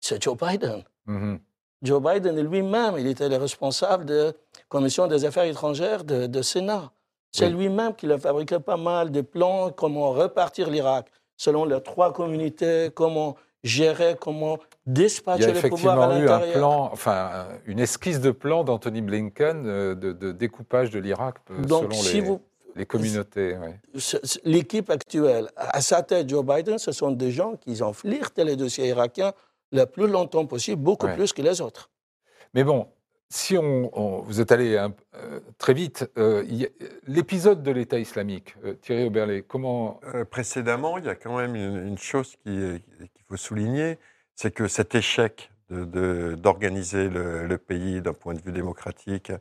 C'est 0.00 0.22
Joe 0.22 0.36
Biden. 0.36 0.84
Mhm. 1.06 1.40
Joe 1.84 2.00
Biden 2.02 2.40
lui-même, 2.40 2.94
il 2.98 3.06
était 3.06 3.28
le 3.28 3.36
responsable 3.36 4.04
de 4.06 4.14
la 4.24 4.32
Commission 4.68 5.06
des 5.06 5.24
affaires 5.24 5.44
étrangères 5.44 6.02
de, 6.02 6.26
de 6.26 6.42
Sénat. 6.42 6.90
C'est 7.30 7.46
Oui. 7.46 7.52
lui-même 7.52 7.94
qui 7.94 8.10
a 8.10 8.18
fabriqué 8.18 8.58
pas 8.58 8.76
mal 8.76 9.10
de 9.10 9.20
plans, 9.20 9.70
comment 9.70 10.10
repartir 10.12 10.70
l'Irak, 10.70 11.06
selon 11.36 11.64
les 11.64 11.80
trois 11.82 12.12
communautés, 12.12 12.90
comment 12.94 13.36
gérer, 13.62 14.16
comment 14.20 14.58
Il 14.86 14.92
y 14.92 14.94
dispatcher 15.04 15.44
a 15.44 15.52
les 15.52 15.68
pouvoirs 15.68 15.98
à 16.00 16.06
effectivement 16.06 16.18
eu 16.18 16.28
un 16.28 16.32
l'intérieur. 16.38 16.58
plan, 16.58 16.90
enfin 16.92 17.30
euh, 17.34 17.44
une 17.66 17.80
esquisse 17.80 18.20
de 18.20 18.30
plan 18.30 18.62
d'Anthony 18.64 19.00
Blinken 19.02 19.64
euh, 19.66 19.94
de, 19.94 20.12
de 20.12 20.32
découpage 20.32 20.90
de 20.90 20.98
l'Irak 21.00 21.36
euh, 21.50 21.62
selon 21.66 21.90
si 21.90 22.14
les, 22.16 22.20
vous, 22.20 22.40
les 22.76 22.86
communautés. 22.86 23.56
ce- 23.96 24.16
l'équipe 24.44 24.90
actuelle, 24.90 25.48
à 25.56 25.80
sa 25.80 26.02
tête, 26.02 26.28
Joe 26.28 26.44
Biden, 26.44 26.78
ce 26.78 26.92
sont 26.92 27.10
des 27.10 27.30
gens 27.30 27.54
qui 27.56 27.82
ont 27.82 27.92
flirté 27.92 28.44
les 28.44 28.56
dossiers 28.56 28.88
irakiens 28.88 29.32
le 29.74 29.86
plus 29.86 30.06
longtemps 30.08 30.46
possible, 30.46 30.80
beaucoup 30.82 31.06
Ouais. 31.06 31.14
plus 31.16 31.32
que 31.32 31.42
les 31.42 31.60
autres. 31.60 31.90
Mais 32.54 32.64
bon, 32.64 32.88
si 33.28 33.58
on, 33.58 33.90
on- 33.92 34.20
vous 34.22 34.40
êtes 34.40 34.52
allé 34.52 34.76
euh, 34.76 35.40
très 35.58 35.74
vite, 35.74 36.08
euh, 36.18 36.44
l'épisode 37.06 37.62
de 37.62 37.70
l'État 37.72 37.98
islamique, 37.98 38.54
euh, 38.64 38.74
Thierry 38.74 39.04
Oberlé, 39.06 39.42
comment 39.42 40.00
Euh, 40.14 40.24
précédemment, 40.24 40.98
il 40.98 41.04
y 41.04 41.08
a 41.08 41.16
quand 41.16 41.36
même 41.36 41.56
une, 41.56 41.88
une 41.88 41.98
chose 41.98 42.36
qu'il 42.44 42.80
faut 43.28 43.36
souligner, 43.36 43.98
c'est 44.36 44.52
que 44.52 44.68
cet 44.68 44.94
échec 44.94 45.50
de- 45.70 45.84
de- 45.84 46.34
d'organiser 46.38 47.08
le, 47.08 47.46
le 47.46 47.58
pays 47.58 48.00
d'un 48.00 48.12
point 48.12 48.34
de 48.34 48.42
vue 48.42 48.52
démocratique 48.52 49.32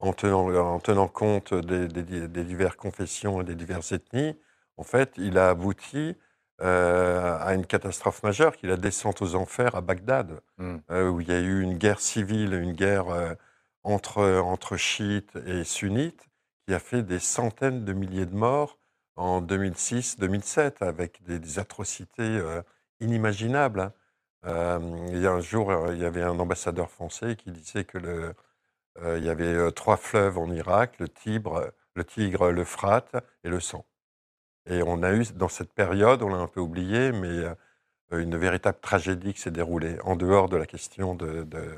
en 0.00 0.12
tenant, 0.12 0.52
en 0.54 0.78
tenant 0.80 1.08
compte 1.08 1.54
des, 1.54 1.86
des- 1.88 2.28
des 2.28 2.44
diverses 2.44 2.76
confessions 2.76 3.40
et 3.40 3.44
des 3.44 3.54
diverses 3.54 3.92
ethnies, 3.92 4.36
en 4.76 4.82
fait, 4.82 5.12
il 5.16 5.38
a 5.38 5.50
abouti 5.50 6.16
euh, 6.62 7.38
à 7.40 7.54
une 7.54 7.66
catastrophe 7.66 8.22
majeure, 8.22 8.56
qui 8.56 8.66
est 8.66 8.68
la 8.68 8.76
descente 8.76 9.22
aux 9.22 9.34
enfers 9.34 9.74
à 9.74 9.80
Bagdad, 9.80 10.40
Hmm. 10.58 10.78
euh, 10.90 11.08
où 11.10 11.20
il 11.20 11.28
y 11.28 11.32
a 11.32 11.40
eu 11.40 11.62
une 11.62 11.78
guerre 11.78 12.00
civile, 12.00 12.54
une 12.54 12.72
guerre 12.72 13.08
euh, 13.10 13.34
entre, 13.82 14.22
entre 14.40 14.76
chiites 14.76 15.36
et 15.46 15.64
sunnites, 15.64 16.28
qui 16.66 16.74
a 16.74 16.78
fait 16.78 17.02
des 17.02 17.18
centaines 17.18 17.84
de 17.84 17.92
milliers 17.92 18.26
de 18.26 18.34
morts 18.34 18.78
en 19.16 19.40
2006-2007, 19.42 20.82
avec 20.84 21.22
des, 21.24 21.38
des 21.38 21.58
atrocités 21.58 22.40
inimaginables. 23.00 23.80
hein. 24.44 24.80
Il 25.10 25.18
y 25.20 25.26
a 25.26 25.32
un 25.32 25.40
jour, 25.40 25.72
il 25.92 25.98
y 25.98 26.04
avait 26.04 26.22
un 26.22 26.38
ambassadeur 26.38 26.90
français 26.90 27.36
qui 27.36 27.50
disait 27.52 27.84
que 27.84 27.98
le, 27.98 28.34
il 29.18 29.24
y 29.24 29.30
avait 29.30 29.72
trois 29.72 29.96
fleuves 29.96 30.38
en 30.38 30.50
Irak 30.52 30.98
le 31.00 31.08
Tibre, 31.08 31.72
le 31.96 32.04
Tigre, 32.04 32.50
l'Euphrate 32.52 33.16
et 33.44 33.48
le 33.50 33.60
sang. 33.60 33.86
Et 34.66 34.82
on 34.82 35.02
a 35.02 35.12
eu 35.12 35.24
dans 35.34 35.48
cette 35.48 35.72
période, 35.72 36.22
on 36.22 36.28
l'a 36.28 36.36
un 36.38 36.46
peu 36.48 36.60
oublié, 36.60 37.12
mais 37.12 37.28
euh, 37.28 37.54
une 38.12 38.36
véritable 38.36 38.78
tragédie 38.80 39.34
qui 39.34 39.40
s'est 39.40 39.50
déroulée 39.50 39.96
en 40.04 40.16
dehors 40.16 40.48
de 40.48 40.56
la 40.56 40.66
question 40.66 41.14
de, 41.14 41.44
de- 41.44 41.74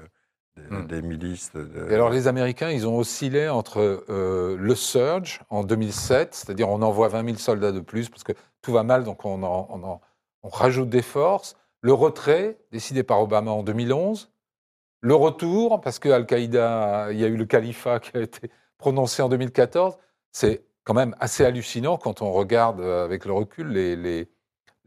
des- 0.56 0.86
des 0.86 1.02
milices. 1.02 1.52
de- 1.52 1.64
de- 1.64 1.90
Et 1.90 1.94
alors 1.94 2.10
les 2.10 2.26
Américains, 2.28 2.70
ils 2.70 2.86
ont 2.86 2.98
oscillé 2.98 3.48
entre 3.48 4.04
euh, 4.10 4.56
le 4.58 4.74
surge 4.74 5.40
en 5.48 5.64
2007, 5.64 6.34
c'est-à-dire 6.34 6.68
on 6.68 6.82
envoie 6.82 7.08
20 7.08 7.24
000 7.24 7.36
soldats 7.38 7.72
de 7.72 7.80
plus 7.80 8.08
parce 8.10 8.24
que 8.24 8.32
tout 8.60 8.72
va 8.72 8.82
mal, 8.82 9.04
donc 9.04 9.24
on, 9.24 9.42
en- 9.42 9.66
on 9.70 9.82
en- 9.84 10.00
on 10.42 10.48
rajoute 10.48 10.88
des 10.90 11.02
forces. 11.02 11.56
Le 11.80 11.92
retrait, 11.92 12.58
décidé 12.70 13.02
par 13.02 13.20
Obama 13.22 13.50
en 13.50 13.62
2011. 13.62 14.30
Le 15.00 15.14
retour, 15.14 15.80
parce 15.80 15.98
que 15.98 16.08
Al-Qaïda, 16.10 17.08
il 17.12 17.18
y 17.18 17.24
a 17.24 17.28
eu 17.28 17.36
le 17.36 17.44
califat 17.44 17.98
qui 18.00 18.16
a 18.16 18.20
été 18.20 18.50
prononcé 18.78 19.22
en 19.22 19.28
2014. 19.28 19.98
C'est 20.32 20.64
quand 20.84 20.94
même 20.94 21.14
assez 21.20 21.44
hallucinant 21.44 21.96
quand 21.96 22.22
on 22.22 22.32
regarde 22.32 22.80
euh, 22.80 23.04
avec 23.04 23.24
le 23.24 23.32
recul 23.32 23.68
les, 23.68 24.28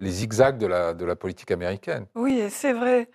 zigzags 0.02 0.58
de 0.58 0.66
la, 0.68 1.16
politique 1.16 1.52
américaine. 1.52 2.06
Oui, 2.16 2.48
c'est 2.50 2.74
vrai. 2.74 3.10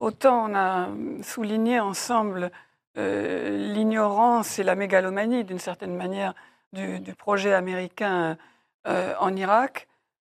Autant 0.00 0.50
on 0.50 0.54
a 0.54 0.88
souligné 1.22 1.78
ensemble 1.78 2.50
euh, 2.96 3.50
l'ignorance 3.72 4.58
et 4.58 4.62
la 4.62 4.74
mégalomanie, 4.74 5.44
d'une 5.44 5.58
certaine 5.58 5.94
manière, 5.94 6.34
du, 6.72 7.14
projet 7.14 7.52
américain 7.52 8.38
euh, 8.86 9.14
en 9.20 9.36
Irak, 9.36 9.88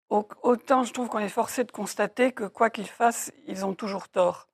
au- 0.10 0.28
autant 0.44 0.84
je 0.84 0.94
trouve 0.94 1.08
qu'on 1.08 1.20
est 1.20 1.30
forcé 1.30 1.64
de 1.64 1.72
constater 1.72 2.34
que 2.34 2.44
quoi 2.44 2.70
qu'ils 2.70 2.90
fassent, 2.90 3.32
ils 3.48 3.66
ont 3.66 3.74
toujours 3.74 4.10
tort. 4.10 4.48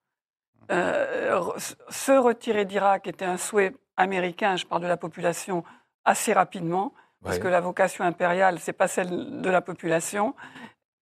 Se 0.70 2.12
retirer 2.14 2.64
d'Irak 2.64 3.08
était 3.08 3.26
un 3.26 3.36
souhait 3.36 3.76
américain, 3.98 4.56
je 4.56 4.66
parle 4.66 4.84
de 4.84 4.88
la 4.88 4.96
population, 4.96 5.66
assez 6.06 6.32
rapidement, 6.32 6.94
parce 7.24 7.36
Ouais. 7.38 7.42
que 7.42 7.48
la 7.48 7.62
vocation 7.62 8.04
impériale, 8.04 8.60
c'est 8.60 8.74
pas 8.74 8.88
celle 8.88 9.42
de 9.42 9.50
la 9.50 9.62
population. 9.62 10.36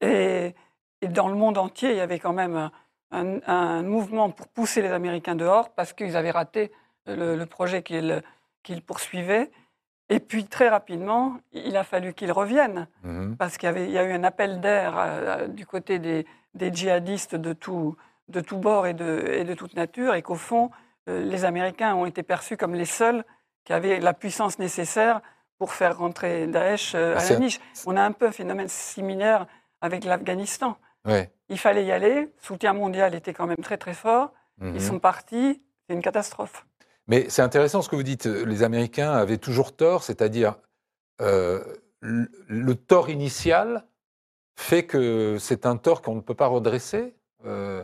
Et, 0.02 0.56
et 1.02 1.08
dans 1.08 1.28
le 1.28 1.36
monde 1.36 1.58
entier, 1.58 1.92
il 1.92 1.98
y 1.98 2.02
avait 2.02 2.20
quand 2.20 2.34
même 2.34 2.70
un, 3.12 3.82
mouvement 3.84 4.30
pour 4.30 4.48
pousser 4.48 4.82
les 4.82 4.92
Américains 4.92 5.36
dehors 5.36 5.70
parce 5.70 5.94
qu'ils 5.94 6.16
avaient 6.16 6.32
raté 6.32 6.72
le, 7.08 7.36
le 7.36 7.46
projet 7.46 7.82
qu'ils 7.84 8.82
poursuivaient. 8.86 9.50
Et 10.10 10.20
puis 10.20 10.46
très 10.46 10.70
rapidement, 10.70 11.38
il 11.52 11.76
a 11.78 11.84
fallu 11.84 12.14
qu'ils 12.14 12.32
reviennent 12.32 12.88
Mhm. 13.04 13.38
parce 13.38 13.58
qu'il 13.58 13.90
y, 13.92 13.98
a 13.98 14.04
eu 14.04 14.12
un 14.12 14.24
appel 14.24 14.60
d'air 14.60 14.96
euh, 14.98 15.48
du 15.48 15.66
côté 15.66 16.00
des, 16.00 16.26
des 16.56 16.74
djihadistes 16.74 17.36
de 17.36 17.54
tout, 17.54 17.96
de 18.28 18.42
tout 18.42 18.58
bord 18.58 18.88
et 18.88 18.94
de, 18.94 19.24
et 19.28 19.44
de 19.44 19.54
toute 19.54 19.76
nature, 19.76 20.16
et 20.16 20.22
qu'au 20.24 20.36
fond, 20.36 20.72
euh, 21.08 21.24
les 21.24 21.46
Américains 21.46 21.94
ont 21.96 22.06
été 22.08 22.24
perçus 22.24 22.58
comme 22.58 22.74
les 22.74 22.86
seuls 22.86 23.24
qui 23.66 23.74
avaient 23.74 24.00
la 24.00 24.14
puissance 24.14 24.58
nécessaire 24.60 25.22
pour 25.60 25.74
faire 25.74 25.98
rentrer 25.98 26.48
Daesh 26.48 26.96
euh, 26.96 27.16
à 27.16 27.20
C'est- 27.20 27.34
la 27.36 27.40
niche. 27.42 27.60
On 27.86 27.96
a 27.98 28.02
un 28.02 28.14
peu 28.14 28.28
un 28.28 28.32
phénomène 28.32 28.70
similaire 28.70 29.46
avec 29.82 30.06
l'Afghanistan. 30.06 30.78
Ouais. 31.06 31.32
Il 31.50 31.60
fallait 31.60 31.86
y 31.86 31.92
aller, 31.92 32.22
le 32.22 32.32
soutien 32.42 32.74
mondial 32.74 33.14
était 33.14 33.34
quand 33.34 33.46
même 33.46 33.58
très 33.58 33.78
très 33.78 33.94
fort, 33.94 34.34
Mhm. 34.60 34.76
ils 34.76 34.82
sont 34.82 35.00
partis, 35.00 35.62
c'est 35.88 35.96
une 35.96 36.02
catastrophe. 36.02 36.66
Mais 37.08 37.26
c'est 37.30 37.42
intéressant 37.42 37.82
ce 37.82 37.90
que 37.90 37.96
vous 37.96 38.04
dites. 38.04 38.26
Les 38.26 38.64
Américains 38.64 39.12
avaient 39.12 39.38
toujours 39.38 39.76
tort, 39.76 40.04
c'est-à-dire 40.04 40.56
euh, 41.22 41.62
le, 42.02 42.30
le 42.48 42.76
tort 42.76 43.10
initial 43.10 43.86
fait 44.58 44.86
que 44.86 45.38
c'est 45.40 45.66
un 45.66 45.76
tort 45.76 46.02
qu'on 46.02 46.16
ne 46.16 46.22
peut 46.22 46.36
pas 46.36 46.48
redresser. 46.48 47.16
Euh, 47.46 47.84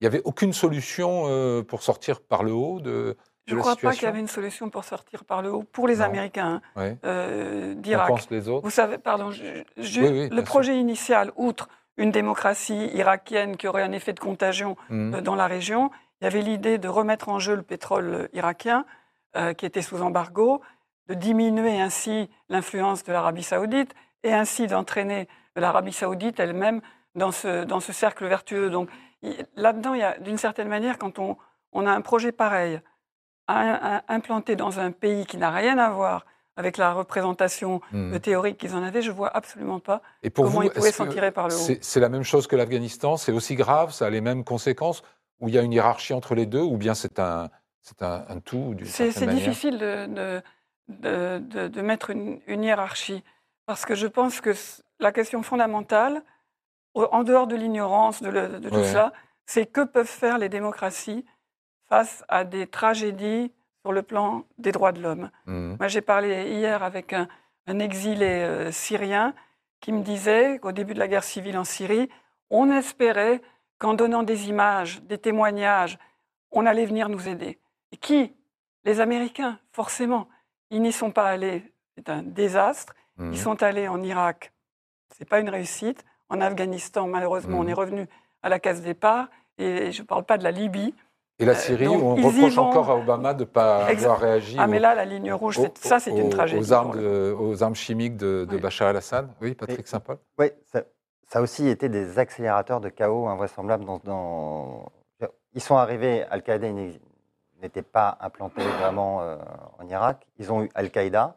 Il 0.00 0.04
n'y 0.04 0.08
avait 0.08 0.22
aucune 0.24 0.52
solution 0.52 1.24
euh, 1.26 1.62
pour 1.62 1.82
sortir 1.82 2.20
par 2.20 2.42
le 2.44 2.52
haut 2.52 2.80
de, 2.80 3.16
Je 3.46 3.54
ne 3.54 3.60
crois 3.60 3.76
pas 3.76 3.92
qu'il 3.92 4.02
y 4.02 4.06
avait 4.06 4.18
une 4.18 4.26
solution 4.28 4.70
pour 4.70 4.82
sortir 4.84 5.24
par 5.24 5.40
le 5.40 5.52
haut 5.52 5.62
pour 5.62 5.86
les 5.86 5.96
Non. 5.96 6.04
Américains 6.06 6.60
hein, 6.76 6.80
Ouais. 6.80 6.96
euh, 7.04 7.74
d'Irak. 7.74 8.08
pense 8.08 8.28
les 8.30 8.48
autres. 8.48 8.64
Vous 8.64 8.70
savez, 8.70 8.98
pardon, 8.98 9.30
je- 9.30 9.62
je- 9.76 10.00
Oui, 10.00 10.06
oui, 10.08 10.12
bien 10.12 10.28
le 10.30 10.36
sûr. 10.36 10.44
projet 10.44 10.76
initial, 10.78 11.30
outre 11.36 11.68
une 11.96 12.10
démocratie 12.10 12.90
irakienne 12.92 13.56
qui 13.56 13.68
aurait 13.68 13.82
un 13.84 13.92
effet 13.92 14.12
de 14.12 14.20
contagion 14.20 14.76
Mhm. 14.90 15.14
euh, 15.14 15.20
dans 15.20 15.36
la 15.36 15.46
région, 15.46 15.90
il 16.20 16.24
y 16.24 16.26
avait 16.26 16.42
l'idée 16.42 16.78
de 16.78 16.88
remettre 16.88 17.28
en 17.28 17.38
jeu 17.38 17.54
le 17.54 17.62
pétrole 17.62 18.06
euh, 18.14 18.28
irakien, 18.32 18.84
euh, 19.36 19.52
qui 19.54 19.64
était 19.64 19.82
sous 19.82 20.02
embargo, 20.02 20.60
de 21.06 21.14
diminuer 21.14 21.80
ainsi 21.80 22.28
l'influence 22.48 23.04
de 23.04 23.12
l'Arabie 23.12 23.44
saoudite 23.44 23.94
et 24.24 24.32
ainsi 24.32 24.66
d'entraîner 24.66 25.28
l'Arabie 25.54 25.92
saoudite 25.92 26.40
elle-même 26.40 26.80
dans 27.14 27.30
ce, 27.30 27.62
dans 27.64 27.78
ce 27.80 27.92
cercle 27.92 28.26
vertueux. 28.26 28.70
Donc 28.70 28.88
là-dedans, 29.54 29.94
il 29.94 30.00
y 30.00 30.02
a 30.02 30.18
d'une 30.18 30.36
certaine 30.36 30.68
manière, 30.68 30.98
quand 30.98 31.18
on, 31.20 31.36
on 31.72 31.86
a 31.86 31.92
un 31.92 32.00
projet 32.00 32.32
pareil, 32.32 32.80
implanté 33.48 34.56
dans 34.56 34.80
un 34.80 34.90
pays 34.92 35.26
qui 35.26 35.36
n'a 35.36 35.50
rien 35.50 35.78
à 35.78 35.90
voir 35.90 36.26
avec 36.56 36.78
la 36.78 36.92
représentation 36.94 37.80
Mhm. 37.92 38.14
euh, 38.14 38.18
théorique 38.18 38.58
qu'ils 38.58 38.74
en 38.74 38.82
avaient, 38.82 39.02
je 39.02 39.10
vois 39.10 39.28
absolument 39.36 39.78
pas 39.78 40.00
Et 40.22 40.30
pour 40.30 40.46
comment 40.46 40.56
vous, 40.60 40.62
ils 40.64 40.70
pouvaient 40.70 40.90
s'en 40.92 41.06
tirer 41.06 41.30
par 41.30 41.48
le 41.48 41.54
haut. 41.54 41.58
c'est 41.80 42.00
la 42.00 42.08
même 42.08 42.22
chose 42.22 42.46
que 42.46 42.56
l'Afghanistan? 42.56 43.16
C'est 43.16 43.32
aussi 43.32 43.54
grave? 43.54 43.92
Ça 43.92 44.06
a 44.06 44.10
les 44.10 44.22
mêmes 44.22 44.42
conséquences? 44.42 45.02
Ou 45.40 45.48
il 45.48 45.54
y 45.54 45.58
a 45.58 45.62
une 45.62 45.72
hiérarchie 45.72 46.14
entre 46.14 46.34
les 46.34 46.46
deux? 46.46 46.62
Ou 46.62 46.78
bien 46.78 46.94
c'est 46.94 47.18
un, 47.18 47.50
un, 48.00 48.24
un 48.28 48.40
tout 48.40 48.74
C'est 48.84 49.28
difficile 49.28 49.78
de, 49.78 50.42
de, 50.88 51.68
de- 51.68 51.82
mettre 51.82 52.10
une, 52.10 52.40
une 52.46 52.64
hiérarchie, 52.64 53.22
parce 53.66 53.84
que 53.84 53.94
je 53.94 54.06
pense 54.06 54.40
que 54.40 54.52
la 54.98 55.12
question 55.12 55.42
fondamentale, 55.42 56.22
en 56.94 57.22
dehors 57.22 57.46
de 57.46 57.56
l'ignorance, 57.56 58.22
de, 58.22 58.30
le- 58.30 58.60
tout 58.70 58.82
cela, 58.82 59.12
c'est 59.44 59.66
que 59.66 59.82
peuvent 59.84 60.06
faire 60.06 60.38
les 60.38 60.48
démocraties 60.48 61.24
face 61.88 62.24
à 62.28 62.44
des 62.44 62.66
tragédies 62.66 63.52
sur 63.82 63.92
le 63.92 64.02
plan 64.02 64.44
des 64.58 64.72
droits 64.72 64.92
de 64.92 65.00
l'homme. 65.00 65.30
Mhm. 65.46 65.76
Moi, 65.78 65.88
j'ai 65.88 66.00
parlé 66.00 66.50
hier 66.50 66.82
avec 66.82 67.12
un, 67.12 67.28
un 67.66 67.78
exilé 67.78 68.26
euh, 68.26 68.72
syrien 68.72 69.34
qui 69.80 69.92
me 69.92 70.02
disait 70.02 70.58
qu'au 70.58 70.72
début 70.72 70.94
de 70.94 70.98
la 70.98 71.08
guerre 71.08 71.24
civile 71.24 71.56
en 71.58 71.64
Syrie, 71.64 72.08
on 72.50 72.70
espérait 72.70 73.40
qu'en 73.78 73.94
donnant 73.94 74.22
des 74.22 74.48
images, 74.48 75.02
des 75.02 75.18
témoignages, 75.18 75.98
on 76.50 76.64
allait 76.66 76.86
venir 76.86 77.08
nous 77.08 77.28
aider. 77.28 77.58
Et 77.92 77.96
qui? 77.96 78.32
Les 78.84 79.00
Américains, 79.00 79.58
forcément. 79.72 80.28
Ils 80.70 80.80
n'y 80.82 80.92
sont 80.92 81.10
pas 81.10 81.26
allés. 81.28 81.72
C'est 81.96 82.08
un 82.08 82.22
désastre. 82.22 82.94
Mhm. 83.18 83.32
Ils 83.32 83.38
sont 83.38 83.62
allés 83.62 83.86
en 83.88 84.02
Irak. 84.02 84.52
C'est 85.16 85.28
pas 85.28 85.38
une 85.40 85.50
réussite. 85.50 86.04
En 86.28 86.40
Afghanistan, 86.40 87.06
malheureusement, 87.06 87.58
on 87.58 87.62
Mhm. 87.62 87.68
est 87.68 87.74
revenu 87.74 88.06
à 88.42 88.48
la 88.48 88.58
case 88.58 88.82
départ. 88.82 89.28
Et 89.58 89.92
je 89.92 90.02
ne 90.02 90.06
parle 90.06 90.24
pas 90.24 90.38
de 90.38 90.42
la 90.44 90.50
Libye. 90.50 90.94
Et 91.38 91.44
la 91.44 91.52
Euh, 91.52 91.54
Syrie, 91.54 91.84
donc, 91.84 92.02
où 92.02 92.06
on 92.06 92.14
reproche 92.14 92.54
vont. 92.54 92.62
encore 92.62 92.90
à 92.90 92.96
Obama 92.96 93.34
de 93.34 93.40
ne 93.40 93.44
pas 93.44 93.84
avoir 93.84 94.18
réagi 94.20 94.56
Ah, 94.58 94.66
mais 94.66 94.78
là, 94.78 94.94
la 94.94 95.04
ligne 95.04 95.32
rouge, 95.34 95.56
c'est- 95.56 95.66
aux- 95.84 95.88
ça, 95.88 96.00
c'est 96.00 96.10
une 96.10 96.30
tragédie. 96.30 96.62
Aux 96.62 96.72
armes, 96.72 96.92
pour 96.92 97.00
le 97.00 97.02
de- 97.02 97.32
aux 97.38 97.62
armes 97.62 97.74
chimiques 97.74 98.16
de, 98.16 98.46
de 98.48 98.54
Oui. 98.56 98.60
Bachar 98.60 98.88
el-Assad. 98.88 99.28
Oui, 99.42 99.54
Patrick 99.54 99.86
Saint-Paul 99.86 100.16
Oui, 100.38 100.46
ça, 100.72 100.82
ça 101.28 101.38
a 101.40 101.42
aussi 101.42 101.68
été 101.68 101.90
des 101.90 102.18
accélérateurs 102.18 102.80
de 102.80 102.88
chaos 102.88 103.26
invraisemblables. 103.28 103.84
Dans, 103.84 104.00
dans- 104.02 104.86
Ils 105.54 105.60
sont 105.62 105.76
arrivés, 105.76 106.22
Al-Qaïda 106.30 106.68
n'était 107.62 107.80
pas 107.82 108.18
implanté 108.20 108.62
vraiment 108.80 109.20
euh, 109.22 109.36
en 109.78 109.86
Irak. 109.88 110.26
Ils 110.38 110.52
ont 110.52 110.62
eu 110.62 110.68
Al-Qaïda. 110.74 111.36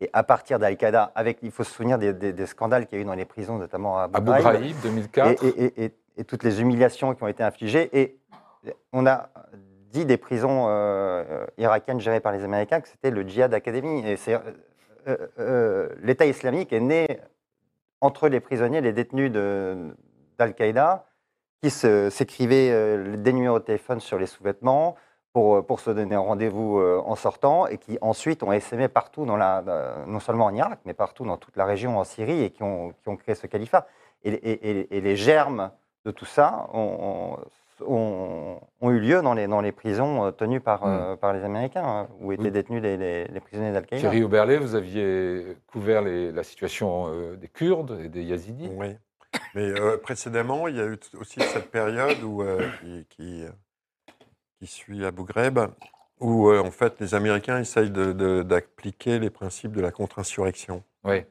Et 0.00 0.10
à 0.12 0.24
partir 0.24 0.58
d'Al-Qaïda, 0.58 1.12
avec, 1.14 1.38
il 1.42 1.52
faut 1.52 1.62
se 1.62 1.72
souvenir 1.72 1.96
des, 1.98 2.12
des- 2.12 2.32
des 2.32 2.46
scandales 2.46 2.86
qu'il 2.86 2.98
y 2.98 3.00
a 3.00 3.02
eu 3.02 3.06
dans 3.06 3.14
les 3.14 3.24
prisons, 3.24 3.58
notamment 3.58 3.98
à 3.98 4.04
Abu, 4.04 4.16
Abu 4.16 4.30
Ghraib, 4.30 4.42
Ghraib, 4.60 4.76
2004. 4.82 5.44
et, 5.44 5.48
et- 5.48 5.64
et- 5.64 5.84
et- 5.84 5.94
et 6.18 6.24
toutes 6.24 6.42
les 6.42 6.60
humiliations 6.60 7.14
qui 7.14 7.22
ont 7.22 7.28
été 7.28 7.42
infligées. 7.44 7.88
Et 7.96 8.18
on 8.92 9.06
a 9.06 9.28
dit 9.90 10.06
des 10.06 10.16
prisons 10.16 10.66
euh, 10.68 11.24
euh, 11.30 11.46
irakiennes 11.58 12.00
gérées 12.00 12.20
par 12.20 12.32
les 12.32 12.44
Américains 12.44 12.80
que 12.80 12.88
c'était 12.88 13.10
le 13.10 13.22
Djihad 13.22 13.52
Academy. 13.52 14.02
Et 14.06 14.16
euh, 15.38 15.88
l'État 16.02 16.26
islamique 16.26 16.72
est 16.72 16.80
né 16.80 17.20
entre 18.00 18.28
les 18.28 18.40
prisonniers, 18.40 18.80
les 18.80 18.92
détenus 18.92 19.30
de- 19.30 19.94
d'Al-Qaïda, 20.38 21.04
qui 21.62 21.70
se- 21.70 22.10
s'écrivaient 22.10 23.16
des 23.18 23.32
numéros 23.32 23.58
de 23.58 23.64
téléphone 23.64 24.00
sur 24.00 24.18
les 24.18 24.26
sous-vêtements 24.26 24.96
pour, 25.32 25.64
pour 25.64 25.80
se 25.80 25.90
donner 25.90 26.14
un 26.14 26.20
rendez-vous 26.20 26.80
en 26.80 27.14
sortant, 27.14 27.66
et 27.66 27.78
qui 27.78 27.98
ensuite 28.00 28.42
ont 28.42 28.52
essaimé 28.52 28.88
partout, 28.88 29.24
dans 29.24 29.36
la, 29.36 29.62
non 30.06 30.20
seulement 30.20 30.46
en 30.46 30.54
Irak, 30.54 30.80
mais 30.84 30.94
partout 30.94 31.24
dans 31.24 31.36
toute 31.36 31.56
la 31.56 31.64
région 31.64 31.98
en 31.98 32.04
Syrie, 32.04 32.42
et 32.42 32.50
qui 32.50 32.62
ont, 32.62 32.92
qui 33.02 33.08
ont 33.08 33.16
créé 33.16 33.34
ce 33.34 33.46
califat. 33.46 33.86
Et, 34.24 35.00
les 35.00 35.16
germes 35.16 35.70
de 36.04 36.10
tout 36.10 36.24
ça 36.26 36.68
ont, 36.74 37.38
ont- 37.86 38.60
ont 38.80 38.90
eu 38.90 38.98
lieu 39.00 39.22
dans 39.22 39.34
les, 39.34 39.46
dans 39.46 39.60
les 39.60 39.72
prisons 39.72 40.24
euh, 40.26 40.30
tenues 40.30 40.60
par, 40.60 40.84
euh, 40.86 41.16
par 41.16 41.32
les 41.32 41.42
Américains, 41.44 41.84
hein, 41.84 42.08
où 42.20 42.32
étaient 42.32 42.44
Oui. 42.44 42.50
détenus 42.50 42.82
les, 42.82 42.96
les- 42.96 43.24
les 43.26 43.40
prisonniers 43.40 43.72
d'Al-Qaïda. 43.72 44.00
Thierry 44.00 44.22
Oberlé, 44.24 44.58
vous 44.58 44.74
aviez 44.74 45.56
couvert 45.66 46.02
les- 46.02 46.32
la 46.32 46.42
situation 46.42 47.08
euh, 47.08 47.36
des 47.36 47.48
Kurdes 47.48 47.98
et 48.04 48.08
des 48.08 48.22
Yazidis. 48.24 48.70
Oui. 48.76 48.88
Mais 49.54 49.62
euh, 49.80 49.96
précédemment, 49.96 50.68
il 50.68 50.76
y 50.76 50.80
a 50.80 50.84
eu 50.86 50.98
aussi 51.18 51.40
cette 51.40 51.70
période 51.70 52.22
où, 52.22 52.42
euh, 52.42 52.60
qui, 52.80 53.06
qui, 53.10 53.44
qui 54.58 54.66
suit 54.66 55.04
Abu 55.04 55.22
Ghraib, 55.24 55.58
où 56.20 56.48
euh, 56.50 56.60
en 56.60 56.70
fait 56.70 57.00
les 57.00 57.14
Américains 57.14 57.58
essayent 57.58 57.90
d'appliquer 57.90 59.18
les 59.18 59.30
principes 59.30 59.72
de 59.72 59.80
la 59.80 59.90
contre-insurrection. 59.90 60.82
Oui. 61.04 61.22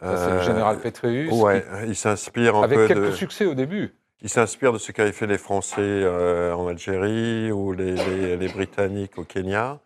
Ça, 0.00 0.16
C'est 0.16 0.34
le 0.34 0.40
général 0.40 0.78
Petraeus. 0.80 1.30
Ouais, 1.40 1.64
il 1.86 1.94
s'inspire 1.94 2.56
un 2.56 2.62
Avec 2.64 2.76
peu 2.78 2.88
quelques 2.88 3.06
de. 3.06 3.10
succès 3.12 3.46
au 3.46 3.54
début. 3.54 3.94
Qui 4.18 4.28
s'inspire 4.28 4.72
de 4.72 4.78
ce 4.78 4.92
qu'avaient 4.92 5.12
fait 5.12 5.26
les 5.26 5.38
Français 5.38 5.80
euh, 5.80 6.54
en 6.54 6.66
Algérie 6.68 7.52
ou 7.52 7.72
les, 7.72 7.94
les- 7.96 8.36
les 8.36 8.48
Britanniques 8.48 9.18
au 9.18 9.24
Kenya. 9.24 9.80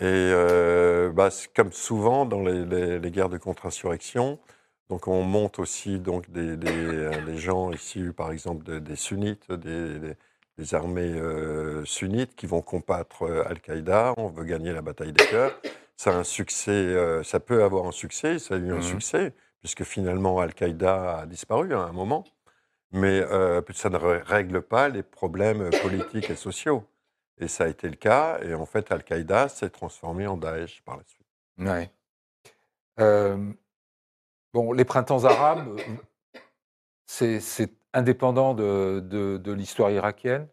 Et 0.00 0.02
euh, 0.04 1.10
bah, 1.12 1.28
comme 1.54 1.72
souvent 1.72 2.26
dans 2.26 2.42
les, 2.42 3.10
guerres 3.10 3.28
de 3.28 3.38
contre-insurrection, 3.38 4.38
donc 4.90 5.08
on 5.08 5.22
monte 5.22 5.58
aussi 5.58 5.98
donc 5.98 6.30
des, 6.30 6.56
des, 6.56 6.68
euh, 6.70 7.10
des 7.26 7.36
gens 7.38 7.70
issus, 7.72 8.12
par 8.12 8.32
exemple, 8.32 8.64
de- 8.64 8.78
des 8.78 8.96
sunnites, 8.96 9.50
des, 9.52 10.16
armées 10.72 11.12
euh, 11.14 11.84
sunnites 11.84 12.36
qui 12.36 12.46
vont 12.46 12.62
combattre 12.62 13.44
Al-Qaïda. 13.46 14.14
On 14.16 14.28
veut 14.28 14.44
gagner 14.44 14.72
la 14.72 14.82
bataille 14.82 15.12
des 15.12 15.24
cœurs. 15.26 15.52
Ça 15.96 16.10
a 16.10 16.14
un 16.14 16.24
succès, 16.24 16.94
ça 17.24 17.40
peut 17.40 17.62
avoir 17.64 17.86
un 17.86 17.92
succès. 17.92 18.38
Ça 18.38 18.54
a 18.54 18.58
eu 18.58 18.72
un 18.72 18.76
Mhm. 18.76 18.82
succès 18.82 19.32
puisque 19.60 19.84
finalement 19.84 20.40
Al-Qaïda 20.40 21.20
a 21.20 21.26
disparu 21.26 21.72
à 21.74 21.78
un 21.80 21.92
moment. 21.92 22.24
Mais 22.94 23.20
euh, 23.20 23.60
ça 23.74 23.90
ne 23.90 23.96
règle 23.98 24.62
pas 24.62 24.88
les 24.88 25.02
problèmes 25.02 25.68
politiques 25.82 26.30
et 26.30 26.36
sociaux. 26.36 26.84
Et 27.38 27.48
ça 27.48 27.64
a 27.64 27.66
été 27.66 27.88
le 27.88 27.96
cas. 27.96 28.38
Et 28.42 28.54
en 28.54 28.66
fait, 28.66 28.92
Al-Qaïda 28.92 29.48
s'est 29.48 29.70
transformé 29.70 30.28
en 30.28 30.36
Daesh 30.36 30.80
par 30.84 30.96
la 30.96 31.02
suite. 31.04 31.26
Ouais. 31.58 31.90
Euh, 33.00 33.52
bon, 34.52 34.72
les 34.72 34.84
printemps 34.84 35.24
arabes, 35.24 35.76
c'est 37.06 37.40
c'est 37.40 37.72
indépendant 37.92 38.54
de, 38.54 39.00
de- 39.04 39.38
de 39.38 39.52
l'histoire 39.52 39.90
irakienne? 39.90 40.46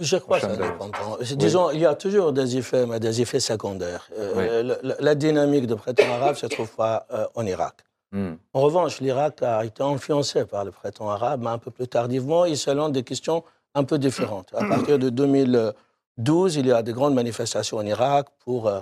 Je 0.00 0.16
crois 0.16 0.40
que 0.40 0.46
ça 0.46 0.54
Chamber. 0.54 0.68
dépend. 0.72 1.16
Disons, 1.36 1.70
il 1.70 1.80
y 1.80 1.86
a 1.86 1.94
toujours 1.94 2.32
des 2.32 2.56
effets, 2.58 2.84
mais 2.84 3.00
des 3.00 3.22
effets 3.22 3.40
secondaires. 3.40 4.08
Euh, 4.18 4.74
Oui. 4.82 4.92
la, 5.00 5.14
dynamique 5.14 5.66
de 5.66 5.74
printemps 5.74 6.12
arabe 6.12 6.30
ne 6.30 6.34
se 6.34 6.46
trouve 6.46 6.70
pas 6.74 7.06
euh, 7.12 7.26
en 7.34 7.46
Irak. 7.46 7.82
Hmm. 8.12 8.34
En 8.52 8.60
revanche, 8.60 9.00
l'Irak 9.00 9.42
a 9.42 9.64
été 9.64 9.82
influencé 9.82 10.44
par 10.44 10.64
le 10.64 10.70
printemps 10.70 11.10
arabe, 11.10 11.42
mais 11.42 11.50
un 11.50 11.58
peu 11.58 11.70
plus 11.70 11.88
tardivement 11.88 12.44
et 12.44 12.54
selon 12.54 12.88
des 12.88 13.02
questions 13.02 13.42
un 13.74 13.84
peu 13.84 13.98
différentes. 13.98 14.54
À 14.54 14.64
partir 14.64 14.98
de 14.98 15.10
2012, 15.10 16.56
il 16.56 16.66
y 16.66 16.72
a 16.72 16.82
des 16.82 16.92
grandes 16.92 17.14
manifestations 17.14 17.76
en 17.76 17.86
Irak 17.86 18.28
pour 18.44 18.68
euh, 18.68 18.80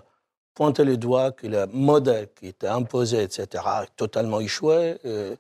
pointer 0.54 0.84
le 0.84 0.96
doigt 0.96 1.32
que 1.32 1.46
le 1.46 1.66
modèle 1.72 2.28
qui 2.38 2.48
était 2.48 2.68
imposé, 2.68 3.22
etc., 3.22 3.64
a 3.66 3.86
totalement 3.96 4.40
échoué. 4.40 4.98
Euh, 5.04 5.34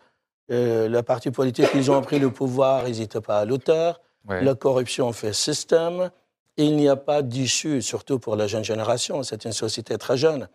euh, 0.50 0.88
les 0.88 1.02
partis 1.02 1.30
politiques, 1.30 1.70
ils 1.74 1.90
ont 1.90 2.02
pris 2.02 2.18
le 2.18 2.30
pouvoir, 2.30 2.88
ils 2.88 2.98
n'étaient 2.98 3.20
pas 3.20 3.38
à 3.38 3.44
l'auteur. 3.44 4.00
Ouais. 4.28 4.42
La 4.42 4.54
corruption 4.54 5.12
fait 5.12 5.32
système. 5.32 6.10
Il 6.56 6.76
n'y 6.76 6.88
a 6.88 6.96
pas 6.96 7.22
d'issue, 7.22 7.82
surtout 7.82 8.18
pour 8.18 8.36
la 8.36 8.46
jeune 8.46 8.64
génération. 8.64 9.22
C'est 9.22 9.44
une 9.44 9.52
société 9.52 9.96
très 9.98 10.16
jeune. 10.16 10.48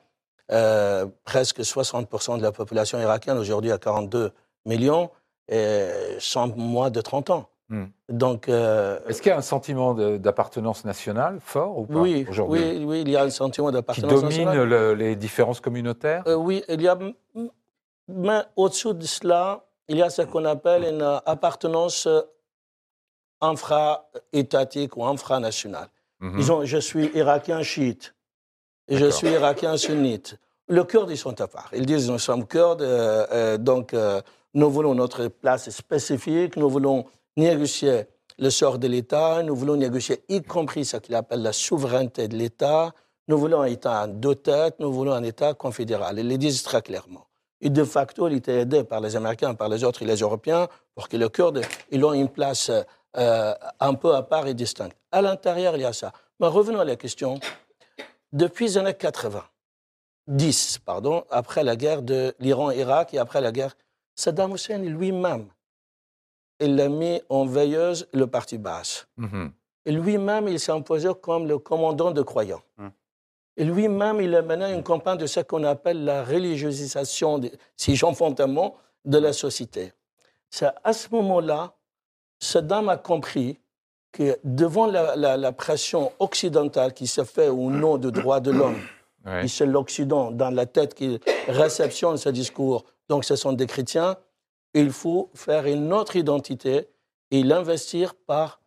Euh, 0.51 1.05
presque 1.25 1.59
60% 1.61 2.37
de 2.37 2.41
la 2.43 2.51
population 2.51 2.99
irakienne 2.99 3.37
aujourd'hui 3.37 3.71
à 3.71 3.77
42 3.77 4.31
millions 4.65 5.11
et 5.47 5.89
sont 6.19 6.47
moins 6.57 6.89
de 6.89 7.01
30 7.01 7.29
ans. 7.29 7.49
Hmm. 7.69 7.85
Donc, 8.09 8.49
euh, 8.49 8.99
Est-ce 9.07 9.21
qu'il 9.21 9.29
y 9.29 9.33
a 9.33 9.37
un 9.37 9.43
sentiment 9.43 9.93
d'appartenance 9.93 10.85
nationale 10.85 11.37
fort 11.39 11.77
ou 11.77 11.85
pas 11.85 11.99
oui, 11.99 12.25
aujourd'hui 12.27 12.61
oui, 12.79 12.83
oui, 12.83 13.01
il 13.01 13.09
y 13.11 13.15
a 13.15 13.21
un 13.23 13.29
sentiment 13.29 13.67
Qui 13.67 13.73
d'appartenance 13.73 14.11
domine 14.21 14.45
nationale. 14.45 14.67
le- 14.67 14.93
les 14.95 15.15
différences 15.15 15.59
communautaires 15.61 16.23
Euh, 16.25 16.33
oui, 16.33 16.63
il 16.67 16.81
y 16.81 16.87
a, 16.87 16.97
mais 18.07 18.41
au-dessous 18.55 18.93
de 18.93 19.05
cela, 19.05 19.63
il 19.87 19.97
y 19.97 20.01
a 20.01 20.09
ce 20.09 20.23
qu'on 20.23 20.45
appelle 20.45 20.83
une 20.83 21.21
appartenance 21.27 22.07
infra-étatique 23.41 24.97
ou 24.97 25.05
infranationale. 25.05 25.89
Mhm. 26.19 26.37
Disons, 26.37 26.65
je 26.65 26.77
suis 26.77 27.11
irakien 27.15 27.61
chiite, 27.63 28.15
et 28.89 28.97
je 28.97 29.09
suis 29.09 29.29
irakien 29.29 29.77
sunnite. 29.77 30.35
Le 30.67 30.83
Kurdes, 30.83 31.11
ils 31.11 31.17
sont 31.17 31.39
à 31.39 31.47
part. 31.47 31.69
Ils 31.73 31.85
disent, 31.85 32.09
nous 32.09 32.19
sommes 32.19 32.45
Kurdes, 32.45 32.81
euh, 32.81 33.25
euh, 33.31 33.57
donc 33.57 33.93
euh, 33.93 34.21
nous 34.53 34.69
voulons 34.69 34.93
notre 34.95 35.27
place 35.27 35.69
spécifique, 35.69 36.57
nous 36.57 36.69
voulons 36.69 37.05
négocier 37.37 38.05
le 38.37 38.49
sort 38.49 38.79
de 38.79 38.87
l'État, 38.87 39.41
nous 39.43 39.55
voulons 39.55 39.75
négocier 39.75 40.23
y 40.27 40.41
compris 40.41 40.85
ce 40.85 40.97
qu'il 40.97 41.15
appelle 41.15 41.41
la 41.41 41.53
souveraineté 41.53 42.27
de 42.27 42.35
l'État, 42.35 42.91
nous 43.27 43.37
voulons 43.37 43.61
un 43.61 43.65
État 43.65 44.03
en 44.03 44.07
deux 44.07 44.35
têtes, 44.35 44.75
nous 44.79 44.91
voulons 44.91 45.13
un 45.13 45.23
État 45.23 45.53
confédéral. 45.53 46.17
Ils 46.19 46.27
le 46.27 46.37
disent 46.37 46.63
très 46.63 46.81
clairement. 46.81 47.27
Et 47.61 47.69
de 47.69 47.83
facto, 47.83 48.27
il 48.27 48.35
était 48.35 48.61
aidé 48.61 48.83
par 48.83 49.01
les 49.01 49.15
Américains, 49.15 49.53
par 49.53 49.69
les 49.69 49.83
autres 49.83 50.01
et 50.01 50.05
les 50.05 50.17
Européens 50.17 50.67
pour 50.95 51.09
que 51.09 51.17
les 51.17 51.29
Kurdes, 51.29 51.61
ils 51.91 52.03
ont 52.03 52.13
une 52.13 52.29
place 52.29 52.71
un 53.13 53.93
peu 53.95 54.15
à 54.15 54.23
part 54.23 54.47
et 54.47 54.53
distincte. 54.53 54.95
À 55.11 55.21
l'intérieur, 55.21 55.75
il 55.75 55.81
y 55.81 55.85
a 55.85 55.93
ça. 55.93 56.13
Mais 56.39 56.47
revenons 56.47 56.79
à 56.79 56.85
la 56.85 56.95
question. 56.95 57.39
Depuis 58.31 58.65
les 58.65 58.77
années 58.77 58.93
80, 58.93 59.43
10, 60.27 60.79
pardon, 60.79 61.25
après 61.29 61.63
la 61.63 61.75
guerre 61.75 62.01
de 62.01 62.35
l'Iran-Irak 62.39 63.13
et 63.13 63.17
après 63.17 63.41
la 63.41 63.51
guerre, 63.51 63.75
Saddam 64.15 64.53
Hussein 64.53 64.77
lui-même, 64.79 65.47
il 66.59 66.79
a 66.79 66.89
mis 66.89 67.21
en 67.29 67.45
veilleuse 67.45 68.07
le 68.13 68.27
parti 68.27 68.57
basse. 68.57 69.07
Mhm. 69.17 69.51
Et 69.85 69.91
lui-même, 69.91 70.47
il 70.47 70.59
s'est 70.59 70.71
imposé 70.71 71.09
comme 71.21 71.47
le 71.47 71.57
commandant 71.57 72.11
de 72.11 72.21
croyants. 72.21 72.61
Hmm. 72.77 72.89
Et 73.57 73.63
lui-même, 73.63 74.21
il 74.21 74.35
a 74.35 74.41
mené 74.41 74.71
une 74.73 74.83
campagne 74.83 75.17
de 75.17 75.25
ce 75.25 75.39
qu'on 75.39 75.63
appelle 75.63 76.03
la 76.03 76.23
religiosisation, 76.23 77.41
si 77.75 77.95
j'en 77.95 78.13
mot, 78.47 78.77
de 79.05 79.17
la 79.17 79.33
société. 79.33 79.93
C'est 80.49 80.69
à 80.83 80.93
ce 80.93 81.09
moment-là, 81.09 81.73
Saddam 82.39 82.89
a 82.89 82.97
compris 82.97 83.59
que 84.11 84.37
devant 84.43 84.85
la, 84.87 85.15
la- 85.15 85.37
la 85.37 85.51
pression 85.51 86.11
occidentale 86.19 86.93
qui 86.93 87.07
se 87.07 87.23
fait 87.23 87.47
au 87.49 87.69
nom 87.69 87.97
des 87.97 88.11
droits 88.11 88.39
de 88.39 88.51
l'homme, 88.51 88.77
Ouais. 89.25 89.45
et 89.45 89.47
c'est 89.49 89.65
l'Occident 89.65 90.31
dans 90.31 90.49
la 90.49 90.65
tête 90.65 90.93
qui 90.95 91.19
réceptionne 91.47 92.15
ce 92.17 92.29
discours, 92.29 92.85
donc 93.09 93.25
ce 93.25 93.35
sont 93.35 93.51
des 93.53 93.67
chrétiens, 93.67 94.15
il 94.73 94.91
faut 94.91 95.29
faire 95.35 95.65
une 95.65 95.91
autre 95.93 96.15
identité 96.15 96.87
et 97.31 97.43
l'investir 97.43 98.15
par 98.15 98.61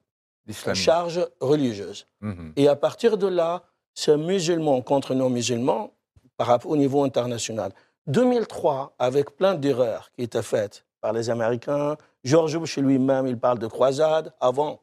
charge 0.74 1.26
religieuse. 1.40 2.06
Mhm. 2.20 2.52
Et 2.56 2.68
à 2.68 2.76
partir 2.76 3.16
de 3.16 3.26
là, 3.28 3.62
c'est 3.94 4.16
musulmans 4.16 4.82
contre 4.82 5.14
non-musulmans 5.14 5.92
au 6.64 6.76
niveau 6.76 7.02
international. 7.04 7.72
2003, 8.08 8.94
avec 8.98 9.36
plein 9.36 9.54
d'erreurs 9.54 10.10
qui 10.14 10.22
étaient 10.24 10.42
faites 10.42 10.84
par 11.00 11.12
les 11.12 11.30
Américains, 11.30 11.96
George 12.24 12.58
Bush 12.58 12.76
lui-même, 12.78 13.26
il 13.26 13.38
parle 13.38 13.58
de 13.58 13.66
croisade 13.68 14.32
avant 14.40 14.80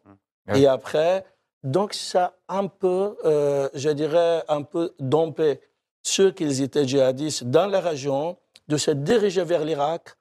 Ouais. 0.49 0.61
et 0.61 0.67
après. 0.67 1.25
Donc 1.63 1.93
ça 1.93 2.33
a 2.47 2.59
un 2.59 2.67
peu, 2.67 3.17
euh, 3.25 3.69
je 3.73 3.89
dirais, 3.89 4.43
un 4.47 4.63
peu 4.63 4.93
dompé 4.99 5.59
ceux 6.03 6.31
qui 6.31 6.45
étaient 6.63 6.87
djihadistes 6.87 7.43
dans 7.45 7.67
la 7.67 7.81
région 7.81 8.37
de 8.67 8.77
se 8.77 8.91
diriger 8.91 9.43
vers 9.43 9.65
l'Irak 9.65 10.15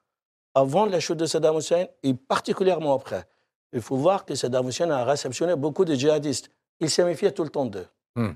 avant 0.53 0.85
la 0.85 0.99
chute 0.99 1.17
de 1.17 1.25
Saddam 1.25 1.57
Hussein 1.57 1.85
et 2.03 2.13
particulièrement 2.13 2.93
après. 2.93 3.25
Il 3.71 3.81
faut 3.81 3.95
voir 3.95 4.25
que 4.25 4.35
Saddam 4.35 4.67
Hussein 4.67 4.89
a 4.89 5.05
réceptionné 5.05 5.55
beaucoup 5.55 5.85
de 5.85 5.93
djihadistes. 5.93 6.49
Il 6.79 6.89
s'est 6.89 7.05
méfié 7.05 7.31
tout 7.31 7.43
le 7.43 7.49
temps 7.49 7.65
d'eux. 7.65 7.87
Hmm. 8.15 8.31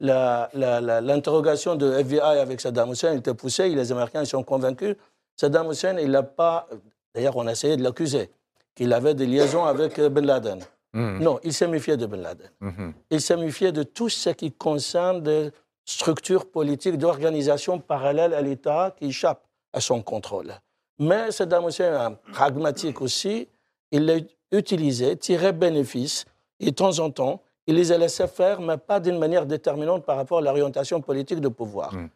L'interrogation 0.00 1.74
de 1.74 1.92
FBI 1.94 2.20
avec 2.20 2.60
Saddam 2.60 2.92
Hussein 2.92 3.16
était 3.16 3.34
poussée 3.34 3.64
et 3.64 3.74
les 3.74 3.90
Américains 3.90 4.24
sont 4.24 4.44
convaincus. 4.44 4.94
Saddam 5.36 5.70
Hussein, 5.70 5.98
il 5.98 6.10
n'a 6.10 6.22
pas. 6.22 6.68
D'ailleurs, 7.14 7.36
on 7.36 7.46
a 7.46 7.52
essayé 7.52 7.76
de 7.76 7.82
l'accuser, 7.82 8.30
qu'il 8.74 8.92
avait 8.92 9.14
des 9.14 9.26
liaisons 9.26 9.64
avec 9.64 9.98
Ben 10.00 10.24
Laden. 10.24 10.60
Mhm. 10.92 11.18
Non, 11.22 11.38
il 11.42 11.52
s'est 11.52 11.68
méfié 11.68 11.96
de 11.96 12.06
Ben 12.06 12.20
Laden. 12.20 12.50
Mhm. 12.60 12.94
Il 13.10 13.20
s'est 13.20 13.36
méfié 13.36 13.72
de 13.72 13.82
tout 13.82 14.08
ce 14.08 14.30
qui 14.30 14.52
concerne 14.52 15.22
des 15.22 15.50
structures 15.84 16.50
politiques, 16.50 16.98
d'organisations 16.98 17.78
parallèles 17.78 18.34
à 18.34 18.42
l'État 18.42 18.94
qui 18.98 19.06
échappent 19.06 19.46
à 19.72 19.80
son 19.80 20.02
contrôle. 20.02 20.54
Mais 20.98 21.30
Saddam 21.30 21.68
Hussein, 21.68 22.18
pragmatique 22.32 23.00
aussi, 23.00 23.48
il 23.90 24.04
l'a 24.06 24.16
utilisé, 24.50 25.16
tiré 25.16 25.52
bénéfice, 25.52 26.24
et 26.60 26.66
de 26.66 26.74
temps 26.74 26.98
en 26.98 27.10
temps, 27.10 27.42
il 27.66 27.76
les 27.76 27.92
a 27.92 27.98
laissés 27.98 28.26
faire, 28.26 28.60
mais 28.60 28.78
pas 28.78 28.98
d'une 28.98 29.18
manière 29.18 29.46
déterminante 29.46 30.04
par 30.04 30.16
rapport 30.16 30.38
à 30.38 30.40
l'orientation 30.40 31.00
politique 31.00 31.40
de 31.40 31.48
pouvoir. 31.48 31.94
Mm. 31.94 32.10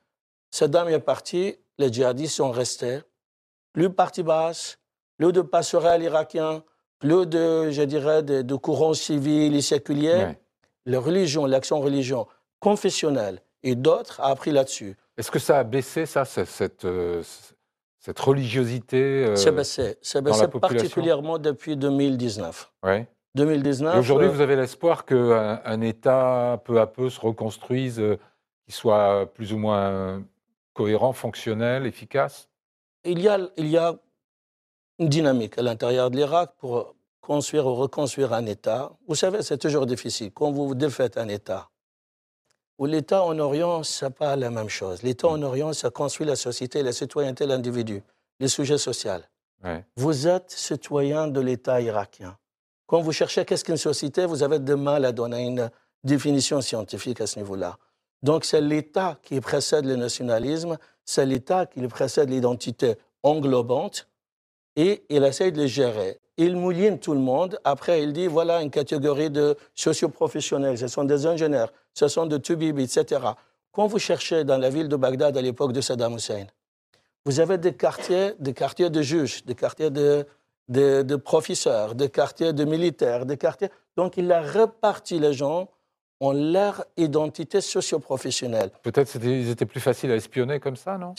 Saddam 0.50 0.88
est 0.88 0.98
parti, 0.98 1.56
les 1.78 1.92
djihadistes 1.92 2.36
sont 2.36 2.50
restés. 2.50 3.00
Plus 3.72 3.84
de 3.84 3.88
parti 3.88 4.22
basse, 4.22 4.78
plus 5.16 5.32
de 5.32 5.40
passerelles 5.42 6.02
irakiens, 6.02 6.62
plus 7.03 7.26
de, 7.26 7.70
je 7.70 7.82
dirais, 7.82 8.22
de, 8.22 8.42
de 8.42 8.55
courants 8.55 8.94
civils 8.94 9.55
et 9.55 9.61
séculiers 9.62 10.24
Ouais. 10.24 10.38
la 10.86 11.00
religion, 11.00 11.46
l'action 11.46 11.80
religion 11.80 12.26
confessionnelle 12.61 13.40
et 13.62 13.74
d'autres 13.74 14.20
a 14.20 14.26
appris 14.28 14.50
là-dessus. 14.53 14.96
Est-ce 15.16 15.30
que 15.30 15.38
ça 15.38 15.59
a 15.59 15.64
baissé, 15.64 16.07
ça, 16.07 16.24
cette, 16.24 16.84
euh, 16.84 17.22
cette 17.98 18.18
religiosité 18.18 19.24
euh, 19.26 19.36
c'est 19.36 19.53
baissé, 19.53 19.96
c'est 20.00 20.22
baissé 20.22 20.48
particulièrement 20.48 21.38
depuis 21.38 21.76
2019. 21.76 22.72
ouais. 22.84 23.07
2019. 23.34 23.96
Et 23.96 23.98
aujourd'hui, 23.98 24.28
euh, 24.28 24.30
vous 24.30 24.42
avez 24.42 24.57
l'espoir 24.57 25.07
qu'un 25.07 25.61
un 25.64 25.80
État, 25.80 26.61
peu 26.66 26.78
à 26.78 26.86
peu, 26.86 27.09
se 27.09 27.18
reconstruise, 27.18 27.98
euh, 27.98 28.18
qu'il 28.66 28.74
soit 28.74 29.24
plus 29.32 29.55
ou 29.55 29.57
moins 29.59 30.22
cohérent, 30.74 31.14
fonctionnel, 31.14 31.86
efficace? 31.86 32.50
Il, 33.05 33.20
y 33.20 33.28
a, 33.28 33.38
il 33.57 33.68
y 33.68 33.78
a 33.78 33.96
une 35.03 35.09
dynamique 35.09 35.59
à 35.59 35.62
l'intérieur 35.62 36.11
de 36.11 36.16
l'Irak 36.16 36.53
pour 36.59 36.94
construire 37.20 37.66
ou 37.66 37.74
reconstruire 37.74 38.32
un 38.32 38.46
État. 38.46 38.92
Vous 39.09 39.16
savez, 39.16 39.42
c'est 39.42 39.59
toujours 39.59 39.86
difficile. 39.86 40.30
Quand 40.32 40.53
vous 40.53 40.74
défaites 40.74 41.18
un 41.18 41.28
État, 41.28 41.68
ou 42.78 42.86
l'État 42.86 43.24
en 43.24 43.38
Orient, 43.38 43.82
ce 43.82 44.05
n'est 44.05 44.11
pas 44.12 44.36
la 44.36 44.50
même 44.50 44.68
chose. 44.68 45.03
L'État 45.03 45.28
en 45.28 45.42
Orient, 45.42 45.72
ça 45.72 45.90
construit 45.90 46.26
la 46.26 46.36
société, 46.36 46.82
la 46.82 46.92
citoyenneté, 46.92 47.46
l'individu, 47.46 48.03
les 48.40 48.48
sujets 48.48 48.78
sociaux. 48.78 49.11
Ouais. 49.62 49.84
Vous 49.96 50.26
êtes 50.26 50.50
citoyen 50.50 51.28
de 51.28 51.40
l'État 51.40 51.80
irakien. 51.80 52.36
Quand 52.86 53.00
vous 53.00 53.12
cherchez 53.12 53.44
qu'est-ce 53.44 53.64
qu'une 53.64 53.76
société, 53.76 54.24
vous 54.24 54.42
avez 54.42 54.59
de 54.59 54.74
mal 54.74 55.05
à 55.05 55.12
donner 55.12 55.44
une 55.46 55.70
définition 56.05 56.61
scientifique 56.61 57.20
à 57.20 57.26
ce 57.26 57.38
niveau-là. 57.38 57.76
Donc 58.22 58.44
c'est 58.44 58.61
l'État 58.61 59.18
qui 59.22 59.40
précède 59.40 59.84
le 59.84 59.96
nationalisme, 59.96 60.78
c'est 61.05 61.26
l'État 61.26 61.66
qui 61.66 61.86
précède 61.88 62.30
l'identité 62.30 62.94
englobante 63.22 64.09
et 64.76 65.04
il 65.08 65.24
essaie 65.24 65.50
de 65.50 65.62
le 65.62 65.66
gérer. 65.66 66.18
Il 66.36 66.56
mouline 66.56 66.98
tout 66.98 67.12
le 67.12 67.20
monde. 67.20 67.58
Après, 67.64 68.02
il 68.02 68.12
dit 68.12 68.26
voilà 68.26 68.62
une 68.62 68.70
catégorie 68.70 69.30
de 69.30 69.56
socioprofessionnels. 69.74 70.78
Ce 70.78 70.88
sont 70.88 71.04
des 71.04 71.26
ingénieurs, 71.26 71.72
ce 71.94 72.08
sont 72.08 72.26
des 72.26 72.40
tubibis, 72.40 72.84
etc. 72.84 73.20
Quand 73.70 73.86
vous 73.86 73.98
cherchez 73.98 74.44
dans 74.44 74.58
la 74.58 74.70
ville 74.70 74.88
de 74.88 74.96
Bagdad 74.96 75.36
à 75.36 75.42
l'époque 75.42 75.72
de 75.72 75.80
Saddam 75.80 76.16
Hussein, 76.16 76.46
vous 77.24 77.40
avez 77.40 77.58
des 77.58 77.74
quartiers, 77.74 78.32
des 78.38 78.52
quartiers 78.52 78.90
de 78.90 79.02
juges, 79.02 79.44
des 79.44 79.54
quartiers 79.54 79.90
de, 79.90 80.26
de 80.68 81.16
professeurs, 81.16 81.94
des 81.94 82.08
quartiers 82.08 82.52
de 82.52 82.64
militaires, 82.64 83.26
des 83.26 83.36
quartiers. 83.36 83.68
Donc, 83.96 84.16
il 84.16 84.30
a 84.32 84.42
reparti 84.42 85.18
les 85.18 85.32
gens 85.32 85.68
en 86.22 86.32
leur 86.32 86.84
identité 86.96 87.60
socioprofessionnelle. 87.60 88.70
Peut-être 88.82 89.08
c'était- 89.08 89.40
ils 89.40 89.50
étaient 89.50 89.66
plus 89.66 89.80
faciles 89.80 90.10
à 90.12 90.14
espionner 90.16 90.60
comme 90.60 90.76
ça, 90.76 90.96
non? 90.98 91.14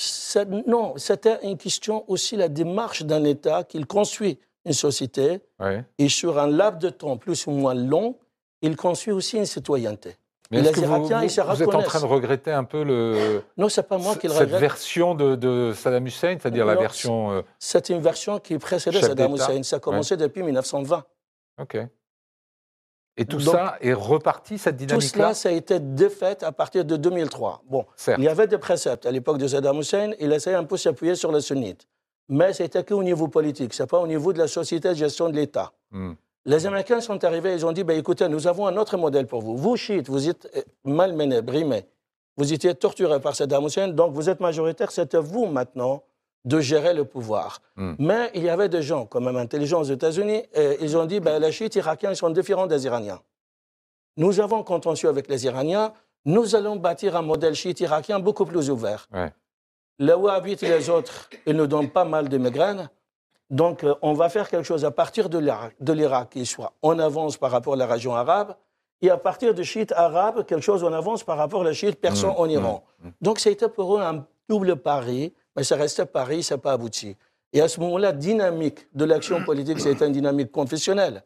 Non, 0.66 0.94
c'était 0.98 1.38
une 1.44 1.58
question 1.58 2.06
aussi 2.10 2.36
la 2.38 2.48
démarche 2.48 3.04
d'un 3.04 3.24
État 3.26 3.64
qu'il 3.64 3.86
construit 3.86 4.40
une 4.66 4.74
société 4.74 5.42
et 6.00 6.10
sur 6.10 6.40
un 6.40 6.48
laps 6.48 6.80
de 6.82 6.90
temps 6.90 7.18
plus 7.18 7.48
ou 7.48 7.52
moins 7.52 7.74
long, 7.74 8.16
il 8.62 8.76
construit 8.78 9.14
aussi 9.14 9.38
une 9.38 9.46
citoyenneté. 9.46 10.16
Mais 10.52 10.62
les 10.62 10.70
Irakiens, 10.82 11.20
vous- 11.20 11.26
ils 11.26 11.30
se 11.32 11.42
vous 11.42 11.64
êtes 11.64 11.74
en 11.76 11.82
train 11.82 12.00
de 12.00 12.06
regretter 12.06 12.52
un 12.52 12.64
peu 12.64 12.84
le, 12.84 13.42
Non, 13.58 13.68
c'est 13.70 13.84
pas 13.88 13.98
moi 13.98 14.16
qui 14.16 14.28
le 14.28 14.34
cette 14.34 14.50
version 14.52 15.16
de, 15.16 15.36
de 15.36 15.74
Saddam 15.76 16.06
Hussein, 16.06 16.38
c'est-à-dire 16.40 16.66
la 16.66 16.76
version. 16.76 17.32
euh, 17.32 17.42
C'est 17.60 17.90
une 17.90 18.02
version 18.02 18.40
qui 18.40 18.58
précédait 18.58 19.02
Saddam. 19.02 19.34
Hussein. 19.34 19.64
Ça 19.64 19.78
a 19.78 19.80
commencé 19.80 20.16
depuis 20.16 20.44
1920. 20.44 21.04
ok. 21.60 21.78
Et 23.16 23.26
tout 23.26 23.38
Donc, 23.38 23.54
ça 23.54 23.78
est 23.80 23.94
reparti, 23.94 24.58
cette 24.58 24.78
Tout 24.78 24.86
dynamique-là 24.86 25.26
cela, 25.26 25.34
ça 25.34 25.50
a 25.50 25.52
été 25.52 25.80
défait 25.80 26.44
à 26.44 26.52
partir 26.52 26.84
de 26.84 26.96
2003. 26.96 27.64
Bon, 27.70 27.86
Certes. 27.96 28.18
il 28.20 28.26
y 28.26 28.28
avait 28.28 28.48
des 28.48 28.58
préceptes. 28.58 29.06
À 29.06 29.12
l'époque 29.12 29.38
de 29.38 29.48
Saddam 29.48 29.80
Hussein, 29.80 30.12
il 30.20 30.32
essayait 30.32 30.56
un 30.56 30.64
peu 30.64 30.78
s'appuyer 30.78 31.14
sur 31.16 31.32
les 31.32 31.42
sunnites. 31.42 31.88
Mais 32.30 32.54
c'était 32.54 32.84
qu'au 32.84 33.04
niveau 33.04 33.28
politique, 33.28 33.74
ce 33.74 33.84
n'est 33.84 33.88
pas 33.88 34.00
au 34.00 34.08
niveau 34.08 34.34
de 34.34 34.40
la 34.40 34.48
société 34.48 34.90
de 34.90 34.96
gestion 34.96 35.30
de 35.30 35.36
l'État. 35.36 35.74
Hmm. 35.92 36.14
Les 36.46 36.66
Américains 36.66 37.02
sont 37.02 37.24
arrivés, 37.24 37.54
ils 37.54 37.66
ont 37.66 37.72
dit, 37.72 37.84
ben, 37.84 37.98
écoutez, 37.98 38.28
nous 38.28 38.48
avons 38.48 38.66
un 38.68 38.76
autre 38.78 38.98
modèle 38.98 39.28
pour 39.28 39.42
vous. 39.42 39.56
Vous, 39.56 39.78
chiites, 39.78 40.10
vous 40.10 40.28
êtes 40.28 40.50
euh, 40.58 40.62
malmenés, 40.84 41.42
brimés. 41.42 41.86
Vous 42.36 42.52
étiez 42.52 42.74
torturés 42.74 43.20
par 43.20 43.36
Saddam 43.36 43.66
Hussein, 43.66 43.90
donc 43.90 44.14
vous 44.14 44.30
êtes 44.30 44.40
majoritaire, 44.40 44.92
c'est 44.92 45.14
à 45.14 45.20
vous 45.20 45.46
maintenant 45.46 46.04
de 46.46 46.60
gérer 46.60 46.94
le 46.94 47.06
pouvoir. 47.06 47.60
Hmm. 47.76 47.94
Mais 48.00 48.30
il 48.34 48.44
y 48.44 48.50
avait 48.50 48.70
des 48.70 48.82
gens 48.82 49.06
quand 49.06 49.22
même 49.22 49.38
intelligents 49.38 49.80
aux 49.82 49.86
États-Unis, 49.98 50.44
et 50.54 50.78
ils 50.82 50.98
ont 50.98 51.06
dit, 51.06 51.20
ben, 51.20 51.40
les 51.40 51.52
chiites 51.52 51.76
irakiens 51.76 52.12
ils 52.12 52.16
sont 52.18 52.30
différents 52.30 52.68
des 52.68 52.86
Iraniens. 52.86 53.22
Nous 54.18 54.40
avons 54.40 54.64
contentieux 54.64 55.10
avec 55.10 55.28
les 55.30 55.46
Iraniens, 55.46 55.94
nous 56.26 56.56
allons 56.56 56.76
bâtir 56.76 57.16
un 57.16 57.22
modèle 57.22 57.56
chiite 57.56 57.80
irakien 57.80 58.20
beaucoup 58.20 58.46
plus 58.46 58.70
ouvert. 58.70 59.08
Ouais. 59.14 59.32
Les 60.00 60.14
Wahhabites 60.14 60.64
et 60.64 60.70
les 60.70 60.90
autres, 60.90 61.30
ils 61.46 61.56
nous 61.56 61.68
donnent 61.68 61.90
pas 61.90 62.06
mal 62.06 62.28
de 62.30 62.38
migraines. 62.38 62.90
Donc, 63.50 63.84
euh, 63.84 63.94
on 64.02 64.14
va 64.14 64.30
faire 64.30 64.50
quelque 64.50 64.64
chose 64.66 64.84
à 64.86 64.92
partir 64.92 65.30
de 65.30 65.38
l'Irak- 65.38 66.30
qui 66.30 66.46
soit 66.46 66.74
en 66.82 66.98
avance 67.00 67.38
par 67.38 67.52
rapport 67.52 67.74
à 67.74 67.78
la 67.78 67.86
région 67.86 68.16
arabe, 68.16 68.56
et 69.02 69.10
à 69.10 69.18
partir 69.18 69.54
de 69.54 69.64
chiites 69.64 69.92
arabes, 69.92 70.46
quelque 70.46 70.62
chose 70.64 70.84
en 70.84 70.94
avance 70.94 71.24
par 71.24 71.38
rapport 71.38 71.62
aux 71.62 71.74
chiites 71.74 72.00
persans 72.00 72.34
Mmh, 72.34 72.42
en 72.42 72.46
Iran. 72.48 72.84
mmh, 73.00 73.08
mmh. 73.08 73.12
Donc, 73.22 73.40
c'était 73.40 73.68
pour 73.70 73.98
eux 73.98 74.02
un 74.02 74.26
double 74.50 74.78
pari, 74.78 75.34
mais 75.56 75.64
ça 75.64 75.76
restait 75.76 76.06
pari, 76.06 76.44
ça 76.44 76.56
n'a 76.56 76.62
pas 76.62 76.74
abouti. 76.74 77.16
Et 77.54 77.62
à 77.62 77.68
ce 77.68 77.80
moment-là, 77.82 78.12
dynamique 78.12 78.88
de 78.94 79.06
l'action 79.06 79.44
politique, 79.44 79.80
c'était 79.80 80.08
une 80.08 80.14
dynamique 80.14 80.52
confessionnelle, 80.52 81.24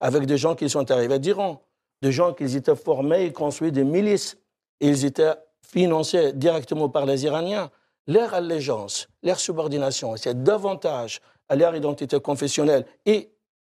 avec 0.00 0.26
des 0.26 0.36
gens 0.36 0.54
qui 0.54 0.68
sont 0.68 0.90
arrivés 0.90 1.18
d'Iran, 1.18 1.62
des 2.02 2.12
gens 2.12 2.34
qui 2.34 2.44
étaient 2.56 2.76
formés 2.76 3.24
et 3.24 3.32
construits 3.32 3.72
des 3.72 3.84
milices. 3.84 4.36
Et 4.80 4.88
ils 4.88 5.04
étaient 5.04 5.32
financés 5.62 6.32
directement 6.32 6.88
par 6.88 7.06
les 7.06 7.24
Iraniens. 7.24 7.70
Leur 8.06 8.34
allégeance, 8.34 9.08
leur 9.22 9.38
subordination, 9.38 10.16
c'est 10.16 10.42
davantage 10.42 11.20
à 11.48 11.54
leur 11.54 11.74
identité 11.74 12.18
confessionnelle 12.20 12.84
et 13.06 13.30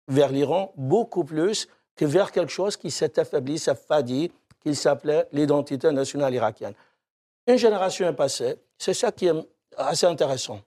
vers 0.08 0.30
l'Iran, 0.30 0.72
beaucoup 0.76 1.24
plus 1.24 1.68
que 1.94 2.04
vers 2.04 2.32
quelque 2.32 2.50
chose 2.50 2.76
qui 2.76 2.90
s'est 2.90 3.18
affaibli, 3.18 3.58
s'affadit, 3.58 4.32
qu'il 4.60 4.76
s'appelait 4.76 5.28
l'identité 5.32 5.90
nationale 5.92 6.34
irakienne. 6.34 6.74
Une 7.46 7.56
génération 7.56 8.08
est 8.08 8.12
passée, 8.12 8.56
c'est 8.76 8.94
ça 8.94 9.12
qui 9.12 9.26
est 9.26 9.34
assez 9.76 10.06
intéressant. 10.06 10.60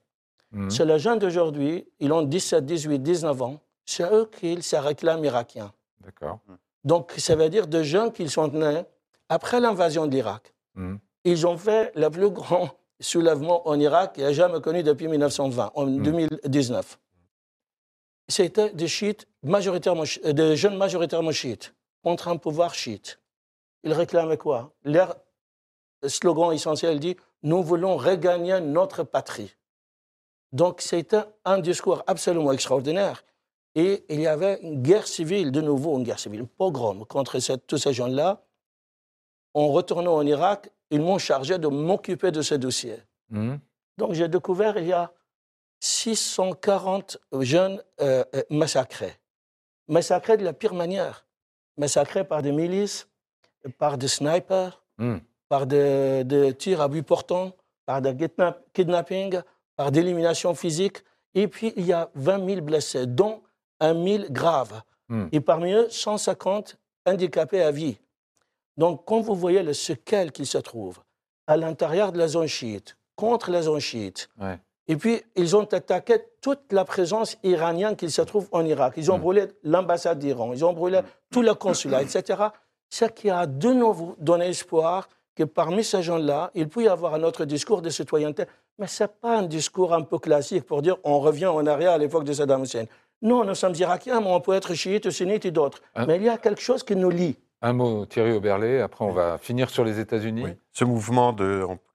Hmm. 0.52 0.68
C'est 0.70 0.84
les 0.84 0.98
jeunes 0.98 1.18
d'aujourd'hui, 1.18 1.86
ils 2.00 2.12
ont 2.12 2.22
17, 2.22 2.64
18, 2.66 2.98
19 3.00 3.42
ans, 3.42 3.60
c'est 3.84 4.04
eux 4.12 4.28
qui 4.38 4.62
se 4.62 4.76
réclament 4.76 5.24
irakiens. 5.24 5.72
D'accord. 6.00 6.38
Donc, 6.84 7.12
ça 7.18 7.36
veut 7.36 7.48
dire 7.50 7.66
de 7.66 7.82
jeunes 7.82 8.12
qui 8.12 8.28
sont 8.28 8.48
nés 8.48 8.82
après 9.28 9.60
l'invasion 9.60 10.06
de 10.06 10.12
l'Irak. 10.12 10.52
Hmm. 10.74 10.96
Ils 11.24 11.46
ont 11.46 11.56
fait 11.58 11.92
le 11.94 12.08
plus 12.10 12.30
grand 12.30 12.70
soulèvement 13.00 13.68
en 13.68 13.78
Irak 13.78 14.14
qu'il 14.14 14.24
a 14.24 14.32
jamais 14.32 14.60
connu 14.60 14.82
depuis 14.82 15.08
1920, 15.08 15.72
en 15.74 15.86
Mm. 15.86 16.02
2019. 16.02 16.98
C'était 18.28 18.70
des 18.70 18.88
chiites, 18.88 19.26
majoritairement, 19.42 20.04
euh, 20.24 20.32
des 20.32 20.56
jeunes 20.56 20.76
majoritairement 20.76 21.32
chiites, 21.32 21.74
contre 22.02 22.28
un 22.28 22.36
pouvoir 22.36 22.74
chiite. 22.74 23.18
Ils 23.82 23.92
réclamaient 23.92 24.36
quoi? 24.36 24.72
Leur 24.84 25.16
slogan 26.06 26.52
essentiel 26.52 27.00
dit 27.00 27.16
Nous 27.42 27.62
voulons 27.62 27.96
regagner 27.96 28.60
notre 28.60 29.02
patrie. 29.04 29.54
Donc, 30.52 30.80
c'était 30.80 31.22
un 31.44 31.58
discours 31.58 32.02
absolument 32.06 32.52
extraordinaire. 32.52 33.24
Et 33.74 34.04
il 34.08 34.20
y 34.20 34.26
avait 34.26 34.58
une 34.62 34.82
guerre 34.82 35.06
civile, 35.06 35.52
de 35.52 35.60
nouveau 35.60 35.96
une 35.96 36.02
guerre 36.02 36.18
civile, 36.18 36.40
un 36.42 36.44
pogrom 36.58 37.04
contre 37.06 37.38
cette- 37.38 37.66
tous 37.66 37.78
ces 37.78 37.92
gens-là. 37.92 38.42
En 39.54 39.68
retournant 39.68 40.16
en 40.16 40.26
Irak, 40.26 40.70
ils 40.90 41.00
m'ont 41.00 41.18
chargé 41.18 41.56
de 41.58 41.68
m'occuper 41.68 42.32
de 42.32 42.42
ce 42.42 42.56
dossier. 42.56 42.96
Hmm. 43.30 43.56
Donc 43.96 44.12
j'ai 44.14 44.28
découvert 44.28 44.76
il 44.76 44.86
y 44.88 44.92
a 44.92 45.12
640 45.78 47.18
jeunes 47.40 47.82
euh, 48.00 48.24
euh, 48.34 48.42
massacrés. 48.50 49.14
Massacrés 49.88 50.36
de 50.36 50.44
la 50.44 50.52
pire 50.52 50.74
manière. 50.74 51.26
Massacrés 51.76 52.24
par 52.24 52.42
des 52.42 52.52
milices, 52.52 53.08
par 53.78 53.98
des 53.98 54.08
snipers, 54.08 54.82
Hmm. 54.98 55.18
Par 55.50 55.66
des, 55.66 56.24
des 56.24 56.54
tirs 56.54 56.80
à 56.80 56.88
but 56.88 57.02
portant, 57.02 57.50
par 57.84 58.00
des 58.00 58.14
kidnap- 58.14 58.62
kidnappings, 58.72 59.40
par 59.76 59.90
des 59.90 60.00
éliminations 60.00 60.54
physiques. 60.54 60.98
Et 61.34 61.48
puis 61.48 61.74
il 61.76 61.84
y 61.84 61.92
a 61.92 62.08
20 62.14 62.46
000 62.48 62.60
blessés, 62.62 63.06
dont 63.06 63.42
1 63.80 63.92
000 64.18 64.24
graves. 64.30 64.80
Hmm. 65.08 65.26
Et 65.32 65.40
parmi 65.40 65.72
eux, 65.72 65.88
150 65.90 66.76
handicapés 67.04 67.62
à 67.62 67.72
vie. 67.72 67.98
Donc, 68.76 69.04
quand 69.04 69.20
vous 69.20 69.34
voyez 69.34 69.62
le 69.64 69.72
séquel 69.74 70.30
qui 70.30 70.46
se 70.46 70.58
trouve 70.58 71.00
à 71.48 71.56
l'intérieur 71.56 72.12
de 72.12 72.18
la 72.18 72.28
zone 72.28 72.46
chiite, 72.46 72.96
contre 73.16 73.50
la 73.50 73.62
zone 73.62 73.80
chiite, 73.80 74.28
Ouais. 74.40 74.58
et 74.86 74.96
puis 74.96 75.20
ils 75.34 75.56
ont 75.56 75.64
attaqué 75.64 76.22
toute 76.40 76.72
la 76.72 76.84
présence 76.84 77.36
iranienne 77.42 77.96
qui 77.96 78.08
se 78.10 78.22
trouve 78.22 78.48
en 78.52 78.64
Irak. 78.64 78.94
Ils 78.96 79.10
ont 79.10 79.18
Mm. 79.18 79.22
brûlé 79.22 79.46
l'ambassade 79.64 80.20
d'Iran, 80.20 80.52
ils 80.52 80.64
ont 80.64 80.72
brûlé 80.72 81.00
tout 81.30 81.42
le 81.42 81.54
consulat, 81.54 82.02
etc. 82.02 82.40
Ce 82.88 83.04
qui 83.06 83.28
a 83.30 83.46
de 83.46 83.72
nouveau 83.72 84.14
donné 84.18 84.46
espoir 84.48 85.08
que 85.34 85.44
parmi 85.44 85.84
ces 85.84 86.02
gens-là, 86.02 86.50
il 86.54 86.68
peut 86.68 86.82
y 86.82 86.88
avoir 86.88 87.14
un 87.14 87.22
autre 87.22 87.44
discours 87.44 87.82
de 87.82 87.90
citoyenneté. 87.90 88.44
Mais 88.78 88.86
ce 88.86 89.04
n'est 89.04 89.08
pas 89.08 89.38
un 89.38 89.42
discours 89.42 89.94
un 89.94 90.02
peu 90.02 90.18
classique 90.18 90.64
pour 90.64 90.82
dire 90.82 90.96
on 91.04 91.20
revient 91.20 91.46
en 91.46 91.66
arrière 91.66 91.92
à 91.92 91.98
l'époque 91.98 92.24
de 92.24 92.32
Saddam 92.32 92.62
Hussein. 92.62 92.84
Non, 93.22 93.44
nous 93.44 93.54
sommes 93.54 93.74
irakiens, 93.74 94.20
mais 94.20 94.30
on 94.30 94.40
peut 94.40 94.54
être 94.54 94.74
chiite, 94.74 95.10
sunnite 95.10 95.44
et 95.44 95.50
d'autres. 95.50 95.82
Hein 95.94 96.06
Mais 96.06 96.16
il 96.16 96.22
y 96.22 96.28
a 96.28 96.38
quelque 96.38 96.60
chose 96.60 96.82
qui 96.82 96.96
nous 96.96 97.10
lie. 97.10 97.36
Un 97.62 97.74
mot, 97.74 98.06
Thierry 98.06 98.32
Oberlé, 98.32 98.80
après 98.80 99.04
on 99.04 99.12
va 99.12 99.36
finir 99.36 99.68
sur 99.68 99.84
les 99.84 100.00
États-Unis. 100.00 100.44
Oui. 100.44 100.52
Ce 100.72 100.84
mouvement 100.84 101.36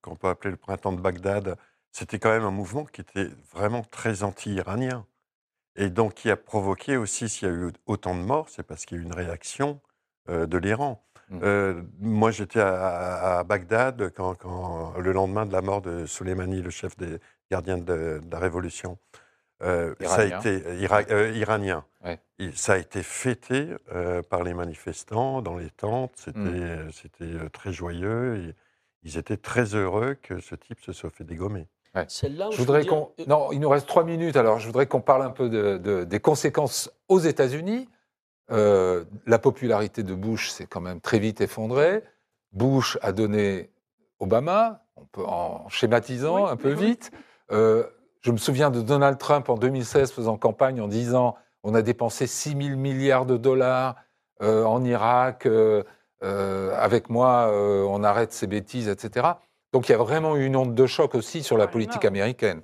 qu'on 0.02 0.16
peut 0.16 0.28
appeler 0.28 0.52
le 0.52 0.58
printemps 0.58 0.92
de 0.92 1.02
Bagdad, 1.02 1.56
c'était 1.92 2.20
quand 2.20 2.30
même 2.30 2.44
un 2.44 2.52
mouvement 2.52 2.86
qui 2.86 3.02
était 3.02 3.30
vraiment 3.52 3.82
très 3.82 4.22
anti-iranien. 4.22 5.06
Et 5.76 5.90
donc 5.90 6.14
qui 6.14 6.30
a 6.30 6.38
provoqué 6.38 6.98
aussi, 6.98 7.28
s'il 7.28 7.48
y 7.48 7.52
a 7.52 7.54
eu 7.54 7.72
autant 7.88 8.16
de 8.16 8.22
morts, 8.22 8.48
c'est 8.50 8.64
parce 8.64 8.86
qu'il 8.86 8.98
y 8.98 9.00
a 9.00 9.04
eu 9.04 9.06
une 9.06 9.14
réaction 9.14 9.80
euh, 10.30 10.46
de 10.46 10.58
l'Iran. 10.58 11.04
Mm. 11.30 11.40
Euh, 11.44 11.82
moi, 12.00 12.32
j'étais 12.32 12.60
à, 12.60 13.44
Bagdad 13.44 14.12
quand, 14.16 14.36
quand- 14.36 14.94
le 15.00 15.12
lendemain 15.12 15.46
de 15.46 15.52
la 15.52 15.62
mort 15.62 15.82
de 15.82 16.06
Soleimani, 16.06 16.62
le 16.62 16.70
chef 16.70 16.96
des 16.98 17.18
gardiens 17.52 17.78
de, 17.78 17.84
de 18.24 18.32
la 18.32 18.40
Révolution. 18.40 18.98
Euh, 19.64 19.96
ça 20.02 20.16
a 20.22 20.26
Iranien. 20.26 20.40
été 20.40 20.76
ira- 20.82 21.02
euh, 21.12 21.32
iranien. 21.32 21.86
Ouais. 22.04 22.20
Ça 22.56 22.74
a 22.74 22.78
été 22.78 23.02
fêté 23.04 23.70
euh, 23.94 24.22
par 24.22 24.44
les 24.44 24.54
manifestants 24.54 25.42
dans 25.42 25.58
les 25.58 25.70
tentes. 25.70 26.12
C'était 26.16 26.40
Mm. 26.40 26.92
c'était 26.92 27.24
euh, 27.24 27.50
très 27.50 27.72
joyeux. 27.72 28.36
Et 28.38 28.56
ils 29.04 29.18
étaient 29.18 29.38
très 29.38 29.74
heureux 29.76 30.16
que 30.22 30.40
ce 30.42 30.56
type 30.56 30.80
se 30.82 30.92
soit 30.92 31.10
fait 31.10 31.24
dégommer. 31.24 31.68
C'est 32.10 32.28
là 32.28 32.50
où 32.50 32.52
Je 32.52 32.58
voudrais 32.58 32.82
dire- 32.82 32.90
qu'on. 32.90 33.12
Non, 33.28 33.54
il 33.54 33.62
nous 33.62 33.70
reste 33.70 33.88
trois 33.88 34.04
minutes, 34.04 34.36
alors 34.36 34.60
je 34.60 34.66
voudrais 34.68 34.86
qu'on 34.86 35.00
parle 35.00 35.22
un 35.22 35.30
peu 35.30 35.48
de- 35.50 35.78
de- 35.78 36.04
des 36.04 36.20
conséquences 36.20 36.92
aux 37.08 37.20
États-Unis. 37.20 37.88
Euh, 38.52 39.06
la 39.26 39.40
popularité 39.40 40.04
de 40.04 40.14
Bush 40.14 40.50
s'est 40.50 40.68
quand 40.68 40.82
même 40.82 41.02
très 41.02 41.20
vite 41.20 41.42
effondrée. 41.42 42.04
Bush 42.52 42.98
a 43.02 43.12
donné 43.12 43.72
Obama, 44.20 44.84
on 44.96 45.06
peut, 45.06 45.26
en 45.26 45.68
schématisant 45.70 46.44
Oui, 46.46 46.50
un 46.52 46.56
peu 46.56 46.74
oui, 46.74 46.86
vite. 46.88 47.12
Euh, 47.52 47.84
Je 48.22 48.32
me 48.32 48.38
souviens 48.38 48.70
de 48.72 48.82
Donald 48.82 49.18
Trump 49.18 49.50
en 49.50 49.56
2016 49.56 50.12
faisant 50.12 50.38
campagne 50.38 50.80
en 50.82 50.88
disant 50.88 51.36
on 51.64 51.74
a 51.74 51.82
dépensé 51.82 52.28
6 52.28 52.52
000 52.52 52.78
milliards 52.78 53.26
de 53.26 53.38
dollars 53.38 53.96
euh, 54.42 54.64
en 54.64 54.84
Irak, 54.84 55.48
avec 56.22 57.10
moi, 57.10 57.52
on 57.52 58.04
arrête 58.04 58.34
ces 58.34 58.48
bêtises, 58.48 58.88
etc. 58.88 59.28
Donc 59.74 59.90
il 59.90 59.92
y 59.92 59.96
a 59.96 59.98
vraiment 60.00 60.36
eu 60.36 60.46
une 60.46 60.56
onde 60.56 60.74
de 60.74 60.86
choc 60.88 61.14
aussi 61.14 61.44
sur 61.44 61.58
la 61.58 61.66
Ouais, 61.66 61.72
politique 61.72 62.06
américaine. 62.06 62.62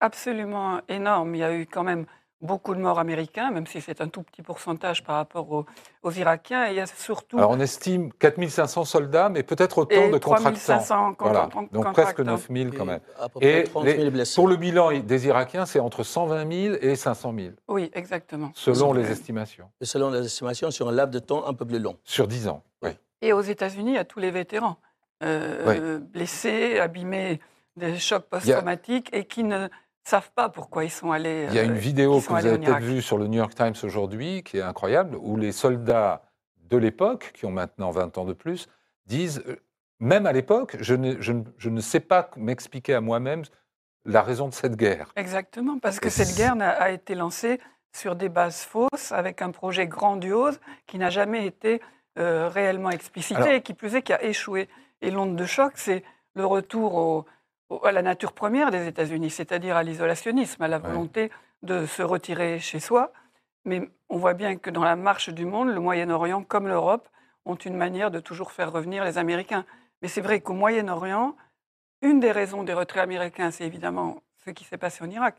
Absolument 0.00 0.80
énorme. 0.88 1.34
Il 1.34 1.38
y 1.38 1.44
a 1.44 1.54
eu 1.54 1.66
quand 1.66 1.82
même 1.82 2.06
beaucoup 2.44 2.74
de 2.74 2.80
morts 2.80 2.98
américains, 2.98 3.50
même 3.50 3.66
si 3.66 3.80
c'est 3.80 4.00
un 4.00 4.08
tout 4.08 4.22
petit 4.22 4.42
pourcentage 4.42 5.02
par 5.02 5.16
rapport 5.16 5.50
aux, 5.50 5.66
aux 6.02 6.10
Irakiens. 6.12 6.66
Et 6.68 6.70
il 6.70 6.76
y 6.76 6.80
a 6.80 6.86
surtout 6.86 7.38
Alors 7.38 7.50
on 7.50 7.58
estime 7.58 8.12
4500 8.12 8.84
soldats, 8.84 9.28
mais 9.30 9.42
peut-être 9.42 9.78
autant 9.78 9.94
et 9.96 10.10
de 10.10 10.18
contractants. 10.18 10.42
3500 10.50 11.14
con- 11.14 11.24
Voilà. 11.24 11.48
con- 11.52 11.68
Donc 11.72 11.92
presque 11.92 12.16
contractants. 12.18 12.24
9000 12.24 12.70
quand 12.76 12.84
même. 12.84 13.00
À 13.18 13.28
peu 13.28 13.40
près 13.40 13.60
Et 13.60 13.64
30 13.64 13.84
les- 13.86 13.96
000 13.96 14.10
blessés. 14.10 14.34
pour 14.36 14.46
le 14.48 14.56
bilan 14.56 14.92
des 15.00 15.26
Irakiens, 15.26 15.66
c'est 15.66 15.80
entre 15.80 16.02
120 16.04 16.46
000 16.52 16.76
et 16.80 16.94
500 16.96 17.34
000, 17.36 17.48
Oui, 17.68 17.90
exactement. 17.94 18.52
selon 18.54 18.92
les 18.92 19.10
estimations, 19.10 19.70
Et 19.80 19.86
selon 19.86 20.10
les 20.10 20.24
estimations, 20.26 20.70
sur 20.70 20.88
un 20.88 20.92
laps 20.92 21.12
de 21.14 21.24
temps 21.24 21.46
un 21.46 21.54
peu 21.54 21.64
plus 21.64 21.78
long. 21.78 21.96
sur 22.04 22.28
10 22.28 22.46
ans. 22.48 22.62
Oui. 22.82 22.90
Et 23.22 23.32
aux 23.32 23.40
États-Unis, 23.40 23.92
il 23.92 23.94
y 23.94 23.98
a 23.98 24.04
tous 24.04 24.18
les 24.20 24.30
vétérans 24.30 24.76
euh, 25.22 25.98
blessés, 25.98 26.78
abîmés 26.78 27.40
des 27.76 27.98
chocs 27.98 28.24
post-traumatiques 28.28 29.08
et 29.14 29.24
qui 29.24 29.42
ne 29.44 29.68
savent 30.04 30.30
pas 30.34 30.48
pourquoi 30.48 30.84
ils 30.84 30.90
sont 30.90 31.12
allés. 31.12 31.46
Il 31.48 31.54
y 31.54 31.58
a 31.58 31.62
euh, 31.62 31.66
une 31.66 31.74
vidéo 31.74 32.20
qui 32.20 32.26
que 32.26 32.32
vous 32.32 32.46
avez 32.46 32.58
peut-être 32.58 32.78
vue 32.80 33.02
sur 33.02 33.18
le 33.18 33.26
New 33.26 33.38
York 33.38 33.54
Times 33.54 33.74
aujourd'hui, 33.82 34.42
qui 34.42 34.58
est 34.58 34.62
incroyable, 34.62 35.16
où 35.20 35.36
les 35.36 35.52
soldats 35.52 36.22
de 36.68 36.76
l'époque, 36.76 37.32
qui 37.34 37.46
ont 37.46 37.50
maintenant 37.50 37.90
20 37.90 38.18
ans 38.18 38.24
de 38.24 38.32
plus, 38.32 38.68
disent, 39.06 39.42
euh, 39.48 39.56
même 40.00 40.26
à 40.26 40.32
l'époque, 40.32 40.76
je 40.80 40.94
ne, 40.94 41.20
je 41.20 41.32
je 41.56 41.70
ne 41.70 41.80
sais 41.80 42.00
pas 42.00 42.30
m'expliquer 42.36 42.94
à 42.94 43.00
moi-même 43.00 43.42
la 44.04 44.22
raison 44.22 44.48
de 44.48 44.54
cette 44.54 44.76
guerre. 44.76 45.12
Exactement, 45.16 45.78
parce 45.78 45.98
que 46.00 46.08
Et 46.08 46.10
cette 46.10 46.36
guerre 46.36 46.56
a 46.60 46.90
été 46.90 47.14
lancée 47.14 47.58
sur 47.96 48.16
des 48.16 48.28
bases 48.28 48.62
fausses, 48.62 49.12
avec 49.12 49.40
un 49.40 49.50
projet 49.50 49.86
grandiose 49.86 50.60
qui 50.86 50.98
n'a 50.98 51.10
jamais 51.10 51.46
été 51.46 51.80
euh, 52.18 52.48
réellement 52.48 52.90
explicité 52.90 53.36
Alors- 53.36 53.48
et 53.48 53.62
qui 53.62 53.72
plus 53.74 53.94
est 53.94 54.02
qui 54.02 54.12
a 54.12 54.22
échoué. 54.22 54.68
Et 55.00 55.10
l'onde 55.10 55.36
de 55.36 55.44
choc, 55.46 55.72
c'est 55.76 56.02
le 56.34 56.44
retour 56.44 56.94
au- 56.96 57.24
à 57.82 57.92
la 57.92 58.02
nature 58.02 58.32
première 58.32 58.70
des 58.70 58.86
États-Unis, 58.86 59.30
c'est-à-dire 59.30 59.76
à 59.76 59.82
l'isolationnisme, 59.82 60.62
à 60.62 60.68
la 60.68 60.78
volonté 60.78 61.30
de 61.62 61.86
se 61.86 62.02
retirer 62.02 62.58
chez 62.58 62.80
soi. 62.80 63.12
Mais 63.64 63.88
on 64.08 64.18
voit 64.18 64.34
bien 64.34 64.56
que 64.56 64.70
dans 64.70 64.84
la 64.84 64.96
marche 64.96 65.30
du 65.30 65.46
monde, 65.46 65.68
le 65.68 65.80
Moyen-Orient 65.80 66.42
comme 66.42 66.68
l'Europe 66.68 67.08
ont 67.46 67.54
une 67.56 67.76
manière 67.76 68.10
de 68.10 68.20
toujours 68.20 68.52
faire 68.52 68.72
revenir 68.72 69.04
les 69.04 69.18
Américains. 69.18 69.64
Mais 70.02 70.08
c'est 70.08 70.20
vrai 70.20 70.40
qu'au 70.40 70.52
Moyen-Orient, 70.52 71.34
une 72.02 72.20
des 72.20 72.32
raisons 72.32 72.62
des 72.62 72.74
retraits 72.74 73.02
américains, 73.02 73.50
c'est 73.50 73.64
évidemment 73.64 74.22
ce 74.44 74.50
qui 74.50 74.64
s'est 74.64 74.76
passé 74.76 75.02
en 75.02 75.10
Irak, 75.10 75.34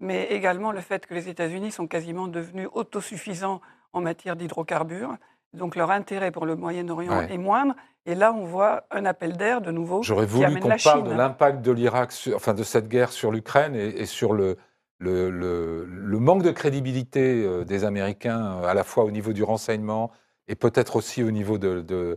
mais 0.00 0.24
également 0.30 0.72
le 0.72 0.80
fait 0.80 1.06
que 1.06 1.12
les 1.12 1.28
États-Unis 1.28 1.72
sont 1.72 1.86
quasiment 1.86 2.26
devenus 2.26 2.68
autosuffisants 2.72 3.60
en 3.92 4.00
matière 4.00 4.36
d'hydrocarbures. 4.36 5.16
Donc 5.52 5.76
leur 5.76 5.90
intérêt 5.90 6.30
pour 6.30 6.46
le 6.46 6.56
Moyen-Orient 6.56 7.18
Ouais. 7.18 7.32
est 7.32 7.38
moindre. 7.38 7.74
Et 8.06 8.14
là, 8.14 8.32
on 8.32 8.44
voit 8.44 8.84
un 8.90 9.04
appel 9.04 9.36
d'air 9.36 9.60
de 9.60 9.70
nouveau 9.72 10.02
J'aurais 10.02 10.26
voulu 10.26 10.60
qu'on 10.60 10.68
parle 10.84 11.02
de 11.04 11.10
l'impact 11.12 11.60
de 11.62 11.72
l'Irak, 11.72 12.12
enfin 12.34 12.54
de 12.54 12.62
cette 12.62 12.88
guerre 12.88 13.10
sur 13.12 13.32
l'Ukraine 13.32 13.74
et, 13.74 13.88
et 13.88 14.06
sur 14.06 14.32
le, 14.32 14.56
le, 14.98 15.28
le- 15.30 15.84
le 15.84 16.18
manque 16.18 16.42
de 16.42 16.52
crédibilité 16.52 17.44
euh, 17.44 17.64
des 17.64 17.84
Américains, 17.84 18.60
euh, 18.62 18.66
à 18.66 18.74
la 18.74 18.84
fois 18.84 19.04
au 19.04 19.10
niveau 19.10 19.32
du 19.32 19.42
renseignement 19.42 20.12
et 20.48 20.54
peut-être 20.54 20.94
aussi 20.96 21.24
au 21.24 21.32
niveau 21.32 21.58
de, 21.58 21.80
de, 21.80 22.16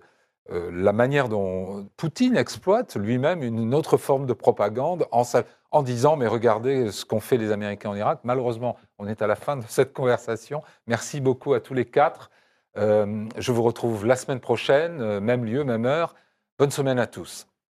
euh, 0.51 0.69
la 0.71 0.93
manière 0.93 1.27
dont 1.27 1.87
Poutine 1.97 2.37
exploite 2.37 2.95
lui-même 2.95 3.41
une 3.41 3.73
autre 3.73 3.97
forme 3.97 4.27
de 4.27 4.33
propagande 4.33 5.07
en, 5.11 5.23
en 5.71 5.81
disant 5.81 6.15
mais 6.17 6.27
regardez 6.27 6.91
ce 6.91 7.03
qu'ont 7.03 7.19
fait 7.19 7.37
les 7.37 7.51
Américains 7.51 7.89
en 7.89 7.95
Irak. 7.95 8.19
Malheureusement, 8.23 8.77
on 8.99 9.07
est 9.07 9.23
à 9.23 9.27
la 9.27 9.35
fin 9.35 9.57
de 9.57 9.63
cette 9.67 9.93
conversation. 9.93 10.61
Merci 10.85 11.19
beaucoup 11.19 11.53
à 11.55 11.59
tous 11.59 11.73
les 11.73 11.85
quatre. 11.85 12.29
Euh, 12.79 13.27
je 13.37 13.51
vous 13.51 13.63
retrouve 13.63 14.05
la 14.05 14.15
semaine 14.15 14.39
prochaine, 14.39 15.01
euh, 15.01 15.19
même 15.19 15.43
lieu, 15.45 15.63
même 15.63 15.85
heure. 15.85 16.15
Bonne 16.57 16.71
semaine 16.71 16.99
à 16.99 17.07
tous. 17.07 17.47